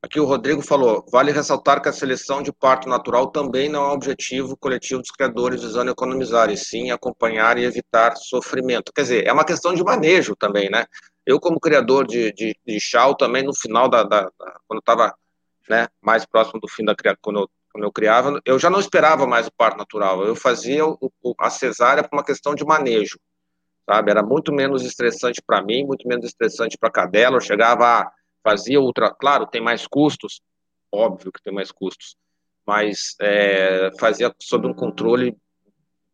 [0.00, 3.88] Aqui o Rodrigo falou: vale ressaltar que a seleção de parto natural também não é
[3.88, 8.92] um objetivo coletivo dos criadores visando economizar, e sim acompanhar e evitar sofrimento.
[8.92, 10.86] Quer dizer, é uma questão de manejo também, né?
[11.24, 14.04] Eu, como criador de, de, de chau, também no final da.
[14.04, 15.12] da, da quando estava
[15.68, 18.80] né, mais próximo do fim da criação, quando eu quando eu criava, eu já não
[18.80, 22.64] esperava mais o parto natural, eu fazia o, o, a cesárea por uma questão de
[22.64, 23.18] manejo,
[23.88, 24.10] sabe?
[24.10, 28.10] Era muito menos estressante para mim, muito menos estressante para a cadela, eu chegava,
[28.42, 30.40] fazia ultra, claro, tem mais custos,
[30.92, 32.16] óbvio que tem mais custos,
[32.66, 35.36] mas é, fazia sob um controle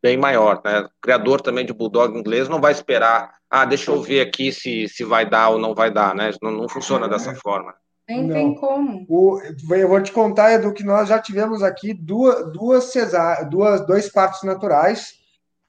[0.01, 0.81] bem maior, né?
[0.81, 4.87] O criador também de bulldog inglês não vai esperar, ah, deixa eu ver aqui se,
[4.89, 6.31] se vai dar ou não vai dar, né?
[6.41, 7.73] Não, não funciona dessa forma.
[8.09, 8.33] Nem não.
[8.33, 9.05] tem como.
[9.07, 9.39] O,
[9.75, 14.11] eu vou te contar, Edu, que nós já tivemos aqui duas, duas, cesar, duas dois
[14.11, 15.13] partos naturais.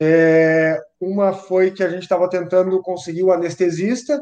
[0.07, 4.21] É, uma foi que a gente estava tentando conseguir o anestesista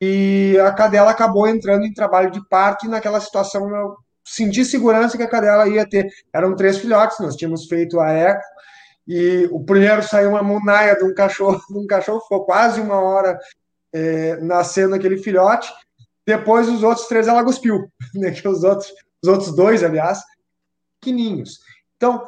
[0.00, 5.16] e a cadela acabou entrando em trabalho de parto e naquela situação eu senti segurança
[5.16, 6.08] que a cadela ia ter.
[6.32, 8.42] Eram três filhotes, nós tínhamos feito a eco
[9.06, 12.98] e o primeiro saiu uma munaia de um cachorro, de um cachorro ficou quase uma
[13.00, 13.38] hora
[13.92, 15.70] é, nascendo aquele filhote
[16.30, 18.30] depois os outros três ela cuspiu, né?
[18.30, 18.92] Que os outros,
[19.22, 20.20] os outros dois, aliás,
[21.00, 21.58] pequenininhos.
[21.96, 22.26] Então,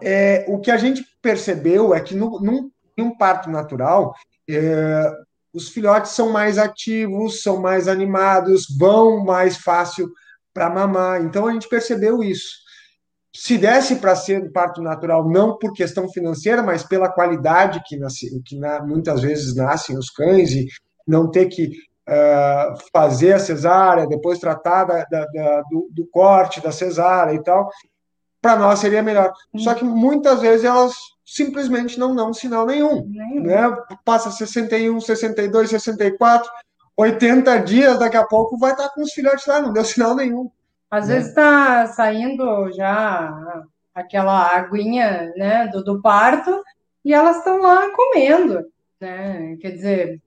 [0.00, 4.14] é, o que a gente percebeu é que no, num, num parto natural,
[4.48, 5.10] é,
[5.52, 10.10] os filhotes são mais ativos, são mais animados, vão mais fácil
[10.52, 11.22] para mamar.
[11.22, 12.62] Então a gente percebeu isso.
[13.34, 18.42] Se desse para ser parto natural, não por questão financeira, mas pela qualidade que, nasce,
[18.44, 20.66] que na, muitas vezes nascem os cães e
[21.06, 21.70] não ter que
[22.08, 27.42] uh, fazer a cesárea, depois tratar da, da, da, do, do, corte da cesárea e
[27.42, 27.70] tal,
[28.42, 29.32] para nós seria melhor.
[29.56, 30.92] Só que muitas vezes elas
[31.24, 33.08] simplesmente não dão sinal nenhum.
[33.08, 33.74] Né?
[34.04, 36.50] Passa 61, 62, 64,
[36.96, 40.50] 80 dias, daqui a pouco vai estar com os filhotes lá, não deu sinal nenhum.
[40.90, 41.14] Às né?
[41.14, 43.62] vezes está saindo já
[43.94, 46.62] aquela aguinha né, do, do parto
[47.04, 48.66] e elas estão lá comendo.
[49.00, 49.56] Né?
[49.60, 50.22] Quer dizer,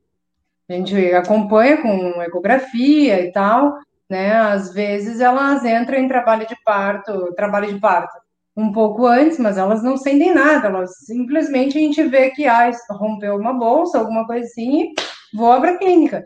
[0.69, 3.77] a gente acompanha com ecografia e tal,
[4.09, 4.33] né?
[4.33, 8.25] Às vezes elas entram em trabalho de parto, trabalho de parto
[8.55, 12.71] um pouco antes, mas elas não sentem nada, elas simplesmente a gente vê que ah,
[12.91, 14.93] rompeu uma bolsa, alguma coisa assim, e
[15.35, 16.25] vou para a clínica,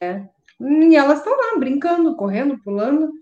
[0.00, 0.26] né?
[0.58, 3.12] E elas estão lá brincando, correndo, pulando.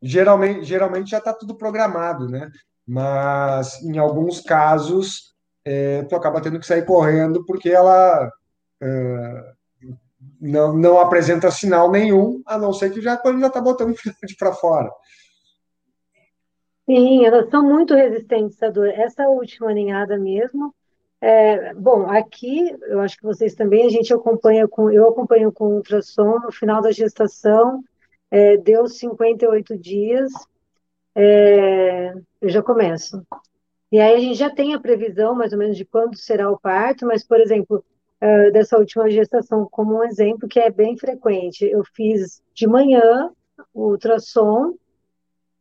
[0.00, 2.52] Geralmente, geralmente já está tudo programado, né?
[2.86, 5.34] Mas em alguns casos
[5.64, 8.30] é, tu acaba tendo que sair correndo porque ela
[10.44, 13.96] não, não apresenta sinal nenhum, a não ser que já quando já está botando o
[13.96, 14.90] filhote para fora.
[16.86, 18.88] Sim, elas são muito resistentes à dor.
[18.88, 20.74] Essa última ninhada mesmo,
[21.20, 25.76] É, bom, aqui eu acho que vocês também, a gente acompanha com, eu acompanho com
[25.76, 27.82] ultrassom no final da gestação,
[28.30, 30.30] é, deu 58 dias,
[31.14, 32.12] é,
[32.42, 33.24] eu já começo.
[33.90, 36.58] E aí a gente já tem a previsão mais ou menos de quando será o
[36.58, 37.82] parto, mas, por exemplo,
[38.52, 43.30] dessa última gestação, como um exemplo que é bem frequente, eu fiz de manhã
[43.72, 44.74] o ultrassom,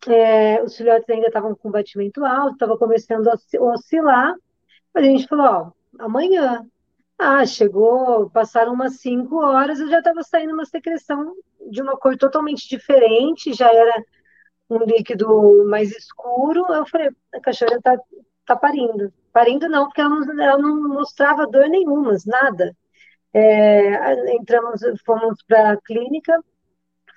[0.08, 4.36] é, os filhotes ainda estavam com batimento alto, estava começando a oscilar,
[4.94, 6.66] a gente falou, ó, amanhã.
[7.18, 11.36] Ah, chegou, passaram umas cinco horas, eu já estava saindo uma secreção
[11.70, 14.04] de uma cor totalmente diferente, já era
[14.70, 16.66] um líquido mais escuro.
[16.74, 17.98] Eu falei, a cachorra está
[18.46, 19.14] tá parindo.
[19.32, 22.76] Parindo não, porque ela não, ela não mostrava dor nenhuma, nada.
[23.34, 26.40] É, entramos, fomos para a clínica,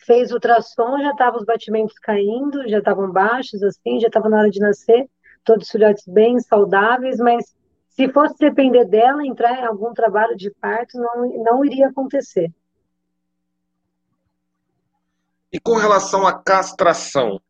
[0.07, 4.51] fez ultrassom, já estavam os batimentos caindo, já estavam baixos, assim, já estava na hora
[4.51, 5.11] de nascer,
[5.45, 7.55] todos os filhotes bem saudáveis, mas
[7.89, 12.53] se fosse depender dela entrar em algum trabalho de parto, não, não iria acontecer.
[15.53, 17.41] E com relação à castração,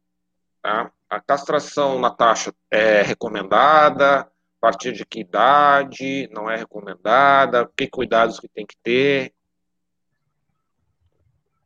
[0.62, 0.92] tá?
[1.08, 4.20] A castração, Natasha, é recomendada?
[4.20, 4.28] A
[4.60, 6.28] partir de que idade?
[6.32, 7.70] Não é recomendada?
[7.76, 9.32] Que cuidados que tem que ter?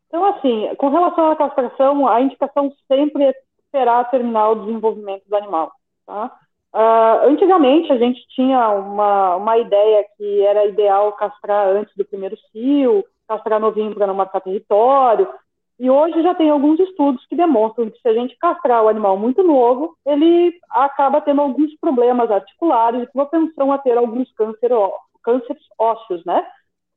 [0.09, 3.35] Então, assim, com relação à castração, a indicação sempre é
[3.65, 5.73] esperar terminar o desenvolvimento do animal,
[6.05, 6.37] tá?
[6.73, 12.37] Uh, antigamente a gente tinha uma, uma ideia que era ideal castrar antes do primeiro
[12.53, 15.29] cio, castrar novinho para não marcar território,
[15.81, 19.17] e hoje já tem alguns estudos que demonstram que se a gente castrar o animal
[19.17, 24.71] muito novo, ele acaba tendo alguns problemas articulares e propensão a ter alguns câncer,
[25.23, 26.47] cânceres ósseos, né?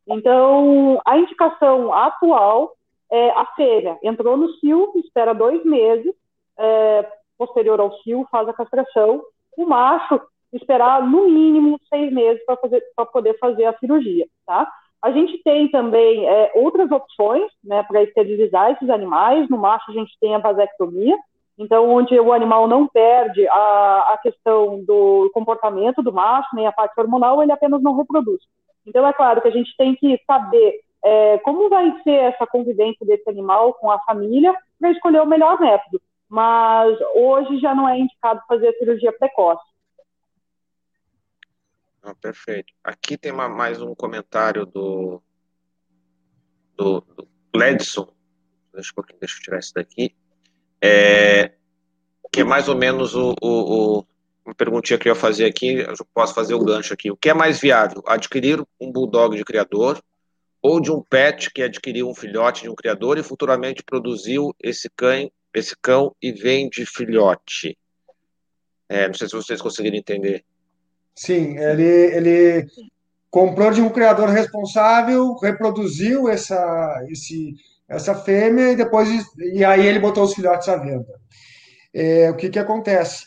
[0.06, 2.74] Então, a indicação atual
[3.10, 6.14] é a fêmea entrou no cio, espera dois meses,
[6.58, 9.24] é, posterior ao cio, faz a castração,
[9.56, 10.20] o macho
[10.52, 14.70] esperar no mínimo seis meses para poder fazer a cirurgia, tá?
[15.04, 19.50] A gente tem também é, outras opções, né, para esterilizar esses animais.
[19.50, 21.18] No macho a gente tem a vasectomia,
[21.58, 26.72] então onde o animal não perde a, a questão do comportamento do macho nem a
[26.72, 28.42] parte hormonal, ele apenas não reproduz.
[28.88, 33.06] Então é claro que a gente tem que saber é, como vai ser essa convivência
[33.06, 36.02] desse animal com a família para escolher o melhor método
[36.34, 39.62] mas hoje já não é indicado fazer a cirurgia precoce.
[42.04, 42.74] Ah, perfeito.
[42.84, 45.24] Aqui tem uma, mais um comentário do,
[46.76, 48.14] do, do Ledson.
[48.74, 50.14] Deixa um pouquinho, deixa eu tirar isso daqui.
[50.82, 51.54] É,
[52.30, 54.08] que é mais ou menos o, o, o,
[54.46, 57.10] uma perguntinha que eu ia fazer aqui, eu posso fazer o gancho aqui.
[57.10, 58.04] O que é mais viável?
[58.06, 60.04] Adquirir um bulldog de criador
[60.62, 64.90] ou de um pet que adquiriu um filhote de um criador e futuramente produziu esse
[64.90, 67.78] cão esse cão e vende filhote.
[68.90, 70.44] É, não sei se vocês conseguiram entender.
[71.15, 72.68] Sim, ele, ele
[73.30, 77.53] comprou de um criador responsável, reproduziu essa, esse,
[77.88, 81.19] essa fêmea e depois e aí ele botou os filhotes à venda.
[81.94, 83.26] É, o que, que acontece?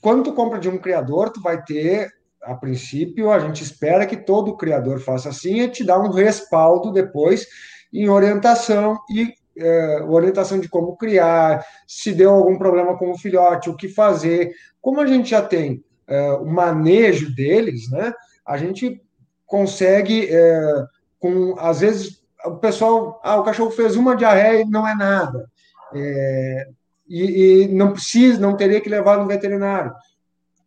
[0.00, 2.12] Quando tu compra de um criador, tu vai ter,
[2.42, 6.92] a princípio, a gente espera que todo criador faça assim e te dá um respaldo
[6.92, 7.46] depois
[7.92, 13.70] em orientação e é, orientação de como criar, se deu algum problema com o filhote,
[13.70, 14.52] o que fazer.
[14.80, 18.12] Como a gente já tem é, o manejo deles, né,
[18.46, 19.00] a gente
[19.46, 20.84] consegue, é,
[21.18, 25.48] com às vezes, o pessoal, ah, o cachorro fez uma diarreia e não é nada.
[25.94, 26.68] É,
[27.08, 27.22] e,
[27.62, 29.92] e, não precisa, não teria que levar no veterinário.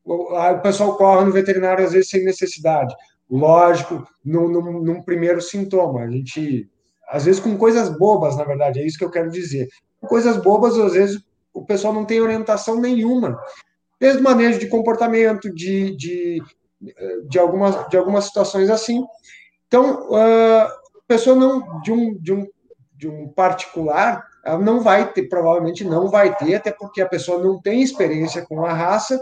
[0.04, 2.96] O, o pessoal corre no veterinário às vezes sem necessidade.
[3.30, 6.70] Lógico, num, num, primeiro sintoma, a gente
[7.10, 9.68] às vezes com coisas bobas, na verdade, é isso que eu quero dizer.
[10.02, 11.22] Coisas bobas, às vezes,
[11.54, 13.40] o pessoal não tem orientação nenhuma.
[14.00, 16.42] Desde manejo de comportamento, de, de,
[17.28, 19.04] de, algumas, de algumas situações assim.
[19.68, 22.48] Então, ah, a pessoa não, de um, de um,
[22.96, 27.44] de um particular, ela não vai ter, provavelmente não vai ter, até porque a pessoa
[27.44, 29.20] não tem experiência com a raça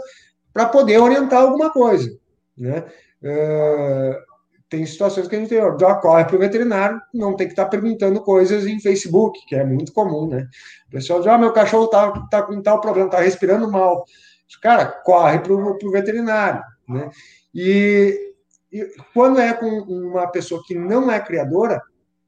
[0.52, 2.16] para poder orientar alguma coisa.
[2.56, 2.84] Né?
[3.22, 4.16] Uh,
[4.68, 7.70] tem situações que a gente já corre para o veterinário, não tem que estar tá
[7.70, 10.48] perguntando coisas em Facebook, que é muito comum, né?
[10.88, 14.04] O pessoal diz, ah, meu cachorro tá, tá com tal problema, tá respirando mal.
[14.62, 17.10] Cara, corre para o veterinário, né?
[17.54, 18.34] E,
[18.72, 21.80] e quando é com uma pessoa que não é criadora,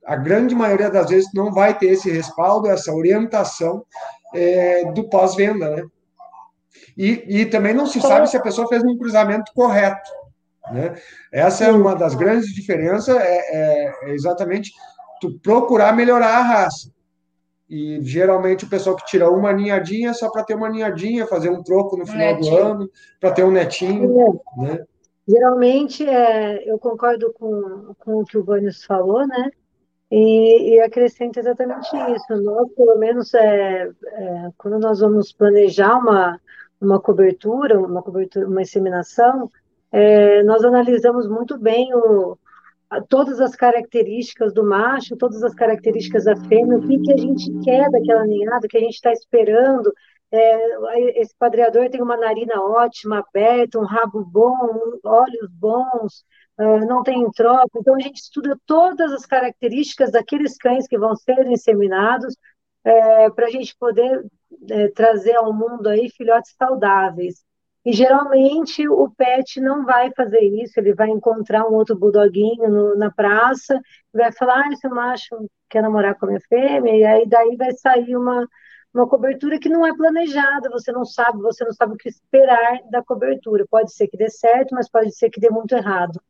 [0.04, 3.84] a grande maioria das vezes não vai ter esse respaldo, essa orientação
[4.34, 5.82] é, do pós-venda, né?
[6.96, 10.10] E, e também não se sabe se a pessoa fez um cruzamento correto.
[10.72, 10.94] Né?
[11.32, 14.72] Essa é uma das grandes diferenças, é, é, é exatamente
[15.20, 16.90] tu procurar melhorar a raça.
[17.68, 21.50] E geralmente o pessoal que tira uma ninhadinha é só para ter uma ninhadinha, fazer
[21.50, 22.50] um troco no final netinho.
[22.50, 22.90] do ano,
[23.20, 24.40] para ter um netinho.
[24.56, 24.84] Né?
[25.28, 29.50] Geralmente, é, eu concordo com, com o que o Vânios falou, né?
[30.10, 32.42] E, e acrescento exatamente isso.
[32.42, 36.40] Nós, pelo menos, é, é, quando nós vamos planejar uma,
[36.80, 39.50] uma cobertura, uma cobertura, uma inseminação,
[39.92, 42.38] é, nós analisamos muito bem o,
[43.08, 47.50] todas as características do macho, todas as características da fêmea, o que, que a gente
[47.64, 49.92] quer daquela ninhada, o que a gente está esperando.
[50.30, 56.24] É, esse padreador tem uma narina ótima, aberta, um rabo bom, olhos bons,
[56.58, 57.70] uh, não tem troca.
[57.76, 62.34] Então, a gente estuda todas as características daqueles cães que vão ser inseminados
[62.84, 64.24] é, para a gente poder
[64.70, 67.44] é, trazer ao mundo aí filhotes saudáveis.
[67.88, 72.94] E geralmente o pet não vai fazer isso, ele vai encontrar um outro bulldoguinho no,
[72.94, 73.80] na praça,
[74.12, 75.34] vai falar, ah, esse macho
[75.70, 78.46] quer namorar com a minha fêmea, e aí daí vai sair uma,
[78.92, 82.78] uma cobertura que não é planejada, você não sabe, você não sabe o que esperar
[82.90, 83.64] da cobertura.
[83.70, 86.20] Pode ser que dê certo, mas pode ser que dê muito errado.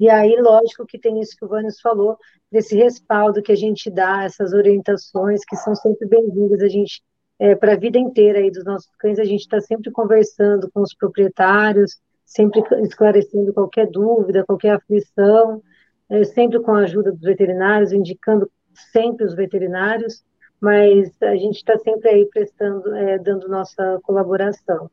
[0.00, 2.16] E aí, lógico que tem isso que o Vânios falou,
[2.50, 7.02] desse respaldo que a gente dá, essas orientações que são sempre bem-vindas, a gente
[7.42, 10.80] é, para a vida inteira aí dos nossos cães, a gente está sempre conversando com
[10.80, 15.60] os proprietários, sempre esclarecendo qualquer dúvida, qualquer aflição,
[16.08, 18.48] é, sempre com a ajuda dos veterinários, indicando
[18.92, 20.22] sempre os veterinários,
[20.60, 24.88] mas a gente está sempre aí prestando, é, dando nossa colaboração.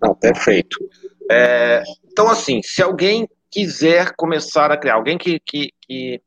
[0.00, 0.88] Não, perfeito.
[1.28, 6.22] É, então, assim, se alguém quiser começar a criar, alguém que, que, que,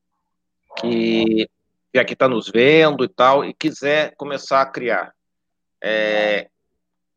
[0.82, 1.48] que
[1.96, 5.14] que aqui está nos vendo e tal, e quiser começar a criar,
[5.82, 6.50] é,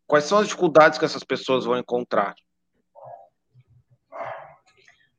[0.07, 2.33] quais são as dificuldades que essas pessoas vão encontrar?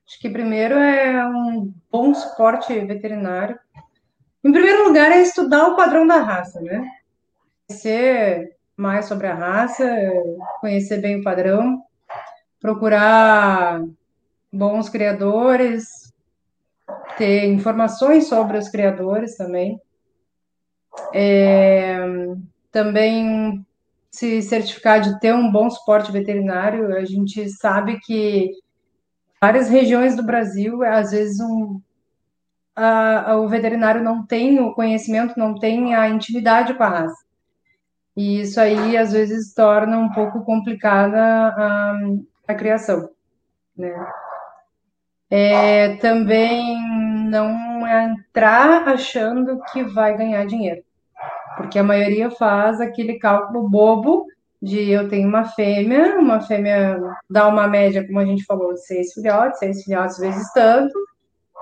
[0.06, 3.58] Acho que primeiro é um bom suporte veterinário.
[4.42, 6.90] Em primeiro lugar, é estudar o padrão da raça, né?
[7.68, 9.84] Conhecer mais sobre a raça,
[10.62, 11.82] conhecer bem o padrão,
[12.58, 13.82] procurar
[14.50, 16.09] bons criadores,
[17.20, 19.78] ter informações sobre os criadores também.
[21.12, 21.98] É,
[22.72, 23.62] também
[24.10, 26.96] se certificar de ter um bom suporte veterinário.
[26.96, 28.50] A gente sabe que
[29.38, 31.78] várias regiões do Brasil, às vezes, um,
[32.74, 37.22] a, a, o veterinário não tem o conhecimento, não tem a intimidade com a raça.
[38.16, 41.98] E isso aí, às vezes, torna um pouco complicada a,
[42.48, 43.10] a criação.
[43.76, 43.92] Né?
[45.30, 46.76] É, também
[47.28, 50.82] não entrar achando que vai ganhar dinheiro.
[51.56, 54.26] Porque a maioria faz aquele cálculo bobo
[54.60, 58.84] de eu tenho uma fêmea, uma fêmea dá uma média, como a gente falou, de
[58.84, 60.92] seis filhotes, seis filhotes vezes tanto,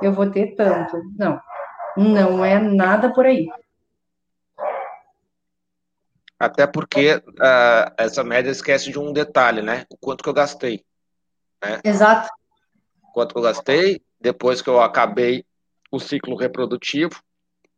[0.03, 0.97] eu vou ter tanto.
[1.17, 1.41] Não,
[1.97, 3.49] não é nada por aí.
[6.39, 9.85] Até porque uh, essa média esquece de um detalhe, né?
[9.91, 10.85] O quanto que eu gastei.
[11.63, 11.81] Né?
[11.85, 12.29] Exato.
[13.13, 15.45] Quanto eu gastei, depois que eu acabei
[15.91, 17.23] o ciclo reprodutivo.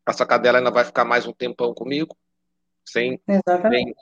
[0.06, 2.16] Essa cadela ainda vai ficar mais um tempão comigo,
[2.84, 3.94] sem, sem,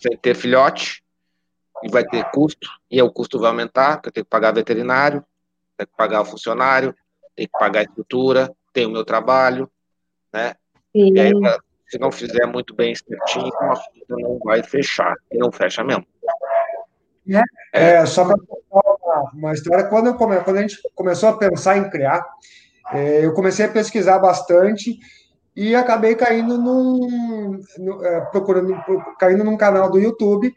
[0.00, 1.02] sem, ter filhote,
[1.82, 5.24] e vai ter custo, e o custo vai aumentar, porque eu tenho que pagar veterinário,
[5.76, 6.94] tenho que pagar o funcionário,
[7.34, 9.70] tenho que pagar a estrutura, tenho o meu trabalho,
[10.32, 10.54] né?
[10.92, 11.14] Sim.
[11.14, 11.32] E aí,
[11.88, 16.06] se não fizer muito bem certinho, a conta não vai fechar, e não fecha mesmo.
[17.72, 21.36] É, é só para contar uma história, quando, eu come, quando a gente começou a
[21.36, 22.24] pensar em criar,
[22.92, 24.98] é, eu comecei a pesquisar bastante
[25.54, 28.76] e acabei caindo num, no, é, procurando,
[29.18, 30.54] caindo num canal do YouTube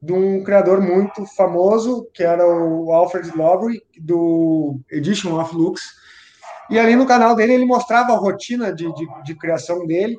[0.00, 5.82] de um criador muito famoso, que era o Alfred Lowry, do Edition of Lux.
[6.70, 10.16] E ali no canal dele ele mostrava a rotina de, de, de criação dele.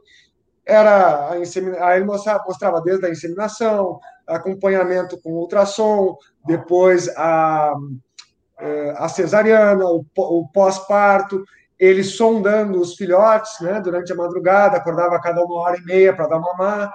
[0.65, 1.83] Era a insemina...
[1.83, 3.99] Aí ele mostrava, mostrava desde a inseminação,
[4.29, 6.15] acompanhamento com ultrassom,
[6.45, 7.73] depois a
[8.59, 11.43] é, a cesariana, o, o pós-parto,
[11.79, 16.13] ele sondando os filhotes né, durante a madrugada, acordava a cada uma hora e meia
[16.13, 16.93] para dar mamar,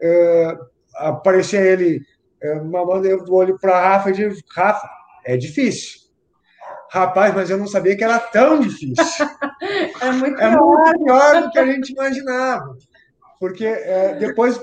[0.00, 0.56] é,
[0.96, 2.02] aparecia ele
[2.42, 4.86] é, mamando, eu olho para a Rafa e digo, Rafa,
[5.24, 5.98] é difícil.
[6.90, 8.96] Rapaz, mas eu não sabia que era tão difícil.
[10.00, 12.76] é muito, é muito pior do que a gente imaginava.
[13.40, 13.68] Porque
[14.18, 14.58] depois,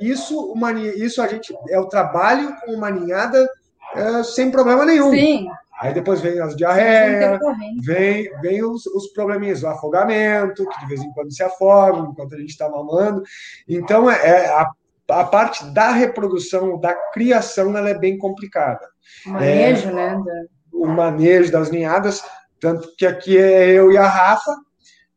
[0.00, 3.48] isso, uma, isso a gente é o trabalho com uma ninhada
[3.94, 5.10] é, sem problema nenhum.
[5.10, 5.48] Sim.
[5.80, 7.40] Aí depois vem as diarreias,
[7.82, 12.34] vem, vem os, os probleminhas, o afogamento, que de vez em quando se afoga enquanto
[12.34, 13.22] a gente está mamando.
[13.68, 14.70] Então, é, é, a,
[15.10, 18.86] a parte da reprodução, da criação, ela é bem complicada.
[19.26, 20.46] O manejo, é, né?
[20.72, 22.24] O manejo das ninhadas,
[22.60, 24.54] tanto que aqui é eu e a Rafa.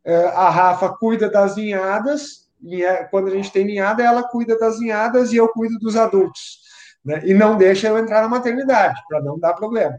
[0.03, 2.46] É, a Rafa cuida das ninhadas,
[3.09, 6.59] quando a gente tem ninhada, ela cuida das ninhadas e eu cuido dos adultos.
[7.03, 7.21] Né?
[7.23, 9.97] E não deixa eu entrar na maternidade, para não dar problema.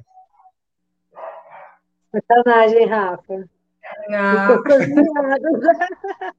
[2.13, 3.49] Sacanagem, Rafa.
[4.11, 4.49] Ah.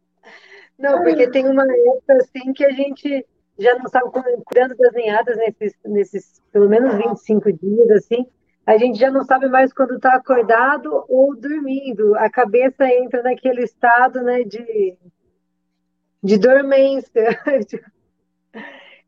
[0.78, 3.26] Não, porque tem uma época assim que a gente
[3.60, 4.10] já não sabe,
[4.46, 8.26] cuidando das ninhadas nesses, nesses pelo menos 25 dias, assim,
[8.66, 12.16] a gente já não sabe mais quando está acordado ou dormindo.
[12.16, 14.96] A cabeça entra naquele estado né, de,
[16.24, 17.40] de dormência.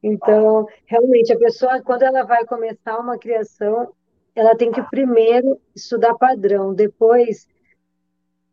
[0.03, 3.93] Então, realmente, a pessoa, quando ela vai começar uma criação,
[4.35, 7.47] ela tem que primeiro estudar padrão, depois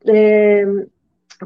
[0.07, 0.65] é,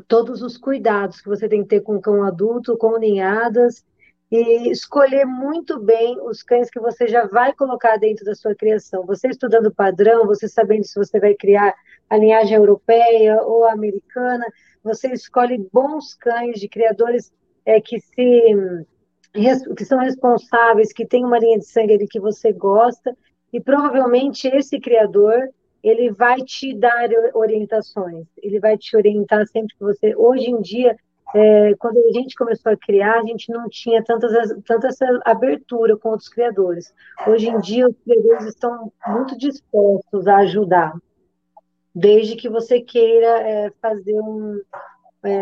[0.08, 3.84] todos os cuidados que você tem que ter com cão adulto, com ninhadas,
[4.30, 9.04] e escolher muito bem os cães que você já vai colocar dentro da sua criação.
[9.04, 11.74] Você estudando padrão, você sabendo se você vai criar
[12.08, 14.46] a linhagem europeia ou americana,
[14.82, 17.32] você escolhe bons cães de criadores
[17.64, 18.86] é, que se
[19.74, 23.16] que são responsáveis, que tem uma linha de sangue ali que você gosta,
[23.50, 25.48] e provavelmente esse criador
[25.82, 30.14] ele vai te dar orientações, ele vai te orientar sempre que você.
[30.16, 30.96] Hoje em dia,
[31.34, 34.32] é, quando a gente começou a criar, a gente não tinha tantas,
[34.64, 36.92] tanta essa abertura com outros criadores.
[37.26, 40.94] Hoje em dia, os criadores estão muito dispostos a ajudar,
[41.94, 44.60] desde que você queira é, fazer um,
[45.22, 45.40] é,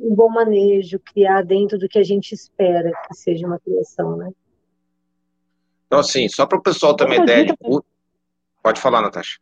[0.00, 4.30] um bom manejo, criar dentro do que a gente espera que seja uma criação, né?
[5.86, 7.54] Então, assim, só para o pessoal ter uma ideia de...
[8.62, 9.38] Pode falar, Natasha.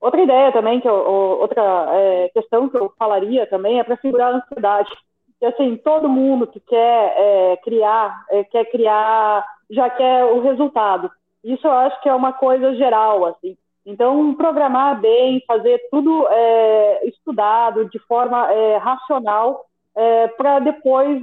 [0.00, 4.28] Outra ideia também, que eu, outra é, questão que eu falaria também é para segurar
[4.28, 4.90] a ansiedade.
[5.38, 11.10] Que assim, todo mundo que quer é, criar, é, quer criar, já quer o resultado.
[11.42, 13.56] Isso eu acho que é uma coisa geral, assim.
[13.90, 19.64] Então, programar bem, fazer tudo é, estudado, de forma é, racional,
[19.96, 21.22] é, para depois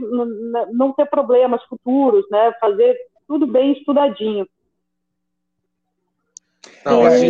[0.71, 2.51] não ter problemas futuros, né?
[2.59, 2.97] Fazer
[3.27, 4.47] tudo bem estudadinho.
[6.83, 7.29] Não, assim,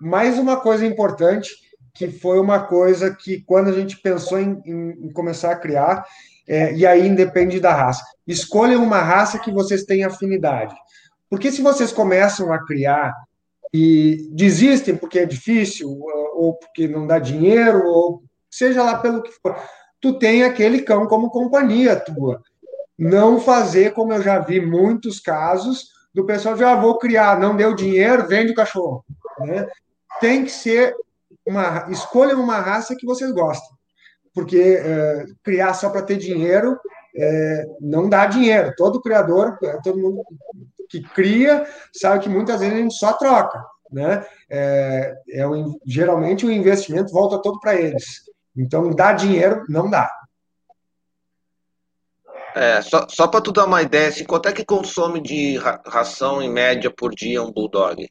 [0.00, 1.50] mais uma coisa importante,
[1.92, 6.04] que foi uma coisa que, quando a gente pensou em, em, começar a criar,
[6.48, 10.76] é, e aí independe da raça, escolham uma raça que vocês têm afinidade.
[11.28, 13.12] Porque se vocês começam a criar
[13.76, 15.90] e desistem porque é difícil,
[16.36, 19.56] ou porque não dá dinheiro, ou seja lá pelo que for,
[20.00, 22.40] tu tem aquele cão como companhia tua.
[22.96, 27.56] Não fazer, como eu já vi muitos casos, do pessoal já ah, vou criar, não
[27.56, 29.04] deu dinheiro, vende o cachorro.
[29.40, 29.66] Né?
[30.20, 30.94] tem que ser
[31.44, 33.76] uma escolha uma raça que vocês gostam,
[34.32, 36.78] porque é, criar só para ter dinheiro
[37.16, 38.72] é, não dá dinheiro.
[38.76, 40.22] Todo criador, é, todo mundo
[40.88, 44.24] que cria sabe que muitas vezes a gente só troca, né?
[44.50, 48.22] É, é um, geralmente o investimento volta todo para eles.
[48.56, 50.10] Então, dar dinheiro não dá.
[52.54, 56.40] É, só, só para tu dar uma ideia, assim, quanto é que consome de ração
[56.40, 58.08] em média por dia um bulldog?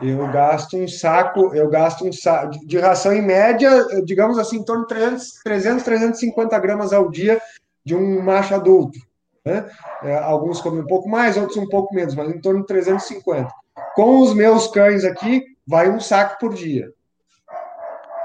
[0.00, 3.70] Eu gasto um saco, eu gasto um saco de ração em média,
[4.04, 7.40] digamos assim, em torno de 300, 300 350 gramas ao dia
[7.84, 8.98] de um macho adulto.
[9.46, 9.64] Né?
[10.02, 13.48] É, alguns comem um pouco mais, outros um pouco menos, mas em torno de 350.
[13.94, 16.92] Com os meus cães aqui, vai um saco por dia.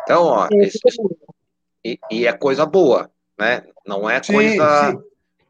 [0.03, 0.79] Então, ó, esse,
[1.85, 3.07] e, e, é coisa boa,
[3.39, 3.63] né?
[3.85, 4.91] Não é coisa.
[4.91, 4.99] Sim.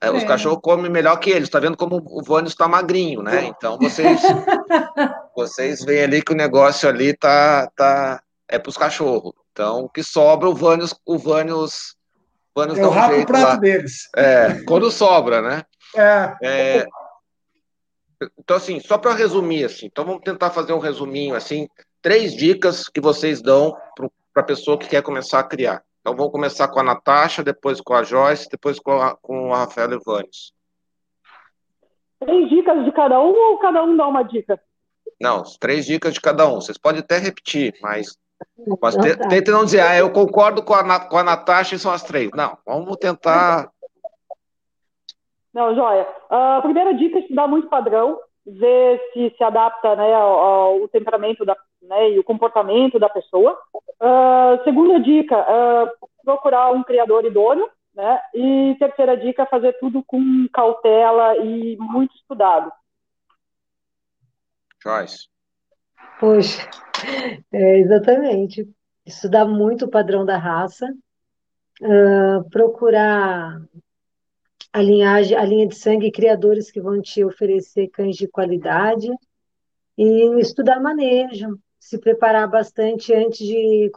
[0.02, 0.26] É, os é.
[0.26, 1.49] cachorros comem melhor que eles.
[1.49, 3.45] Tá vendo como o Vânia está magrinho, né?
[3.45, 4.19] Então vocês
[5.35, 9.34] vocês veem ali que o negócio ali tá tá é para os cachorros.
[9.52, 11.95] Então o que sobra o Vânios o Vânios
[12.56, 13.56] Vânios é o um jeito prato lá.
[13.56, 14.10] deles.
[14.15, 15.64] É, quando sobra, né?
[15.95, 16.36] É.
[16.41, 16.88] é
[18.38, 21.68] então assim, só para resumir assim, então vamos tentar fazer um resuminho assim,
[22.02, 23.76] três dicas que vocês dão
[24.32, 25.84] para a pessoa que quer começar a criar.
[26.02, 29.60] Então vamos começar com a Natasha, depois com a Joyce, depois com a, com a
[29.60, 30.53] Rafaela Ivanes.
[32.19, 34.60] Três dicas de cada um ou cada um dá uma dica?
[35.19, 36.56] Não, três dicas de cada um.
[36.56, 38.18] Vocês podem até repetir, mas,
[38.81, 42.03] mas tente não dizer, ah, eu concordo com a, com a Natasha e são as
[42.03, 42.30] três.
[42.31, 43.69] Não, vamos tentar.
[45.53, 46.07] Não, joia.
[46.30, 51.45] A primeira dica é estudar muito padrão, ver se se adapta né, ao, ao temperamento
[51.45, 53.57] da, né, e o comportamento da pessoa.
[53.73, 57.69] Uh, segunda dica, uh, procurar um criador idôneo.
[57.93, 58.19] Né?
[58.34, 62.72] E terceira dica, fazer tudo com cautela e muito estudado.
[64.81, 65.31] Joyce.
[66.22, 66.69] Poxa,
[67.52, 68.69] é, exatamente.
[69.03, 70.85] Estudar muito o padrão da raça,
[71.81, 73.60] uh, procurar
[74.72, 79.10] a linhagem, a linha de sangue e criadores que vão te oferecer cães de qualidade
[79.98, 83.91] e estudar manejo, se preparar bastante antes de.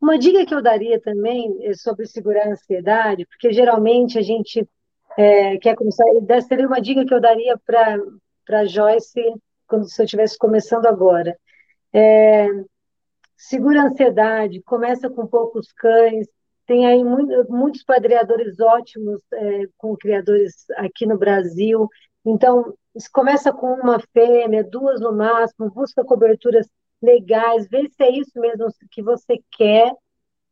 [0.00, 4.68] Uma dica que eu daria também é sobre segurar a ansiedade, porque geralmente a gente
[5.16, 9.22] é, quer começar, essa seria uma dica que eu daria para Joyce
[9.68, 11.38] quando se eu estivesse começando agora.
[11.92, 12.46] É,
[13.36, 16.28] segura a ansiedade, começa com poucos cães,
[16.66, 21.88] tem aí muito, muitos padreadores ótimos é, com criadores aqui no Brasil.
[22.24, 22.74] Então,
[23.12, 26.68] começa com uma fêmea, duas no máximo, busca coberturas
[27.02, 29.92] legais, vê se é isso mesmo que você quer.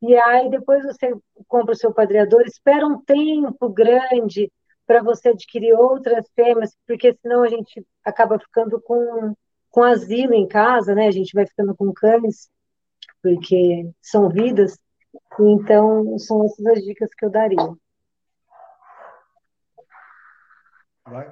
[0.01, 1.13] E aí depois você
[1.47, 4.51] compra o seu padreador, espera um tempo grande
[4.85, 9.35] para você adquirir outras fêmeas, porque senão a gente acaba ficando com,
[9.69, 11.07] com asilo em casa, né?
[11.07, 12.49] A gente vai ficando com cães
[13.21, 14.77] porque são vidas.
[15.39, 17.75] Então, são essas as dicas que eu daria.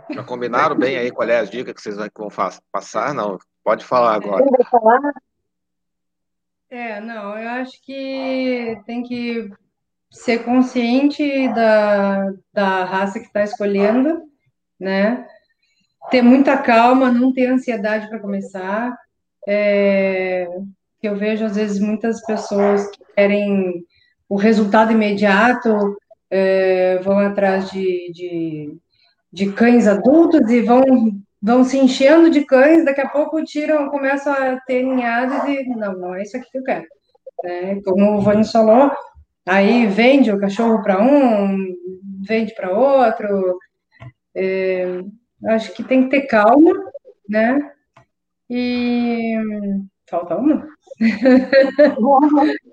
[0.10, 2.30] Já combinaram bem aí qual é as dicas que vocês vão
[2.72, 3.14] passar?
[3.14, 4.44] Não, pode falar agora.
[4.44, 5.14] Quem vai falar?
[6.70, 9.50] É, não, eu acho que tem que
[10.10, 14.24] ser consciente da, da raça que está escolhendo,
[14.80, 15.28] né?
[16.10, 18.96] Ter muita calma, não ter ansiedade para começar.
[19.48, 20.48] É,
[21.02, 23.86] eu vejo, às vezes, muitas pessoas que querem
[24.30, 25.98] o resultado imediato,
[26.30, 28.78] é, vão atrás de, de,
[29.32, 30.84] de, cães adultos e vão,
[31.42, 35.98] vão se enchendo de cães, daqui a pouco tiram, começam a ter ninhadas e não,
[35.98, 36.86] não é isso aqui que eu quero.
[37.46, 38.92] É, como o Vani falou,
[39.46, 41.74] aí vende o cachorro para um,
[42.28, 43.58] vende para outro.
[44.36, 45.02] É,
[45.46, 46.74] acho que tem que ter calma,
[47.28, 47.72] né?
[48.50, 49.36] E
[50.10, 50.68] falta uma?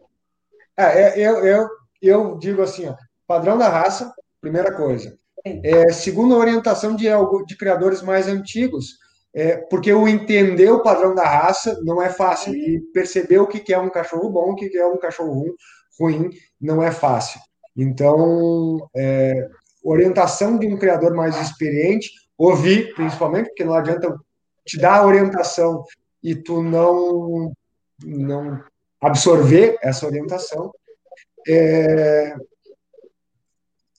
[0.76, 1.68] É, eu, eu,
[2.02, 2.96] eu digo assim, ó,
[3.28, 5.16] padrão da raça, primeira coisa.
[5.44, 7.06] É, segundo a orientação de,
[7.46, 8.98] de criadores mais antigos,
[9.34, 13.72] é, porque o entender o padrão da raça não é fácil, e perceber o que
[13.72, 15.54] é um cachorro bom, o que é um cachorro
[15.98, 16.30] ruim,
[16.60, 17.40] não é fácil.
[17.76, 19.48] Então, é,
[19.82, 24.16] orientação de um criador mais experiente, ouvir, principalmente, porque não adianta
[24.64, 25.84] te dar a orientação
[26.22, 27.52] e tu não
[28.02, 28.62] não
[29.00, 30.72] absorver essa orientação.
[31.46, 32.34] É,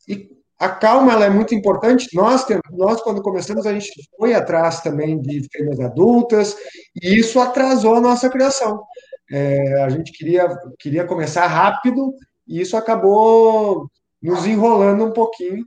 [0.07, 2.09] e a calma ela é muito importante.
[2.13, 6.55] Nós, nós, quando começamos, a gente foi atrás também de fêmeas adultas,
[7.01, 8.83] e isso atrasou a nossa criação.
[9.31, 10.47] É, a gente queria,
[10.79, 12.13] queria começar rápido,
[12.47, 13.89] e isso acabou
[14.21, 15.63] nos enrolando um pouquinho,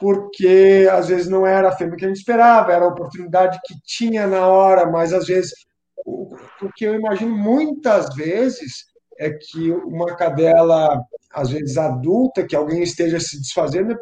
[0.00, 3.74] porque às vezes não era a fêmea que a gente esperava, era a oportunidade que
[3.84, 5.52] tinha na hora, mas às vezes
[6.06, 8.86] o que eu imagino muitas vezes
[9.18, 11.02] é que uma cadela,
[11.32, 13.98] às vezes adulta, que alguém esteja se desfazendo,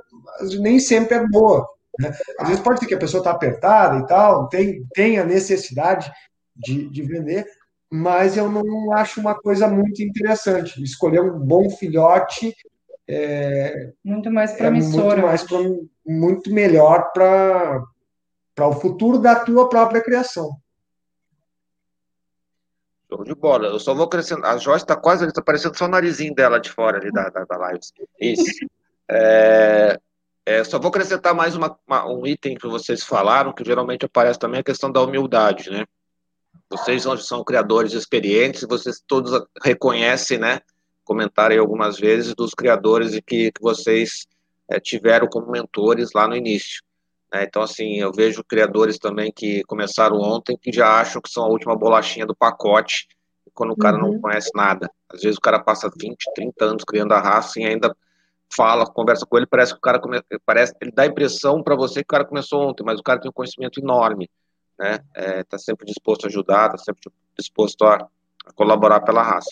[0.60, 1.66] nem sempre é boa.
[1.98, 2.12] Né?
[2.38, 6.10] Às vezes pode ser que a pessoa está apertada e tal, tem, tem a necessidade
[6.54, 7.46] de, de vender,
[7.90, 10.82] mas eu não acho uma coisa muito interessante.
[10.82, 12.54] Escolher um bom filhote
[13.08, 15.46] é muito mais promissor, é muito, mais,
[16.06, 17.84] muito melhor para
[18.60, 20.56] o futuro da tua própria criação.
[23.08, 23.68] Show de bola.
[23.68, 24.54] Eu só vou acrescentar.
[24.54, 27.44] A Joyce está quase está parecendo só o narizinho dela de fora ali da, da,
[27.44, 27.80] da live.
[28.20, 28.66] Isso.
[29.08, 29.98] É,
[30.44, 34.38] é, só vou acrescentar mais uma, uma, um item que vocês falaram, que geralmente aparece
[34.38, 35.84] também, a questão da humildade, né?
[36.68, 40.60] Vocês são criadores experientes, vocês todos reconhecem, né?
[41.06, 44.26] Comentaram aí algumas vezes dos criadores que, que vocês
[44.68, 46.82] é, tiveram como mentores lá no início.
[47.32, 47.44] Né?
[47.44, 51.48] Então, assim, eu vejo criadores também que começaram ontem que já acham que são a
[51.48, 53.06] última bolachinha do pacote,
[53.54, 54.12] quando o cara uhum.
[54.12, 54.90] não conhece nada.
[55.08, 57.96] Às vezes o cara passa 20, 30 anos criando a raça e ainda
[58.54, 60.20] fala, conversa com ele, parece que o cara come...
[60.44, 63.20] parece, ele dá a impressão para você que o cara começou ontem, mas o cara
[63.20, 64.30] tem um conhecimento enorme,
[64.78, 65.00] né?
[65.14, 68.06] É, tá sempre disposto a ajudar, tá sempre disposto a
[68.54, 69.50] colaborar pela raça.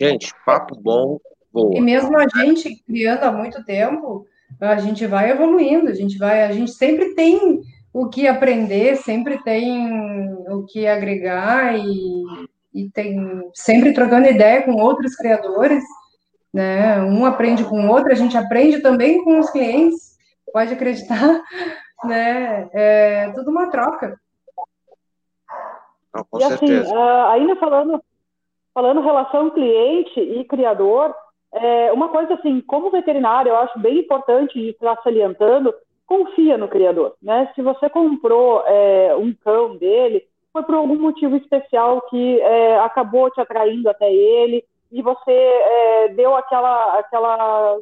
[0.00, 1.18] Gente, papo bom,
[1.52, 1.76] boa.
[1.76, 4.26] E mesmo a gente criando há muito tempo,
[4.60, 7.62] a gente vai evoluindo, a gente vai, a gente sempre tem
[7.92, 12.24] o que aprender, sempre tem o que agregar e,
[12.74, 15.82] e tem sempre trocando ideia com outros criadores,
[16.52, 17.00] né?
[17.00, 20.16] Um aprende com o outro, a gente aprende também com os clientes,
[20.52, 21.42] pode acreditar,
[22.04, 22.68] né?
[22.74, 24.20] É tudo uma troca.
[26.14, 26.82] Não, com e assim, certeza.
[26.82, 28.02] assim, uh, ainda falando,
[28.76, 31.14] falando relação cliente e criador,
[31.50, 35.74] é, uma coisa assim, como veterinário, eu acho bem importante de estar salientando,
[36.06, 37.50] confia no criador, né?
[37.54, 40.22] Se você comprou é, um cão dele,
[40.52, 44.62] foi por algum motivo especial que é, acabou te atraindo até ele
[44.92, 47.78] e você é, deu aquela, aquela,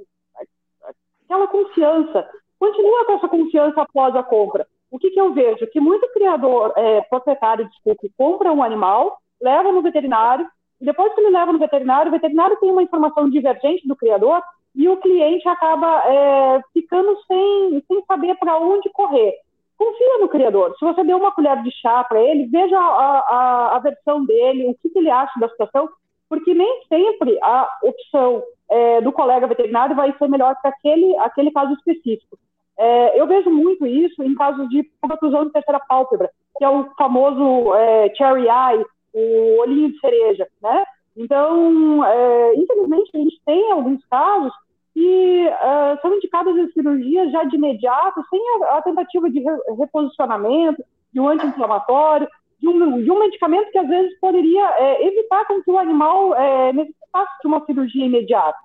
[1.25, 2.25] aquela confiança.
[2.57, 4.65] Continua com essa confiança após a compra.
[4.93, 5.67] O que, que eu vejo?
[5.73, 10.47] Que muito criador, é, proprietário, desculpe, compra um animal, leva no veterinário,
[10.85, 14.43] depois que ele leva no veterinário, o veterinário tem uma informação divergente do criador
[14.75, 19.35] e o cliente acaba é, ficando sem, sem saber para onde correr.
[19.79, 20.75] Confia no criador.
[20.79, 24.69] Se você deu uma colher de chá para ele, veja a, a, a, versão dele,
[24.69, 25.89] o que, ele acha da situação,
[26.29, 31.51] porque nem sempre a opção é, do colega veterinário vai ser melhor para aquele, aquele
[31.51, 32.39] caso específico.
[32.77, 36.91] É, eu vejo muito isso em casos de protusão de terceira pálpebra, que é o
[36.97, 38.85] famoso é, cherry eye,
[39.15, 40.85] o olhinho de cereja, né?
[41.17, 44.53] Então, é, infelizmente, a gente tem alguns casos
[44.93, 49.51] que uh, são indicadas as cirurgias já de imediato, sem a, a tentativa de re,
[49.79, 52.29] reposicionamento, de um anti-inflamatório,
[52.61, 56.35] de um, de um medicamento que às vezes poderia é, evitar com que o animal
[56.35, 58.59] é, necessitasse de uma cirurgia imediata.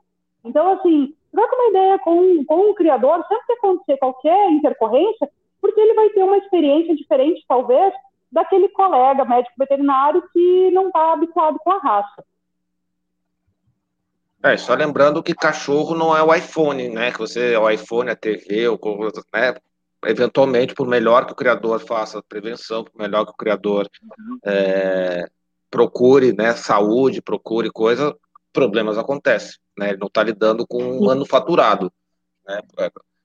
[0.44, 5.30] Então, assim, troca uma ideia com, com o criador, sempre que acontecer qualquer intercorrência,
[5.62, 7.94] porque ele vai ter uma experiência diferente, talvez,
[8.32, 12.24] daquele colega médico veterinário que não está habituado com a raça.
[14.42, 17.12] É, só lembrando que cachorro não é o iPhone, né?
[17.12, 18.80] Que você, o iPhone, a TV, ou,
[19.34, 19.54] né?
[20.06, 24.40] Eventualmente, por melhor que o criador faça a prevenção, por melhor que o criador uhum.
[24.46, 25.26] é,
[25.70, 26.54] procure, né?
[26.54, 28.16] Saúde, procure coisa,
[28.54, 29.90] problemas acontecem, né?
[29.90, 31.92] Ele não está lidando com um manufaturado,
[32.48, 32.62] né?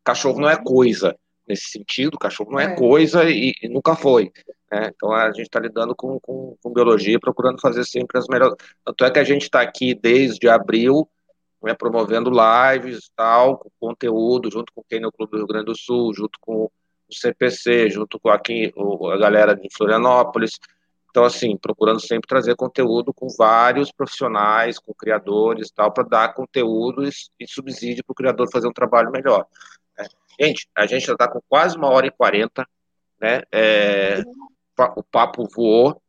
[0.03, 1.17] Cachorro não é coisa,
[1.49, 2.75] nesse sentido, cachorro não é, é.
[2.75, 4.33] coisa e, e, nunca foi.
[4.71, 4.91] Né?
[4.95, 8.57] Então a gente está lidando com, com, com, biologia, procurando fazer sempre as melhores.
[8.85, 11.09] Tanto é que a gente está aqui desde abril,
[11.63, 15.79] né, promovendo lives tal, com conteúdo, junto com quem no Clube do Rio Grande do
[15.79, 16.71] Sul, junto com o
[17.11, 18.73] CPC, junto com aqui
[19.13, 20.59] a galera de Florianópolis.
[21.11, 27.05] Então, assim, procurando sempre trazer conteúdo com vários profissionais, com criadores tal, para dar conteúdo
[27.05, 29.47] e, e subsídio para o criador fazer um trabalho melhor.
[29.97, 30.07] Né?
[30.41, 32.67] Gente, a gente já está com quase uma hora e quarenta,
[33.21, 33.43] né?
[33.53, 34.23] É,
[34.97, 36.01] o papo voou,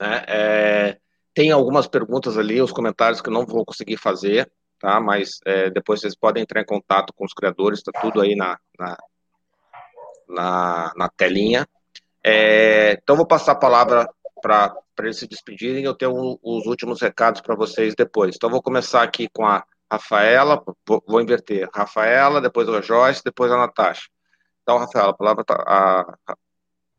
[0.00, 0.24] né?
[0.26, 0.98] É,
[1.34, 5.00] tem algumas perguntas ali, os comentários que eu não vou conseguir fazer, tá?
[5.00, 8.56] Mas é, depois vocês podem entrar em contato com os criadores, está tudo aí na,
[8.78, 8.96] na,
[10.28, 11.66] na, na telinha.
[12.22, 14.08] É, então, vou passar a palavra
[14.40, 15.84] para eles se despedirem.
[15.84, 18.36] Eu tenho um, os últimos recados para vocês depois.
[18.36, 20.62] Então, vou começar aqui com a Rafaela,
[21.06, 21.68] vou inverter.
[21.74, 24.08] Rafaela, depois a Joyce, depois a Natasha.
[24.62, 25.54] Então, Rafaela, a palavra está.
[25.66, 26.36] A,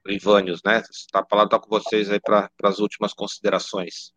[0.08, 0.82] Ivânios, né?
[1.14, 4.14] A palavra está com vocês aí para as últimas considerações.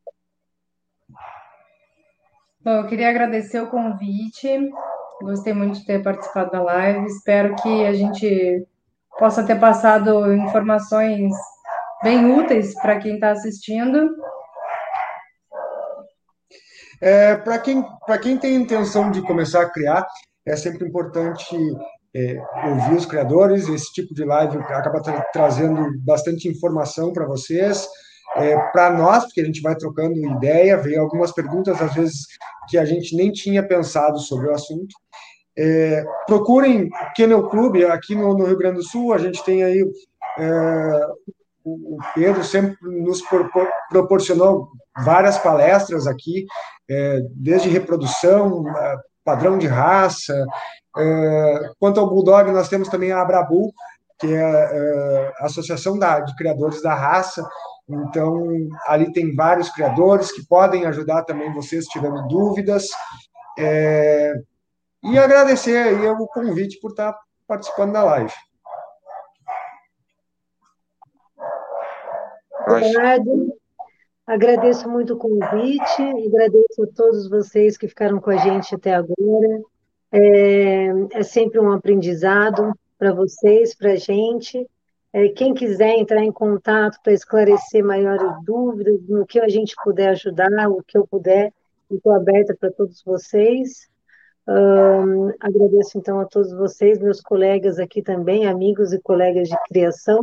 [2.60, 4.70] Bom, eu queria agradecer o convite.
[5.22, 7.06] Gostei muito de ter participado da live.
[7.06, 8.66] Espero que a gente
[9.18, 11.32] possa ter passado informações
[12.02, 14.10] bem úteis para quem está assistindo.
[17.00, 17.84] É, para quem,
[18.22, 20.06] quem tem intenção de começar a criar,
[20.46, 21.56] é sempre importante
[22.18, 23.68] é, ouvir os criadores.
[23.68, 27.86] Esse tipo de live acaba tra trazendo bastante informação para vocês,
[28.36, 32.26] é, para nós, porque a gente vai trocando ideia, vem algumas perguntas, às vezes,
[32.68, 34.94] que a gente nem tinha pensado sobre o assunto.
[35.56, 39.84] É, procurem Kennel Club, aqui no, no, Rio Grande do Sul, a gente tem aí.
[40.38, 41.06] É,
[41.64, 43.22] o Pedro sempre nos
[43.90, 44.70] proporcionou
[45.04, 46.46] várias palestras aqui,
[46.88, 48.64] é, desde reprodução,
[49.28, 50.46] padrão de raça,
[50.96, 53.70] é, quanto ao Bulldog, nós temos também a Abrabu,
[54.18, 57.46] que é, é a Associação da, de Criadores da Raça.
[57.86, 58.48] Então,
[58.86, 62.86] ali tem vários criadores que podem ajudar também vocês tiverem dúvidas.
[63.58, 64.32] É,
[65.02, 67.14] e agradecer aí o convite por estar
[67.46, 68.32] participando da live.
[72.66, 73.58] Obrigado.
[74.28, 79.62] Agradeço muito o convite, agradeço a todos vocês que ficaram com a gente até agora.
[80.12, 84.68] É, é sempre um aprendizado para vocês, para a gente.
[85.14, 90.10] É, quem quiser entrar em contato para esclarecer maiores dúvidas, no que a gente puder
[90.10, 91.50] ajudar, o que eu puder,
[91.90, 93.88] estou aberta para todos vocês.
[94.46, 100.22] Um, agradeço então a todos vocês, meus colegas aqui também, amigos e colegas de criação.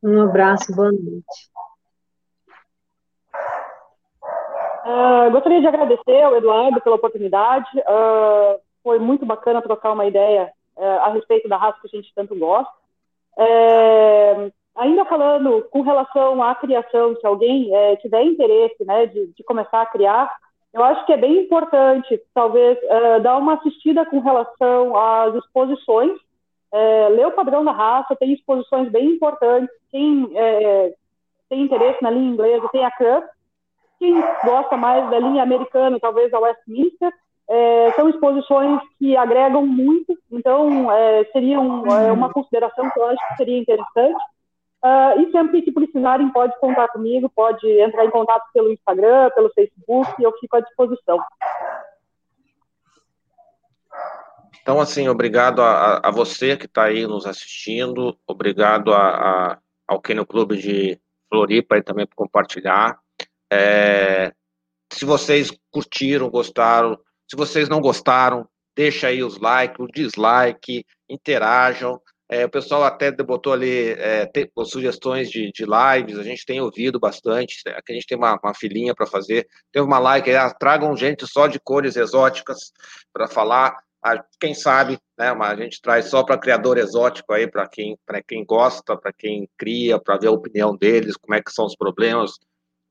[0.00, 1.49] Um abraço, boa noite.
[4.84, 7.68] Uh, gostaria de agradecer ao Eduardo pela oportunidade.
[7.80, 12.12] Uh, foi muito bacana trocar uma ideia uh, a respeito da raça que a gente
[12.14, 12.72] tanto gosta.
[13.38, 19.44] É, ainda falando com relação à criação, se alguém é, tiver interesse né, de, de,
[19.44, 20.30] começar a criar,
[20.74, 22.78] eu acho que é bem importante, talvez,
[23.22, 26.12] dar uma assistida com relação às exposições.
[27.16, 29.74] Ler o padrão da raça, tem exposições bem importantes.
[29.90, 30.28] Quem
[31.48, 33.26] tem interesse na língua inglesa tem a CRUF,
[34.00, 37.12] quem gosta mais da linha americana, talvez a Westminster,
[37.48, 43.06] é, são exposições que agregam muito, então é, seria um, é, uma consideração que eu
[43.06, 44.22] acho que seria interessante.
[44.82, 49.50] Uh, e sempre que precisarem, pode contar comigo, pode entrar em contato pelo Instagram, pelo
[49.50, 51.18] Facebook, e eu fico à disposição.
[54.62, 60.00] Então, assim, obrigado a, a você que está aí nos assistindo, obrigado a, a, ao
[60.00, 60.98] Kennel Clube de
[61.28, 62.98] Floripa aí também por compartilhar.
[63.52, 64.32] É,
[64.92, 66.98] se vocês curtiram, gostaram,
[67.28, 72.00] se vocês não gostaram, deixa aí os likes, o dislike, interajam.
[72.32, 76.60] É, o pessoal até botou ali é, tem, sugestões de, de, lives, a gente tem
[76.60, 79.48] ouvido bastante, aqui a gente tem uma, uma filinha para fazer.
[79.72, 82.72] Teve uma live aí, ah, tragam gente só de cores exóticas
[83.12, 83.76] para falar.
[84.02, 85.30] Ah, quem sabe, né?
[85.30, 89.98] A gente traz só para criador exótico aí, para quem, quem gosta, para quem cria,
[90.00, 92.38] para ver a opinião deles, como é que são os problemas,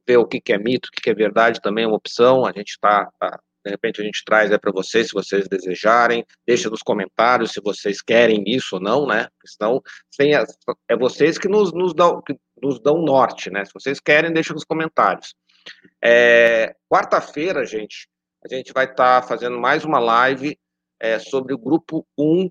[0.10, 2.46] ver o que, que é mito, o que, que é verdade também é uma opção.
[2.46, 6.26] A gente está tá, de repente a gente traz é para vocês, se vocês desejarem.
[6.48, 9.28] Deixa nos comentários se vocês querem isso ou não, né?
[9.46, 13.64] Senão sem é vocês que nos, nos, dão, que nos dão norte, né?
[13.66, 15.36] Se vocês querem, deixa nos comentários.
[16.04, 18.08] É, Quarta-feira, gente,
[18.44, 20.58] a gente vai estar tá fazendo mais uma live
[21.00, 22.50] é, sobre o grupo 1.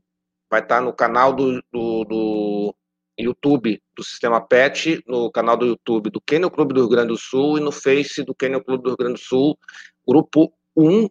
[0.48, 2.74] Vai estar tá no canal do, do, do
[3.18, 7.16] YouTube do Sistema PET, no canal do YouTube do Kennel Clube do Rio Grande do
[7.16, 9.58] Sul e no Face do Kennel Clube do Rio Grande do Sul,
[10.06, 11.08] grupo um,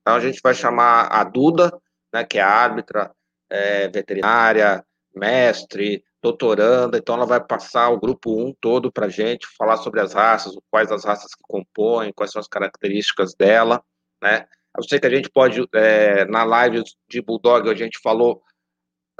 [0.00, 1.72] então a gente vai chamar a Duda,
[2.12, 3.10] né, que é árbitra,
[3.48, 4.84] é, veterinária,
[5.14, 10.00] mestre, doutoranda, então ela vai passar o grupo 1 todo para a gente, falar sobre
[10.00, 13.82] as raças, quais as raças que compõem, quais são as características dela,
[14.22, 14.46] né?
[14.76, 18.42] Eu sei que a gente pode, é, na live de Bulldog, a gente falou,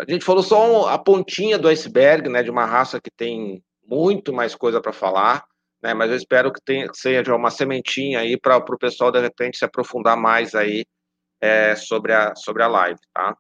[0.07, 4.33] a gente falou só a pontinha do iceberg, né, de uma raça que tem muito
[4.33, 5.45] mais coisa para falar,
[5.83, 5.95] né?
[5.95, 9.65] Mas eu espero que tenha, seja uma sementinha aí para o pessoal de repente se
[9.65, 10.85] aprofundar mais aí
[11.41, 13.37] é, sobre, a, sobre a live, tá?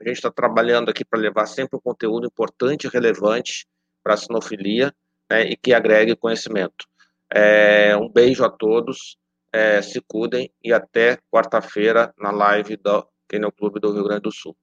[0.00, 3.66] A gente está trabalhando aqui para levar sempre um conteúdo importante e relevante
[4.02, 4.94] para a sinofilia
[5.30, 6.86] né, e que agregue conhecimento.
[7.32, 9.18] É, um beijo a todos,
[9.52, 14.32] é, se cuidem e até quarta-feira na live do Kennel Clube do Rio Grande do
[14.32, 14.56] Sul.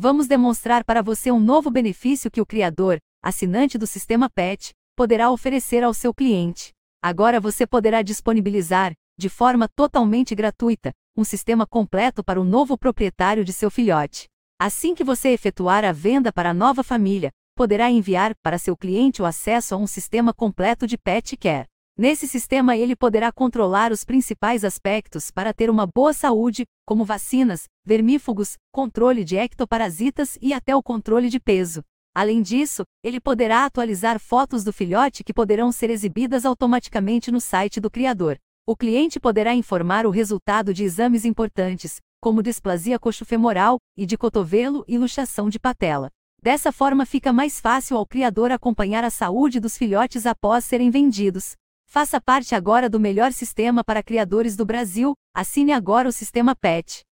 [0.00, 5.28] Vamos demonstrar para você um novo benefício que o criador, assinante do sistema PET, poderá
[5.28, 6.70] oferecer ao seu cliente.
[7.02, 13.44] Agora você poderá disponibilizar, de forma totalmente gratuita, um sistema completo para o novo proprietário
[13.44, 14.28] de seu filhote.
[14.56, 19.20] Assim que você efetuar a venda para a nova família, poderá enviar para seu cliente
[19.20, 21.66] o acesso a um sistema completo de pet care.
[21.98, 27.64] Nesse sistema, ele poderá controlar os principais aspectos para ter uma boa saúde, como vacinas,
[27.84, 31.82] vermífugos, controle de ectoparasitas e até o controle de peso.
[32.14, 37.80] Além disso, ele poderá atualizar fotos do filhote que poderão ser exibidas automaticamente no site
[37.80, 38.38] do criador.
[38.64, 44.84] O cliente poderá informar o resultado de exames importantes, como displasia coxofemoral e de cotovelo
[44.86, 46.10] e luxação de patela.
[46.40, 51.56] Dessa forma fica mais fácil ao criador acompanhar a saúde dos filhotes após serem vendidos.
[51.90, 55.14] Faça parte agora do melhor sistema para criadores do Brasil.
[55.34, 57.07] Assine agora o sistema PET.